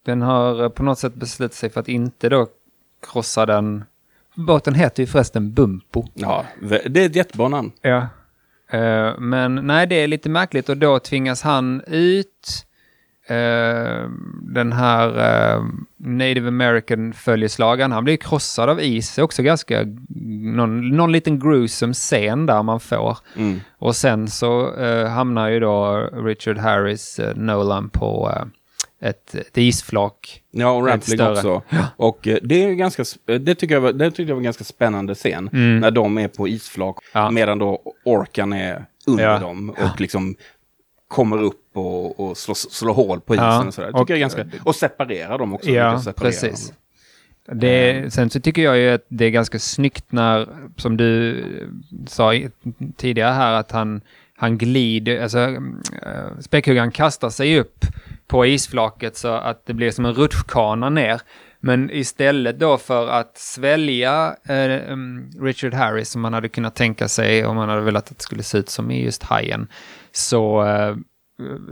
Den 0.05 0.23
har 0.23 0.69
på 0.69 0.83
något 0.83 0.99
sätt 0.99 1.15
beslutat 1.15 1.55
sig 1.55 1.71
för 1.71 1.81
att 1.81 1.89
inte 1.89 2.29
då 2.29 2.47
krossa 3.13 3.47
den. 3.47 3.85
Båten 4.35 4.75
heter 4.75 5.03
ju 5.03 5.07
förresten 5.07 5.53
Bumpo. 5.53 6.05
Ja, 6.15 6.47
det 6.61 7.01
är 7.01 7.07
ett 7.07 7.17
jättebra 7.17 7.49
namn. 7.49 7.73
Ja. 7.81 8.07
Eh, 8.71 9.19
men 9.19 9.55
nej, 9.55 9.87
det 9.87 9.95
är 9.95 10.07
lite 10.07 10.29
märkligt 10.29 10.69
och 10.69 10.77
då 10.77 10.99
tvingas 10.99 11.43
han 11.43 11.83
ut. 11.87 12.65
eh, 13.29 14.09
den 14.43 14.73
här 14.73 15.09
eh, 15.19 15.63
Native 15.97 16.49
American 16.49 17.13
följeslagaren, 17.13 17.93
han 17.93 18.05
blir 18.05 18.17
krossad 18.17 18.69
av 18.69 18.81
is. 18.81 19.19
Också 19.19 19.43
ganska, 19.43 19.85
någon, 20.55 20.89
någon 20.89 21.13
liten 21.13 21.39
gruesome 21.39 21.93
scen 21.95 22.47
där 22.47 22.63
man 22.63 22.81
får. 22.81 23.19
Mm. 23.37 23.61
Och 23.79 23.97
sen 23.97 24.29
så 24.29 24.73
hamnar 25.09 25.49
ju 25.49 25.61
då 25.61 25.97
Richard 26.13 26.59
Harris, 26.59 27.21
Nolan, 27.35 27.89
på 27.91 28.39
ett, 29.01 29.35
ett 29.35 29.59
isflak. 29.59 30.43
Ja, 30.51 30.71
och 30.71 30.87
Rampling 30.87 31.21
också. 31.21 31.63
Och 31.97 32.29
eh, 32.29 32.39
det 32.43 32.65
är 32.65 32.73
ganska, 32.73 33.03
sp- 33.03 33.39
det 33.39 33.55
tycker 33.55 33.75
jag 33.75 33.81
var, 33.81 33.93
det 33.93 34.07
tyckte 34.11 34.23
jag 34.23 34.35
var 34.35 34.37
en 34.41 34.45
ganska 34.45 34.65
spännande 34.65 35.15
scen. 35.15 35.51
Mm. 35.53 35.79
När 35.81 35.91
de 35.91 36.19
är 36.19 36.29
på 36.29 36.49
isflak, 36.49 36.97
Ja. 37.13 37.31
medan 37.31 37.59
då 37.59 37.83
orkan 38.05 38.53
är 38.53 38.85
under 39.07 39.25
Ja. 39.25 39.39
dem 39.39 39.71
och 39.71 40.01
liksom 40.01 40.37
kommer 41.09 41.43
upp 41.43 41.77
och, 41.77 42.21
och 42.21 42.37
slår, 42.37 42.55
slår 42.55 42.95
hål 42.95 43.21
på 43.21 43.35
isen 43.35 43.47
Ja. 43.47 43.67
och 43.67 43.75
sådär. 43.75 43.89
Tycker 43.89 44.03
Och- 44.03 44.11
jag 44.11 44.19
ganska, 44.21 44.45
och 44.65 44.75
separerar 44.75 45.39
dem 45.39 45.55
också. 45.55 45.71
Ja, 45.71 46.03
precis. 46.17 46.73
Det, 47.53 48.13
sen 48.15 48.31
så 48.31 48.41
tycker 48.41 48.63
jag 48.63 48.79
ju 48.79 48.91
att 48.91 49.05
det 49.09 49.25
är 49.25 49.31
ganska 49.31 49.59
snyggt 49.59 50.13
när, 50.13 50.49
som 50.77 50.97
du 50.97 51.45
sa 52.07 52.33
tidigare 52.97 53.33
här, 53.33 53.53
att 53.53 53.71
han, 53.71 54.01
han 54.39 54.59
glider, 54.59 55.23
alltså 55.23 55.39
mm, 55.39 55.81
eh, 56.03 56.39
späckhuggaren 56.41 56.91
kastar 56.91 57.31
sig 57.31 57.61
upp 57.61 57.85
på 58.27 58.47
isflaket 58.47 59.17
så 59.17 59.29
att 59.29 59.67
det 59.67 59.75
blir 59.75 59.91
som 59.91 60.05
en 60.05 60.15
rutschkana 60.15 60.91
ner. 60.91 61.21
Men 61.61 61.91
istället 61.91 62.59
då 62.59 62.79
för 62.79 63.09
att 63.09 63.39
svälja 63.39 64.37
eh, 64.49 64.91
mm, 64.91 65.31
Richard 65.41 65.75
Harris 65.75 66.11
som 66.11 66.23
man 66.23 66.33
hade 66.33 66.49
kunnat 66.49 66.75
tänka 66.75 67.09
sig 67.09 67.47
om 67.47 67.57
man 67.57 67.69
hade 67.69 67.81
velat 67.81 68.11
att 68.11 68.19
det 68.19 68.23
skulle 68.23 68.43
se 68.43 68.59
ut 68.59 68.69
som 68.69 68.91
i 68.91 69.05
just 69.05 69.23
Hajen, 69.23 69.69
så 70.13 70.65
eh, 70.67 70.97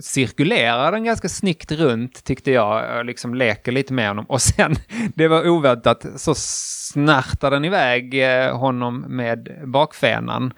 cirkulerar 0.00 0.92
den 0.92 1.04
ganska 1.04 1.28
snyggt 1.28 1.72
runt 1.72 2.24
tyckte 2.24 2.50
jag, 2.50 3.06
liksom 3.06 3.34
leker 3.34 3.72
lite 3.72 3.92
med 3.92 4.08
honom. 4.08 4.24
Och 4.24 4.42
sen, 4.42 4.76
det 5.14 5.28
var 5.28 5.48
oväntat, 5.48 6.06
så 6.16 6.34
snärtar 6.36 7.50
den 7.50 7.64
iväg 7.64 8.22
eh, 8.44 8.56
honom 8.58 9.00
med 9.00 9.48
bakfenan 9.64 10.52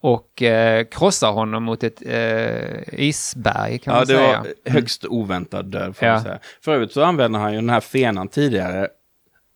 och 0.00 0.42
eh, 0.42 0.84
krossar 0.84 1.32
honom 1.32 1.62
mot 1.64 1.82
ett 1.84 2.02
eh, 2.06 3.00
isberg 3.00 3.78
kan 3.78 3.92
Ja, 3.94 3.98
man 4.00 4.06
det 4.06 4.14
säga. 4.16 4.38
var 4.64 4.72
högst 4.72 5.04
oväntad 5.04 5.66
död 5.70 5.96
får 5.96 6.08
Ja. 6.08 6.14
man 6.14 6.22
säga. 6.22 6.38
För 6.64 6.72
övrigt 6.74 6.92
så 6.92 7.02
använde 7.02 7.38
han 7.38 7.52
ju 7.52 7.58
den 7.60 7.70
här 7.70 7.80
fenan 7.80 8.28
tidigare 8.28 8.88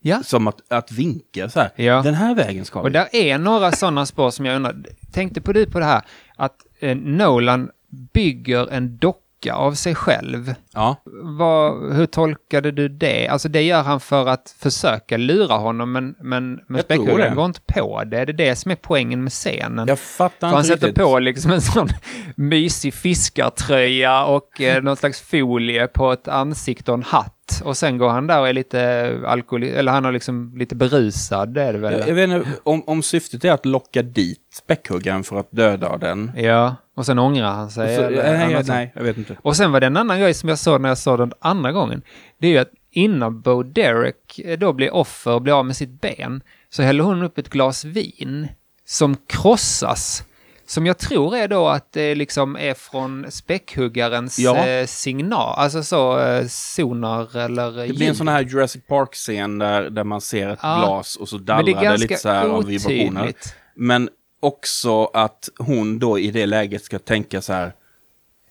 Ja. 0.04 0.22
som 0.24 0.46
att, 0.48 0.72
att 0.72 0.92
vinka 0.92 1.48
så 1.48 1.60
här. 1.60 1.70
Ja. 1.76 2.02
Den 2.02 2.14
här 2.14 2.34
vägen 2.34 2.64
ska 2.64 2.80
vi. 2.82 2.86
Och 2.88 2.92
där 2.92 3.08
är 3.12 3.38
några 3.38 3.72
sådana 3.72 4.06
spår 4.06 4.30
som 4.30 4.46
jag 4.46 4.56
undrar, 4.56 4.76
tänkte 5.12 5.40
på 5.40 5.52
du 5.52 5.66
på 5.66 5.78
det 5.78 5.84
här, 5.84 6.02
att 6.36 6.56
eh, 6.80 6.96
Nolan 6.96 7.70
bygger 8.12 8.72
en 8.72 8.96
docka 8.96 9.22
av 9.52 9.74
sig 9.74 9.94
själv. 9.94 10.54
Ja, 10.74 10.96
Vad, 11.22 11.92
hur 11.94 12.06
tolkade 12.06 12.70
du 12.70 12.88
det? 12.88 13.28
Alltså 13.28 13.48
det 13.48 13.62
gör 13.62 13.82
han 13.82 14.00
för 14.00 14.26
att 14.28 14.54
försöka 14.58 15.16
lura 15.16 15.54
honom, 15.54 15.92
men, 15.92 16.14
men, 16.20 16.60
men 16.68 16.82
det. 16.88 16.96
går 16.96 17.44
inte 17.44 17.60
på 17.60 18.04
det. 18.04 18.24
Det 18.24 18.32
är 18.32 18.32
det 18.32 18.56
som 18.56 18.70
är 18.70 18.76
poängen 18.76 19.22
med 19.22 19.32
scenen. 19.32 19.88
jag 19.88 19.98
fattar 19.98 20.48
För 20.48 20.56
han 20.56 20.56
inte 20.56 20.68
sätter 20.68 20.86
riktigt. 20.86 21.04
på 21.04 21.18
liksom 21.18 21.50
en 21.50 21.60
sån 21.60 21.88
mysig 22.36 22.94
fiskartröja 22.94 24.24
och 24.24 24.60
eh, 24.60 24.82
någon 24.82 24.96
slags 24.96 25.20
folie 25.20 25.86
på 25.86 26.12
ett 26.12 26.28
ansikte 26.28 26.90
och 26.90 26.98
en 26.98 27.02
hatt. 27.02 27.62
Och 27.64 27.76
sen 27.76 27.98
går 27.98 28.08
han 28.08 28.26
där 28.26 28.40
och 28.40 28.48
är 28.48 28.52
lite 28.52 29.20
alkohol, 29.26 29.62
eller 29.62 29.92
han 29.92 30.04
är 30.04 30.12
liksom 30.12 30.52
lite 30.56 30.74
berusad, 30.74 31.54
det 31.54 31.62
är 31.62 31.72
det 31.72 31.78
väl? 31.78 31.92
Jag, 31.92 32.08
jag 32.08 32.14
vet 32.14 32.30
inte 32.30 32.48
om, 32.62 32.82
om 32.86 33.02
syftet 33.02 33.44
är 33.44 33.52
att 33.52 33.66
locka 33.66 34.02
dit 34.02 34.40
späckhuggaren 34.54 35.24
för 35.24 35.40
att 35.40 35.50
döda 35.50 35.96
den. 35.98 36.30
Ja, 36.36 36.76
och 36.94 37.06
sen 37.06 37.18
ångrar 37.18 37.52
han 37.52 37.70
sig. 37.70 37.96
Så, 37.96 38.02
eller 38.02 38.46
nej, 38.46 38.64
nej, 38.66 38.92
jag 38.96 39.02
vet 39.02 39.16
inte. 39.18 39.36
Och 39.42 39.56
sen 39.56 39.72
var 39.72 39.80
det 39.80 39.86
en 39.86 39.96
annan 39.96 40.20
grej 40.20 40.34
som 40.34 40.48
jag 40.48 40.58
såg 40.58 40.80
när 40.80 40.88
jag 40.88 40.98
såg 40.98 41.18
den 41.18 41.32
andra 41.40 41.72
gången. 41.72 42.02
Det 42.38 42.46
är 42.46 42.50
ju 42.50 42.58
att 42.58 42.70
innan 42.90 43.40
Bo 43.40 43.62
Derek 43.62 44.38
eh, 44.38 44.58
då 44.58 44.72
blir 44.72 44.94
offer 44.94 45.30
och 45.32 45.42
blir 45.42 45.58
av 45.58 45.66
med 45.66 45.76
sitt 45.76 46.00
ben 46.00 46.42
så 46.70 46.82
häller 46.82 47.04
hon 47.04 47.22
upp 47.22 47.38
ett 47.38 47.48
glas 47.48 47.84
vin 47.84 48.48
som 48.84 49.16
krossas. 49.28 50.24
Som 50.66 50.86
jag 50.86 50.98
tror 50.98 51.36
är 51.36 51.48
då 51.48 51.68
att 51.68 51.92
det 51.92 52.14
liksom 52.14 52.56
är 52.56 52.74
från 52.74 53.26
späckhuggarens 53.30 54.38
Ja. 54.38 54.66
eh, 54.66 54.86
signal, 54.86 55.54
alltså 55.58 55.82
så 55.82 56.18
eh, 56.20 56.46
sonar 56.48 57.36
eller 57.36 57.86
Det 57.86 57.94
blir 57.94 58.08
en 58.08 58.14
sån 58.14 58.28
här 58.28 58.42
Jurassic 58.42 58.82
Park-scen 58.88 59.58
där, 59.58 59.90
där 59.90 60.04
man 60.04 60.20
ser 60.20 60.48
ett 60.48 60.58
Ja. 60.62 60.78
glas 60.78 61.16
och 61.16 61.28
så 61.28 61.38
dallrar 61.38 61.82
det 61.82 61.88
det, 61.90 61.96
lite 61.96 62.16
så 62.16 62.28
här 62.28 62.48
av 62.48 62.64
vibrationer. 62.64 63.32
Men 63.76 64.08
också 64.42 65.04
att 65.04 65.48
hon 65.58 65.98
då 65.98 66.18
i 66.18 66.30
det 66.30 66.46
läget 66.46 66.84
ska 66.84 66.98
tänka 66.98 67.42
så 67.42 67.52
här. 67.52 67.72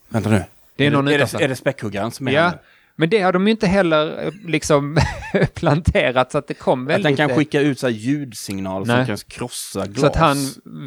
Vänta 0.10 0.30
nu. 0.30 0.44
Det 0.76 0.86
är 0.86 0.92
någon 0.92 1.08
är, 1.08 1.16
utanför. 1.16 1.38
det, 1.38 1.44
är 1.44 1.48
det 1.48 1.56
späckhuggaren 1.56 2.12
som 2.12 2.28
är 2.28 2.32
Ja, 2.32 2.42
här 2.42 2.60
men 3.02 3.10
det 3.10 3.22
har 3.22 3.34
de 3.34 3.48
ju 3.48 3.52
inte 3.52 3.68
heller 3.68 4.26
eh, 4.26 4.32
liksom 4.46 4.98
planterat 5.54 6.32
så 6.32 6.38
att 6.38 6.48
det 6.48 6.54
kom 6.54 6.84
Att 6.84 6.90
väldigt... 6.90 7.18
den 7.18 7.28
kan 7.28 7.38
skicka 7.38 7.62
ut 7.62 7.80
så 7.80 7.88
här 7.88 7.94
ljudsignaler 7.94 8.86
som 8.86 9.06
kan 9.06 9.18
krossa 9.18 9.86
glas. 9.86 10.00
Så 10.00 10.06
att 10.06 10.16
han 10.16 10.38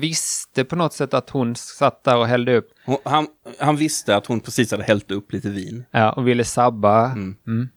visste 0.00 0.64
på 0.64 0.76
något 0.76 0.92
sätt 0.92 1.14
att 1.14 1.30
hon 1.30 1.56
satt 1.56 2.04
där 2.04 2.16
och 2.16 2.26
hällde 2.26 2.56
upp 2.56 2.70
Hon, 2.84 2.98
han, 3.04 3.26
han 3.58 3.76
visste 3.76 4.16
att 4.16 4.26
hon 4.26 4.40
precis 4.40 4.70
hade 4.70 4.84
hällt 4.84 5.10
upp 5.10 5.32
lite 5.32 5.48
vin. 5.48 5.84
ja, 5.90 6.12
och 6.12 6.28
ville 6.28 6.44
sabba. 6.44 7.04
Mm. 7.06 7.36
Mm. 7.46 7.68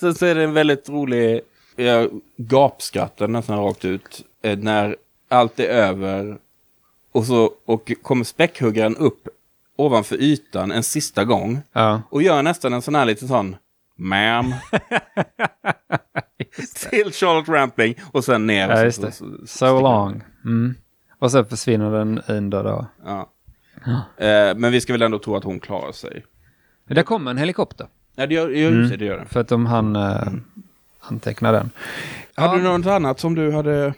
Sen 0.00 0.14
så 0.14 0.26
är 0.26 0.34
det 0.34 0.44
en 0.44 0.54
väldigt 0.54 0.88
rolig, 0.88 1.40
jag 1.76 2.10
gapskrattar 2.36 3.28
nästan 3.28 3.58
rakt 3.58 3.84
ut, 3.84 4.24
eh, 4.42 4.58
när 4.58 4.96
allt 5.28 5.60
är 5.60 5.68
över 5.68 6.38
och 7.12 7.24
så 7.24 7.50
och 7.64 7.92
kommer 8.02 8.24
späckhuggaren 8.24 8.96
upp 8.96 9.28
ovanför 9.76 10.16
ytan 10.16 10.72
en 10.72 10.82
sista 10.82 11.24
gång 11.24 11.60
Ja. 11.72 12.02
och 12.10 12.22
gör 12.22 12.42
nästan 12.42 12.72
en 12.72 12.82
sån 12.82 12.94
här 12.94 13.04
lite 13.04 13.28
sån 13.28 13.56
ma'am 13.98 14.52
till 16.90 17.12
Charlotte 17.12 17.48
Rampling 17.48 17.94
och 18.12 18.24
sen 18.24 18.46
ner. 18.46 18.68
Ja, 18.68 18.76
så- 18.76 18.84
just 18.84 19.02
det. 19.02 19.12
så- 19.12 19.24
så- 19.40 19.46
So 19.46 19.80
long. 19.80 20.22
Mm. 20.44 20.74
Och 21.18 21.32
sen 21.32 21.46
försvinner 21.46 21.90
den 21.90 22.20
under 22.28 22.64
då. 22.64 22.86
Ja. 23.04 23.30
Eh, 24.24 24.54
men 24.56 24.72
vi 24.72 24.80
ska 24.80 24.92
väl 24.92 25.02
ändå 25.02 25.18
tro 25.18 25.36
att 25.36 25.44
hon 25.44 25.60
klarar 25.60 25.92
sig. 25.92 26.24
Det 26.88 27.02
kommer 27.02 27.30
en 27.30 27.38
helikopter. 27.38 27.86
Ja, 28.14 28.26
det 28.26 28.34
gör, 28.34 28.48
det 28.48 28.58
gör, 28.58 28.70
Mm. 28.72 28.98
det 28.98 29.04
gör 29.04 29.18
det. 29.18 29.26
För 29.26 29.40
att 29.40 29.48
de 29.48 29.66
hann 29.66 29.96
eh, 29.96 30.28
anteckna 31.00 31.52
den. 31.52 31.70
Hade 32.34 32.52
Ja. 32.52 32.58
du 32.72 32.78
något 32.78 32.86
annat 32.86 33.20
som 33.20 33.34
du 33.34 33.52
hade, 33.52 33.94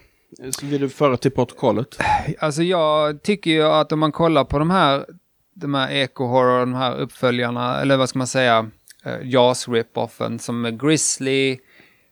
så 0.51 0.65
vill 0.65 0.81
du 0.81 0.89
föra 0.89 1.17
till 1.17 1.31
protokollet? 1.31 1.97
Alltså 2.39 2.63
jag 2.63 3.23
tycker 3.23 3.51
ju 3.51 3.63
att 3.63 3.91
om 3.91 3.99
man 3.99 4.11
kollar 4.11 4.43
på 4.43 4.59
de 4.59 4.69
här, 4.69 5.05
de 5.53 5.73
här 5.73 5.91
eco-horror, 5.91 6.59
de 6.59 6.73
här 6.73 6.95
uppföljarna, 6.95 7.81
eller 7.81 7.97
vad 7.97 8.09
ska 8.09 8.17
man 8.17 8.27
säga, 8.27 8.69
uh, 9.05 9.13
Jaws 9.23 9.67
rip-offen 9.67 10.37
som 10.37 10.65
är 10.65 10.71
Grizzly, 10.71 11.59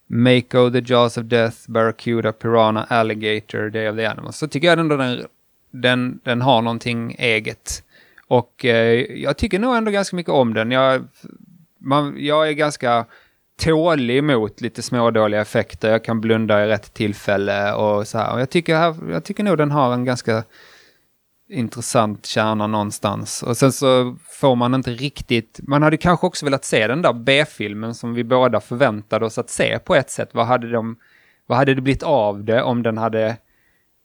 Mako, 0.07 0.71
The 0.71 0.81
Jaws 0.85 1.17
of 1.17 1.23
Death, 1.23 1.57
Barracuda, 1.67 2.31
Piranha, 2.31 2.83
Alligator, 2.89 3.69
Day 3.69 3.89
of 3.89 3.95
the 3.95 4.05
Animals, 4.05 4.37
så 4.37 4.47
tycker 4.47 4.67
jag 4.67 4.79
ändå 4.79 4.97
den, 4.97 5.25
den, 5.71 6.19
den 6.23 6.41
har 6.41 6.61
någonting 6.61 7.15
eget. 7.19 7.83
Och 8.27 8.65
eh, 8.65 9.01
jag 9.01 9.37
tycker 9.37 9.59
nog 9.59 9.75
ändå 9.75 9.91
ganska 9.91 10.15
mycket 10.15 10.31
om 10.31 10.53
den. 10.53 10.71
Jag, 10.71 11.07
man, 11.77 12.15
jag 12.17 12.47
är 12.47 12.51
ganska 12.51 13.05
tålig 13.57 14.23
mot 14.23 14.61
lite 14.61 14.81
smådåliga 14.81 15.41
effekter. 15.41 15.91
Jag 15.91 16.03
kan 16.03 16.21
blunda 16.21 16.65
i 16.65 16.67
rätt 16.67 16.93
tillfälle 16.93 17.73
och 17.73 18.07
så 18.07 18.17
här. 18.17 18.33
Och 18.33 18.41
jag 18.41 18.49
tycker, 18.49 18.73
jag 19.11 19.23
tycker 19.23 19.43
nog 19.43 19.57
den 19.57 19.71
har 19.71 19.93
en 19.93 20.05
ganska 20.05 20.43
intressant 21.49 22.25
kärna 22.25 22.67
någonstans. 22.67 23.43
Och 23.43 23.57
sen 23.57 23.71
så 23.71 24.17
får 24.29 24.55
man 24.55 24.73
inte 24.73 24.91
riktigt... 24.91 25.59
Man 25.63 25.83
hade 25.83 25.97
kanske 25.97 26.27
också 26.27 26.45
velat 26.45 26.65
se 26.65 26.87
den 26.87 27.01
där 27.01 27.13
B-filmen 27.13 27.95
som 27.95 28.13
vi 28.13 28.23
båda 28.23 28.61
förväntade 28.61 29.25
oss 29.25 29.37
att 29.37 29.49
se 29.49 29.79
på 29.79 29.95
ett 29.95 30.09
sätt. 30.09 30.29
Vad 30.33 30.45
hade, 30.45 30.71
de, 30.71 30.97
vad 31.45 31.57
hade 31.57 31.73
det 31.73 31.81
blivit 31.81 32.03
av 32.03 32.43
det 32.43 32.61
om 32.63 32.83
den 32.83 32.97
hade 32.97 33.37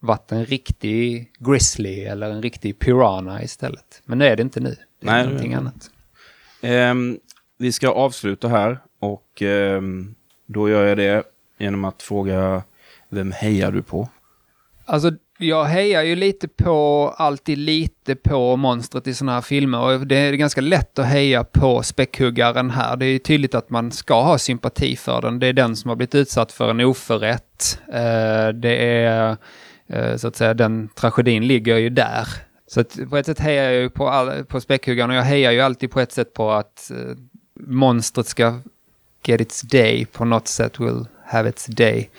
varit 0.00 0.32
en 0.32 0.46
riktig 0.46 1.32
grizzly 1.38 2.00
eller 2.00 2.30
en 2.30 2.42
riktig 2.42 2.78
piranha 2.78 3.42
istället. 3.42 4.02
Men 4.04 4.18
det 4.18 4.28
är 4.28 4.36
det 4.36 4.42
inte 4.42 4.60
nu. 4.60 4.76
Det 5.00 5.08
är 5.08 5.12
Nej, 5.12 5.24
någonting 5.24 5.54
annat. 5.54 5.90
Ehm, 6.60 7.18
vi 7.58 7.72
ska 7.72 7.88
avsluta 7.88 8.48
här 8.48 8.78
och 9.02 9.42
eh, 9.42 9.82
då 10.46 10.68
gör 10.68 10.86
jag 10.86 10.96
det 10.96 11.22
genom 11.58 11.84
att 11.84 12.02
fråga 12.02 12.62
vem 13.08 13.32
hejar 13.32 13.72
du 13.72 13.82
på? 13.82 14.08
Alltså, 14.84 15.12
jag 15.38 15.64
hejar 15.64 16.02
ju 16.02 16.16
lite 16.16 16.48
på, 16.48 17.08
alltid 17.16 17.58
lite 17.58 18.14
på 18.14 18.56
monstret 18.56 19.06
i 19.06 19.14
sådana 19.14 19.32
här 19.32 19.40
filmer. 19.40 19.80
Och 19.80 20.06
det 20.06 20.16
är 20.16 20.32
ganska 20.32 20.60
lätt 20.60 20.98
att 20.98 21.06
heja 21.06 21.44
på 21.44 21.82
späckhuggaren 21.82 22.70
här. 22.70 22.96
Det 22.96 23.06
är 23.06 23.10
ju 23.10 23.18
tydligt 23.18 23.54
att 23.54 23.70
man 23.70 23.92
ska 23.92 24.22
ha 24.22 24.38
sympati 24.38 24.96
för 24.96 25.22
den. 25.22 25.38
Det 25.38 25.46
är 25.46 25.52
den 25.52 25.76
som 25.76 25.88
har 25.88 25.96
blivit 25.96 26.14
utsatt 26.14 26.52
för 26.52 26.70
en 26.70 26.80
oförrätt. 26.80 27.80
Eh, 27.88 28.48
det 28.48 29.04
är, 29.04 29.36
eh, 29.86 30.16
så 30.16 30.28
att 30.28 30.36
säga, 30.36 30.54
den 30.54 30.88
tragedin 30.88 31.46
ligger 31.46 31.76
ju 31.76 31.90
där. 31.90 32.28
Så 32.66 32.80
att 32.80 32.98
på 33.10 33.16
ett 33.16 33.26
sätt 33.26 33.38
hejar 33.40 33.64
jag 33.64 33.82
ju 33.82 33.90
på, 33.90 34.08
all, 34.08 34.44
på 34.44 34.60
späckhuggaren 34.60 35.10
och 35.10 35.16
jag 35.16 35.22
hejar 35.22 35.52
ju 35.52 35.60
alltid 35.60 35.90
på 35.90 36.00
ett 36.00 36.12
sätt 36.12 36.34
på 36.34 36.50
att 36.50 36.90
eh, 36.90 37.16
monstret 37.60 38.26
ska 38.26 38.58
get 39.28 39.40
its 39.40 39.62
day 39.62 40.06
på 40.06 40.24
något 40.24 40.48
sätt, 40.48 40.80
will 40.80 41.06
have 41.26 41.48
its 41.48 41.66
day. 41.66 42.10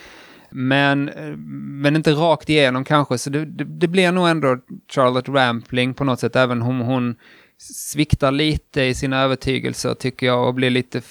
Men, 0.50 1.10
eh, 1.10 1.38
men 1.38 1.96
inte 1.96 2.12
rakt 2.12 2.50
igenom 2.50 2.84
kanske, 2.84 3.18
så 3.18 3.30
det, 3.30 3.46
det, 3.46 3.64
det 3.64 3.88
blir 3.88 4.12
nog 4.12 4.28
ändå 4.28 4.58
Charlotte 4.92 5.30
Rampling 5.30 5.94
på 5.94 6.04
något 6.04 6.20
sätt, 6.20 6.36
även 6.36 6.62
om 6.62 6.80
hon 6.80 7.16
sviktar 7.58 8.32
lite 8.32 8.82
i 8.82 8.94
sina 8.94 9.22
övertygelser 9.22 9.94
tycker 9.94 10.26
jag 10.26 10.48
och 10.48 10.54
blir 10.54 10.70
lite, 10.70 11.02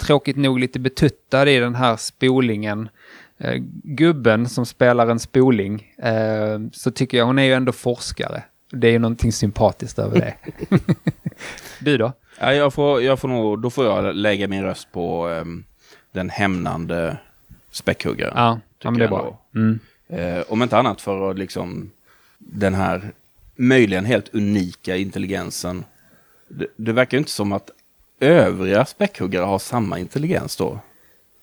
tråkigt 0.00 0.36
nog, 0.36 0.58
lite 0.58 0.78
betuttad 0.80 1.48
i 1.48 1.58
den 1.58 1.74
här 1.74 1.96
spolingen. 1.96 2.88
Eh, 3.38 3.54
gubben 3.84 4.48
som 4.48 4.66
spelar 4.66 5.06
en 5.06 5.20
spoling, 5.20 5.92
eh, 6.02 6.58
så 6.72 6.90
tycker 6.90 7.18
jag 7.18 7.26
hon 7.26 7.38
är 7.38 7.42
ju 7.42 7.52
ändå 7.52 7.72
forskare. 7.72 8.42
Det 8.72 8.88
är 8.88 8.92
ju 8.92 8.98
någonting 8.98 9.32
sympatiskt 9.32 9.98
över 9.98 10.20
det. 10.20 10.34
du 11.80 11.98
då? 11.98 12.12
Ja, 12.40 12.54
jag 12.54 12.74
får, 12.74 13.02
jag 13.02 13.18
får 13.18 13.28
nog, 13.28 13.62
då 13.62 13.70
får 13.70 13.84
jag 13.84 14.14
lägga 14.14 14.48
min 14.48 14.62
röst 14.62 14.92
på 14.92 15.28
ehm, 15.28 15.64
den 16.12 16.30
hämnande 16.30 17.16
späckhuggaren. 17.70 18.32
Ja, 18.36 18.60
ja 18.82 18.90
men 18.90 18.98
det 18.98 19.04
är 19.04 19.08
bra. 19.08 19.38
Mm. 19.54 19.78
Eh, 20.08 20.42
om 20.48 20.62
inte 20.62 20.78
annat 20.78 21.00
för 21.00 21.30
att 21.30 21.38
liksom 21.38 21.90
den 22.38 22.74
här 22.74 23.12
möjligen 23.56 24.04
helt 24.04 24.34
unika 24.34 24.96
intelligensen. 24.96 25.84
Det, 26.48 26.66
det 26.76 26.92
verkar 26.92 27.16
ju 27.16 27.18
inte 27.18 27.30
som 27.30 27.52
att 27.52 27.70
övriga 28.20 28.84
späckhuggare 28.84 29.44
har 29.44 29.58
samma 29.58 29.98
intelligens 29.98 30.56
då. 30.56 30.80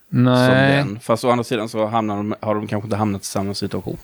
Som 0.09 0.23
Nej. 0.23 0.75
den. 0.75 0.99
Fast 0.99 1.23
å 1.23 1.29
andra 1.29 1.43
sidan 1.43 1.69
så 1.69 1.85
hamnar 1.85 2.15
de, 2.15 2.35
har 2.39 2.55
de 2.55 2.67
kanske 2.67 2.85
inte 2.85 2.95
hamnat 2.95 3.21
i 3.21 3.25
samma 3.25 3.53
situation. 3.53 3.97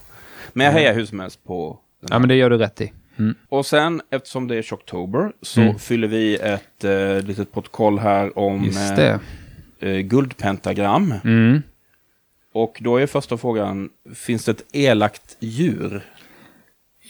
Men 0.52 0.66
jag 0.66 0.72
hejar 0.72 0.94
hur 0.94 1.06
som 1.06 1.20
helst 1.20 1.44
på 1.44 1.78
den 2.00 2.08
Ja, 2.12 2.18
men 2.18 2.28
det 2.28 2.34
gör 2.34 2.50
du 2.50 2.58
rätt 2.58 2.80
i. 2.80 2.92
Mm. 3.18 3.34
Och 3.48 3.66
sen, 3.66 4.02
eftersom 4.10 4.48
det 4.48 4.56
är 4.56 4.62
Shocktober, 4.62 5.32
så 5.42 5.60
Mm. 5.60 5.78
fyller 5.78 6.08
vi 6.08 6.36
ett 6.36 6.84
eh, 6.84 7.20
litet 7.26 7.52
protokoll 7.52 7.98
här 7.98 8.38
om 8.38 8.70
eh, 8.98 9.18
eh, 9.80 9.98
guldpentagram. 10.00 11.14
Mm. 11.24 11.62
Och 12.54 12.78
då 12.80 12.96
är 12.96 13.06
första 13.06 13.36
frågan, 13.38 13.88
finns 14.14 14.44
det 14.44 14.50
ett 14.52 14.64
elakt 14.72 15.36
djur? 15.40 16.02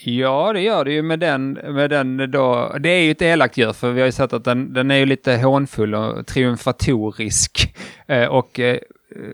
Ja, 0.03 0.53
det 0.53 0.61
gör 0.61 0.85
det 0.85 0.91
ju 0.93 1.01
med 1.01 1.19
den, 1.19 1.51
med 1.53 1.89
den 1.89 2.31
då. 2.31 2.75
Det 2.79 2.89
är 2.89 3.01
ju 3.01 3.11
ett 3.11 3.21
elakt 3.21 3.57
djur, 3.57 3.73
för 3.73 3.91
vi 3.91 3.99
har 4.01 4.05
ju 4.05 4.11
sett 4.11 4.33
att 4.33 4.43
den, 4.43 4.73
den 4.73 4.91
är 4.91 4.95
ju 4.95 5.05
lite 5.05 5.33
hånfull 5.35 5.95
och 5.95 6.27
triumfatorisk. 6.27 7.75
Eh, 8.07 8.25
och 8.25 8.59
eh, 8.59 8.77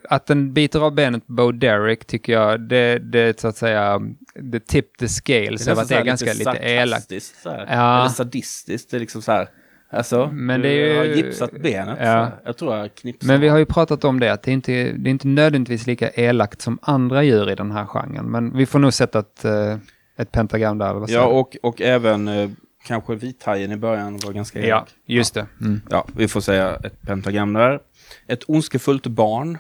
att 0.10 0.26
den 0.26 0.54
biter 0.54 0.80
av 0.80 0.94
benet 0.96 1.28
på 1.28 1.34
Bo 1.34 1.52
Derek 1.52 2.06
tycker 2.06 2.34
jag, 2.34 2.62
det, 2.62 3.00
det 3.00 3.40
så 3.40 3.48
att 3.48 3.58
säga, 3.58 4.02
det 4.36 4.68
tip 4.68 4.98
the 4.98 5.08
scales 5.08 5.68
av 5.68 5.80
att 5.80 5.90
det 5.90 5.96
är 5.96 6.04
ganska 6.04 6.34
lite 6.34 6.58
elakt. 6.62 7.24
så 7.44 7.50
här. 7.50 7.66
Ja. 7.70 8.00
Eller 8.00 8.10
sadistiskt, 8.10 8.92
det 8.92 8.98
är 8.98 9.00
liksom 9.00 9.22
så 9.22 9.32
här. 9.32 9.50
Alltså, 9.94 10.30
Men 10.34 10.62
det 10.62 10.68
är 10.70 10.88
ju- 10.88 10.98
har 10.98 11.06
gipsat 11.06 11.52
benet. 11.52 11.98
Ja. 12.02 12.28
så 12.28 12.48
Jag 12.48 12.58
tror 12.58 12.76
jag 12.78 12.96
knipsar. 12.96 13.28
Men 13.28 13.42
vi 13.42 13.48
har 13.48 13.58
ju 13.58 13.66
pratat 13.66 14.04
om 14.04 14.20
det, 14.20 14.34
att 14.34 14.44
det 14.44 14.52
inte 14.52 14.72
det 14.72 15.10
är 15.10 15.12
inte 15.12 15.28
nödvändigtvis 15.28 15.88
lika 15.88 16.10
elakt 16.10 16.62
som 16.62 16.80
andra 16.82 17.24
djur 17.24 17.50
i 17.52 17.56
den 17.56 17.72
här 17.72 17.86
genren. 17.86 18.26
Men 18.26 18.58
vi 18.58 18.66
får 18.66 18.80
nog 18.80 18.94
sätta 18.94 19.20
ett, 19.20 19.46
eh, 19.46 19.78
ett 20.18 20.32
pentagram 20.32 20.78
där. 20.78 21.06
Ja, 21.08 21.26
och, 21.26 21.58
och 21.64 21.82
även 21.82 22.28
eh, 22.28 22.50
kanske 22.88 23.16
vithajen 23.16 23.72
i 23.72 23.78
början 23.78 24.18
var 24.26 24.34
ganska 24.34 24.60
elak. 24.60 24.90
ja, 25.06 25.14
just 25.16 25.34
det. 25.34 25.46
Mm. 25.62 25.82
Ja, 25.90 26.08
vi 26.16 26.28
får 26.28 26.42
säga 26.42 26.76
ett 26.76 27.02
pentagram 27.02 27.54
där. 27.54 27.80
Ett 28.28 28.44
ondskefullt 28.48 29.08
barn. 29.08 29.58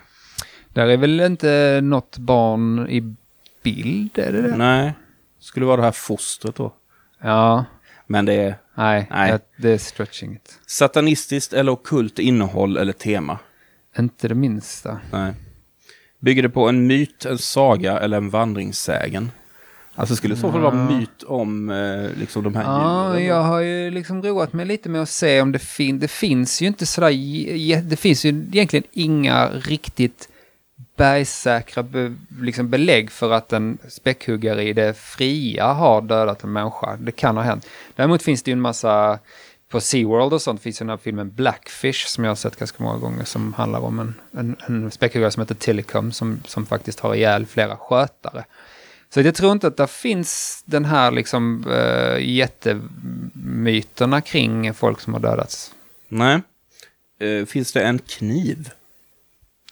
Där 0.74 0.88
är 0.88 0.98
väl 0.98 1.20
inte 1.20 1.80
något 1.84 2.18
barn 2.18 2.88
i 2.90 3.16
bild, 3.64 4.18
är 4.20 4.32
det 4.32 4.42
det? 4.42 4.58
Nej, 4.58 4.94
skulle 5.40 5.66
vara 5.66 5.78
det 5.78 5.84
här 5.84 5.92
fostret 5.92 6.56
då. 6.56 6.74
Ja, 7.22 7.66
Men 8.08 8.26
det 8.26 8.34
är 8.34 8.56
nej, 8.76 9.08
Nej. 9.12 9.38
Det, 9.58 9.70
är 9.70 9.78
stretching 9.78 10.34
it. 10.34 10.60
satanistiskt 10.68 11.54
eller 11.54 11.72
ockult 11.72 12.20
innehåll 12.20 12.78
eller 12.78 12.94
tema. 12.94 13.40
Inte 14.00 14.28
det 14.28 14.36
minsta. 14.36 15.00
Nej. 15.12 15.34
Bygger 16.20 16.44
det 16.44 16.50
på 16.50 16.70
en 16.70 16.88
myt, 16.88 17.26
en 17.26 17.38
saga 17.38 18.00
eller 18.00 18.18
en 18.18 18.30
vandringssägen? 18.30 19.32
Alltså 19.96 20.16
skulle 20.16 20.34
i 20.34 20.38
så 20.38 20.52
fall 20.52 20.62
vara 20.62 20.74
myt 20.90 21.24
om 21.24 21.70
eh, 21.70 22.10
liksom 22.20 22.44
de 22.44 22.56
här 22.56 22.64
Ja, 22.64 23.14
djuren? 23.14 23.26
jag 23.28 23.44
har 23.44 23.60
ju 23.60 23.92
liksom 23.92 24.24
roat 24.24 24.54
mig 24.54 24.66
lite 24.66 24.90
med 24.90 25.02
att 25.02 25.10
se 25.10 25.42
om 25.42 25.52
det 25.52 25.60
finns. 25.60 26.02
Det 26.02 26.08
finns 26.08 26.62
ju 26.62 26.68
inte 26.68 26.86
sådär, 26.86 27.82
det 27.82 27.96
finns 27.96 28.26
ju 28.26 28.30
egentligen 28.30 28.84
inga 28.92 29.50
riktigt 29.50 30.30
bergsäkra 31.02 31.84
be, 31.84 32.16
liksom 32.42 32.70
belägg 32.70 33.12
för 33.12 33.32
att 33.32 33.54
en 33.54 33.78
späckhuggare 33.90 34.64
i 34.64 34.74
det 34.74 34.98
fria 34.98 35.74
har 35.74 36.02
dödat 36.02 36.44
en 36.44 36.54
människa. 36.54 36.98
Det 37.00 37.12
kan 37.12 37.38
ha 37.38 37.44
hänt. 37.44 37.66
Däremot 37.96 38.22
finns 38.22 38.44
det 38.44 38.52
ju 38.52 38.54
en 38.54 38.62
massa, 38.62 39.20
på 39.70 39.82
SeaWorld 39.82 40.34
och 40.34 40.42
sånt 40.42 40.62
finns 40.62 40.82
ju 40.82 40.84
den 40.84 40.90
här 40.90 40.98
filmen 40.98 41.32
Blackfish 41.32 42.08
som 42.08 42.24
jag 42.24 42.32
har 42.32 42.36
sett 42.36 42.56
ganska 42.56 42.84
många 42.84 42.98
gånger 42.98 43.26
som 43.26 43.54
handlar 43.54 43.80
om 43.80 44.00
en, 44.00 44.14
en, 44.32 44.56
en 44.68 44.92
späckhuggare 44.92 45.32
som 45.32 45.42
heter 45.42 45.56
Tillicum 45.56 46.12
som, 46.12 46.42
som 46.48 46.66
faktiskt 46.66 47.00
har 47.00 47.16
ihjäl 47.16 47.46
flera 47.46 47.78
skötare. 47.78 48.46
Så 49.14 49.22
jag 49.22 49.36
tror 49.36 49.52
inte 49.52 49.68
att 49.68 49.78
det 49.78 49.88
finns 49.88 50.64
den 50.66 50.86
här 50.86 51.12
liksom 51.12 51.66
uh, 51.68 52.20
jättemyterna 52.20 54.22
kring 54.22 54.74
folk 54.74 55.00
som 55.00 55.14
har 55.14 55.22
dödats. 55.22 55.72
Nej. 56.08 56.42
Uh, 57.22 57.46
finns 57.46 57.74
det 57.74 57.82
en 57.82 58.00
kniv 58.00 58.70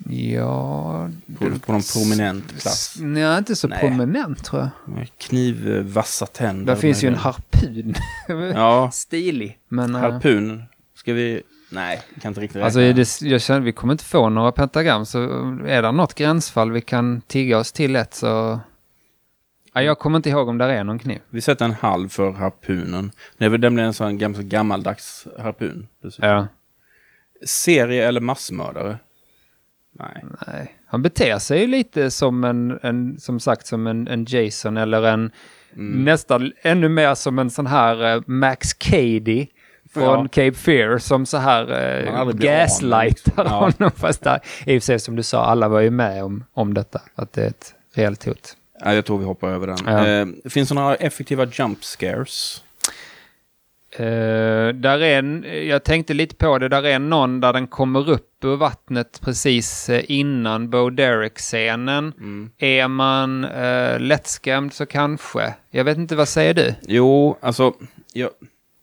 Ja... 0.05 1.09
på, 1.39 1.59
på 1.59 1.71
någon 1.71 1.81
prominent 1.93 2.49
plats? 2.61 2.97
Nej, 2.99 3.37
inte 3.37 3.55
så 3.55 3.67
Nej. 3.67 3.79
prominent 3.79 4.43
tror 4.43 4.69
jag. 4.85 5.07
Kniv, 5.17 5.71
eh, 5.97 6.03
tänder. 6.33 6.65
Där 6.65 6.81
finns 6.81 7.03
ju 7.03 7.07
en 7.07 7.15
harpun. 7.15 7.95
det? 8.27 8.33
Ja, 8.55 8.89
Stilig. 8.93 9.59
Men, 9.67 9.95
eh, 9.95 10.01
harpun. 10.01 10.63
Ska 10.95 11.13
vi... 11.13 11.41
Nej, 11.71 12.01
kan 12.21 12.29
inte 12.31 12.41
riktigt 12.41 12.63
Alltså, 12.63 12.79
räkna. 12.79 12.89
är 12.89 12.93
det, 12.93 13.29
jag 13.29 13.41
känner 13.41 13.59
vi 13.59 13.71
kommer 13.71 13.93
inte 13.93 14.03
få 14.03 14.29
några 14.29 14.51
pentagram, 14.51 15.05
så 15.05 15.19
är 15.67 15.81
det 15.81 15.91
något 15.91 16.15
gränsfall 16.15 16.71
vi 16.71 16.81
kan 16.81 17.21
tigga 17.21 17.57
oss 17.57 17.71
till 17.71 17.95
ett 17.95 18.13
så... 18.13 18.59
Ja, 19.73 19.81
jag 19.81 19.99
kommer 19.99 20.17
inte 20.17 20.29
ihåg 20.29 20.47
om 20.47 20.57
där 20.57 20.69
är 20.69 20.83
någon 20.83 20.99
kniv. 20.99 21.19
Vi 21.29 21.41
sätter 21.41 21.65
en 21.65 21.73
halv 21.73 22.09
för 22.09 22.31
harpunen. 22.31 23.11
Det 23.37 23.45
är 23.45 23.49
väl 23.49 23.59
nämligen 23.59 23.87
en 23.87 23.93
sån 23.93 24.17
gammaldags 24.49 25.27
harpun. 25.39 25.87
dessutom. 26.03 26.29
Ja. 26.29 26.47
Serie 27.45 28.07
eller 28.07 28.21
massmördare? 28.21 28.97
Nej. 29.99 30.25
Nej. 30.47 30.75
Han 30.85 31.01
beter 31.01 31.39
sig 31.39 31.59
ju 31.61 31.67
lite 31.67 32.11
som 32.11 32.43
en, 32.43 32.79
en 32.81 33.19
som 33.19 33.39
sagt, 33.39 33.67
som 33.67 33.87
en, 33.87 34.07
en 34.07 34.25
Jason 34.29 34.77
eller 34.77 35.03
en 35.03 35.31
nästan 35.73 36.51
ännu 36.61 36.89
mer 36.89 37.15
som 37.15 37.39
en 37.39 37.49
sån 37.49 37.67
här 37.67 38.15
eh, 38.15 38.21
Max 38.25 38.73
Cady 38.73 39.47
från 39.93 40.03
Ja. 40.03 40.27
Cape 40.31 40.51
Fear 40.57 40.97
som 40.97 41.25
så 41.25 41.37
här 41.37 41.63
uh, 42.25 42.31
gaslightar. 42.31 43.45
Ja. 43.45 43.49
honom. 43.49 43.91
Fast 43.95 44.23
där, 44.23 44.39
i 44.65 44.77
och 44.77 44.81
för 44.81 44.85
sig 44.85 44.99
som 44.99 45.15
du 45.15 45.23
sa, 45.23 45.45
alla 45.45 45.67
var 45.67 45.79
ju 45.79 45.91
med 45.91 46.23
om, 46.23 46.43
om 46.53 46.73
detta, 46.73 47.01
att 47.15 47.33
det 47.33 47.43
är 47.43 47.47
ett 47.47 47.73
reellt 47.95 48.25
hot. 48.25 48.55
Ja, 48.83 48.93
jag 48.93 49.05
tror 49.05 49.17
vi 49.17 49.25
hoppar 49.25 49.49
över 49.49 49.67
den. 49.67 49.77
Ja. 49.85 50.07
Eh, 50.07 50.49
finns 50.49 50.69
det 50.69 50.75
några 50.75 50.95
effektiva 50.95 51.45
jump 51.45 51.83
scares? 51.83 52.63
Eh, 53.91 54.67
där 54.73 54.99
är 55.01 55.19
en, 55.19 55.45
jag 55.67 55.83
tänkte 55.83 56.13
lite 56.13 56.35
på 56.35 56.57
det, 56.57 56.69
där 56.69 56.83
är 56.85 56.99
någon 56.99 57.39
där 57.39 57.53
den 57.53 57.67
kommer 57.67 58.09
upp 58.09 58.43
ur 58.43 58.55
vattnet 58.55 59.21
precis 59.23 59.89
eh, 59.89 60.03
innan 60.07 60.69
Bo 60.69 60.89
Derek-scenen. 60.89 62.13
Mm. 62.17 62.51
Är 62.57 62.87
man 62.87 63.45
uh, 63.45 63.99
lättskrämd 63.99 64.73
så 64.73 64.85
kanske. 64.85 65.53
Jag 65.71 65.83
vet 65.83 65.97
inte, 65.97 66.15
vad 66.15 66.27
säger 66.27 66.53
du? 66.53 66.73
Jo, 66.81 67.37
alltså... 67.41 67.73
Jag, 68.13 68.29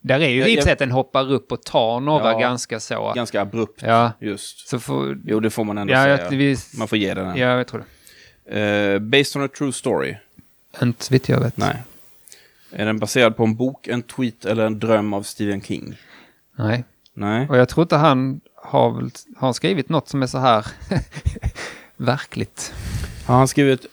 Där 0.01 0.21
är 0.21 0.29
ju 0.29 0.41
Jag- 0.41 0.49
i 0.49 0.55
jag- 0.55 0.69
att 0.71 0.79
den 0.79 0.91
hoppar 0.91 1.33
upp 1.33 1.53
och 1.53 1.63
tar 1.63 2.01
några 2.01 2.33
Ja. 2.33 2.39
ganska 2.39 2.81
så. 2.81 3.13
ganska 3.17 3.41
abrupt. 3.41 3.83
Ja, 3.83 4.13
Just. 4.21 4.69
så 4.69 4.79
får... 4.79 5.19
Jo, 5.25 5.41
det 5.41 5.51
får 5.51 5.65
man 5.65 5.79
ändå 5.79 5.93
Ja, 5.93 6.03
säga. 6.05 6.29
vi, 6.31 6.57
Man 6.79 6.89
får 6.89 6.99
ge 6.99 7.15
den 7.15 7.27
en. 7.27 7.37
ja, 7.37 7.57
jag 7.57 7.67
tror 7.67 7.85
det. 8.51 8.61
Eh, 8.61 8.99
based 8.99 9.37
on 9.41 9.45
a 9.47 9.49
true 9.59 9.73
story? 9.73 10.17
Inte 10.83 11.13
vitt 11.13 11.29
jag 11.29 11.41
vet. 11.41 11.57
Nej. 11.57 11.77
Är 12.71 12.87
den 12.87 12.99
baserad 12.99 13.37
på 13.37 13.45
en 13.45 13.57
bok, 13.57 13.87
en 13.89 14.03
tweet 14.03 14.45
eller 14.45 14.67
en 14.67 14.79
dröm 14.79 15.12
av 15.12 15.23
Stephen 15.23 15.61
King? 15.62 15.97
Nej. 16.57 16.85
Nej. 17.14 17.49
Och 17.49 17.57
jag 17.57 17.69
tror 17.69 17.83
inte 17.83 17.97
han 17.97 18.41
har, 18.55 18.91
väl, 18.91 19.11
har 19.37 19.53
skrivit 19.53 19.89
något 19.89 20.09
som 20.09 20.23
är 20.23 20.27
så 20.27 20.39
här 20.39 20.67
verkligt. 21.97 22.75
Har 23.27 23.37
han 23.37 23.49
skrivit 23.49 23.87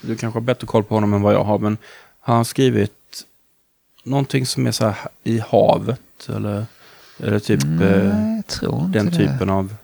du 0.00 0.16
kanske 0.16 0.36
har 0.36 0.44
bättre 0.44 0.66
koll 0.66 0.84
på 0.84 0.94
honom 0.94 1.14
än 1.14 1.22
vad 1.22 1.34
jag 1.34 1.44
har, 1.44 1.58
men 1.58 1.76
har 2.20 2.34
han 2.34 2.44
skrivit 2.44 3.24
någonting 4.04 4.46
som 4.46 4.66
är 4.66 4.70
så 4.72 4.84
här 4.84 4.96
i 5.22 5.38
havet? 5.38 6.00
Eller 6.28 6.66
det 7.18 7.40
typ 7.40 7.64
eh, 7.64 7.68
Nej, 7.70 8.36
inte 8.36 8.66
den 8.98 9.06
det. 9.06 9.10
typen 9.16 9.50
av... 9.50 9.74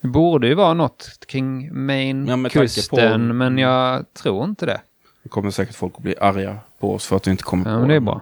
Det 0.00 0.08
borde 0.08 0.48
ju 0.48 0.54
vara 0.54 0.74
något 0.74 1.10
kring 1.26 1.64
Ja, 1.66 1.72
med 1.72 2.16
Maine-kusten, 2.16 2.96
tanke 2.96 3.12
på- 3.12 3.18
men 3.18 3.58
jag 3.58 4.04
tror 4.14 4.44
inte 4.44 4.66
det. 4.66 4.80
Det 5.22 5.28
kommer 5.28 5.50
säkert 5.50 5.74
folk 5.76 5.94
att 5.96 6.02
bli 6.02 6.14
arga 6.20 6.58
på 6.78 6.94
oss 6.94 7.06
för 7.06 7.16
att 7.16 7.26
vi 7.26 7.30
inte 7.30 7.42
kommer 7.42 7.70
Ja, 7.70 7.74
på 7.74 7.80
men 7.80 7.88
det 7.88 7.94
är 7.94 8.00
bra. 8.00 8.20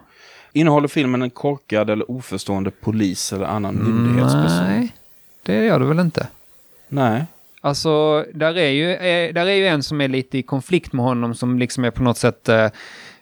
Innehåller 0.53 0.89
filmen 0.89 1.23
en 1.23 1.31
korkad 1.31 1.91
eller 1.91 2.11
oförstående 2.11 2.71
polis 2.71 3.33
eller 3.33 3.45
annan 3.45 3.75
myndighetsperson? 3.75 4.67
Nej, 4.67 4.95
det 5.43 5.65
gör 5.65 5.79
det 5.79 5.85
väl 5.87 5.99
inte. 5.99 6.27
Nej. 6.89 7.25
Alltså, 7.61 8.25
där 8.35 8.59
är, 8.59 8.71
ju, 8.71 8.93
eh, 8.93 9.35
där 9.35 9.47
är 9.47 9.55
ju 9.55 9.67
en 9.67 9.83
som 9.83 10.01
är 10.01 10.09
lite 10.09 10.39
i 10.39 10.43
konflikt 10.43 10.93
med 10.93 11.05
honom 11.05 11.35
som 11.35 11.59
liksom 11.59 11.85
är 11.85 11.91
på 11.91 12.03
något 12.03 12.17
sätt 12.19 12.49
eh, 12.49 12.65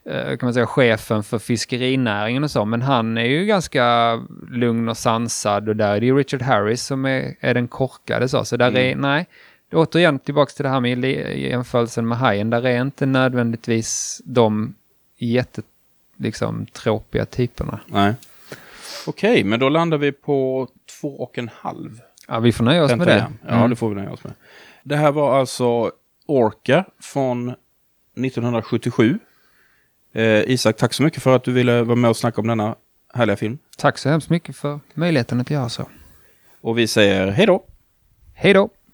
eh, 0.04 0.36
kan 0.36 0.46
man 0.46 0.54
säga 0.54 0.66
chefen 0.66 1.22
för 1.22 1.38
fiskerinäringen 1.38 2.44
och 2.44 2.50
så. 2.50 2.64
Men 2.64 2.82
han 2.82 3.18
är 3.18 3.24
ju 3.24 3.46
ganska 3.46 4.14
lugn 4.50 4.88
och 4.88 4.96
sansad 4.96 5.68
och 5.68 5.76
där 5.76 5.96
är 5.96 6.00
det 6.00 6.06
ju 6.06 6.18
Richard 6.18 6.42
Harris 6.42 6.82
som 6.82 7.04
är, 7.04 7.34
är 7.40 7.54
den 7.54 7.68
korkade 7.68 8.28
så. 8.28 8.44
Så 8.44 8.56
där 8.56 8.76
är, 8.76 8.96
nej, 8.96 9.26
återigen 9.72 10.18
tillbaks 10.18 10.54
till 10.54 10.62
det 10.62 10.68
här 10.68 10.80
med 10.80 11.04
jämförelsen 11.38 12.08
med 12.08 12.18
hajen. 12.18 12.50
Där 12.50 12.66
är 12.66 12.80
inte 12.80 13.06
nödvändigtvis 13.06 14.20
de 14.24 14.74
jätte, 15.30 15.62
liksom, 16.16 16.66
typerna. 17.30 17.80
Nej. 17.86 18.14
Okej, 19.06 19.44
men 19.44 19.60
då 19.60 19.68
landar 19.68 19.98
vi 19.98 20.12
på 20.12 20.68
två 21.00 21.08
och 21.22 21.38
en 21.38 21.50
halv. 21.54 22.00
Ja, 22.28 22.40
vi 22.40 22.52
får 22.52 22.64
nöja 22.64 22.84
oss 22.84 22.90
med 22.90 22.98
det. 22.98 23.04
Pentagram. 23.04 23.38
Ja, 23.48 23.56
Mm. 23.56 23.70
det 23.70 23.76
får 23.76 23.88
vi 23.88 23.94
nöja 23.94 24.10
oss 24.12 24.24
med. 24.24 24.32
Det 24.82 24.96
här 24.96 25.12
var 25.12 25.38
alltså 25.40 25.92
Orca 26.26 26.84
från 27.00 27.48
1977. 28.16 29.18
Eh, 30.12 30.24
Isak, 30.50 30.76
tack 30.76 30.92
så 30.94 31.02
mycket 31.02 31.22
för 31.22 31.36
att 31.36 31.44
du 31.44 31.52
ville 31.52 31.82
vara 31.82 31.96
med 31.96 32.10
och 32.10 32.16
snacka 32.16 32.40
om 32.40 32.46
denna 32.46 32.76
härliga 33.14 33.36
film. 33.36 33.58
Tack 33.76 33.98
så 33.98 34.08
hemskt 34.08 34.30
mycket 34.30 34.56
för 34.56 34.80
möjligheten 34.94 35.40
att 35.40 35.50
göra 35.50 35.68
så. 35.68 35.88
Och 36.60 36.78
vi 36.78 36.86
säger 36.86 37.28
hej 37.30 37.46
då! 37.46 37.64
Hej 38.34 38.52
då! 38.54 38.68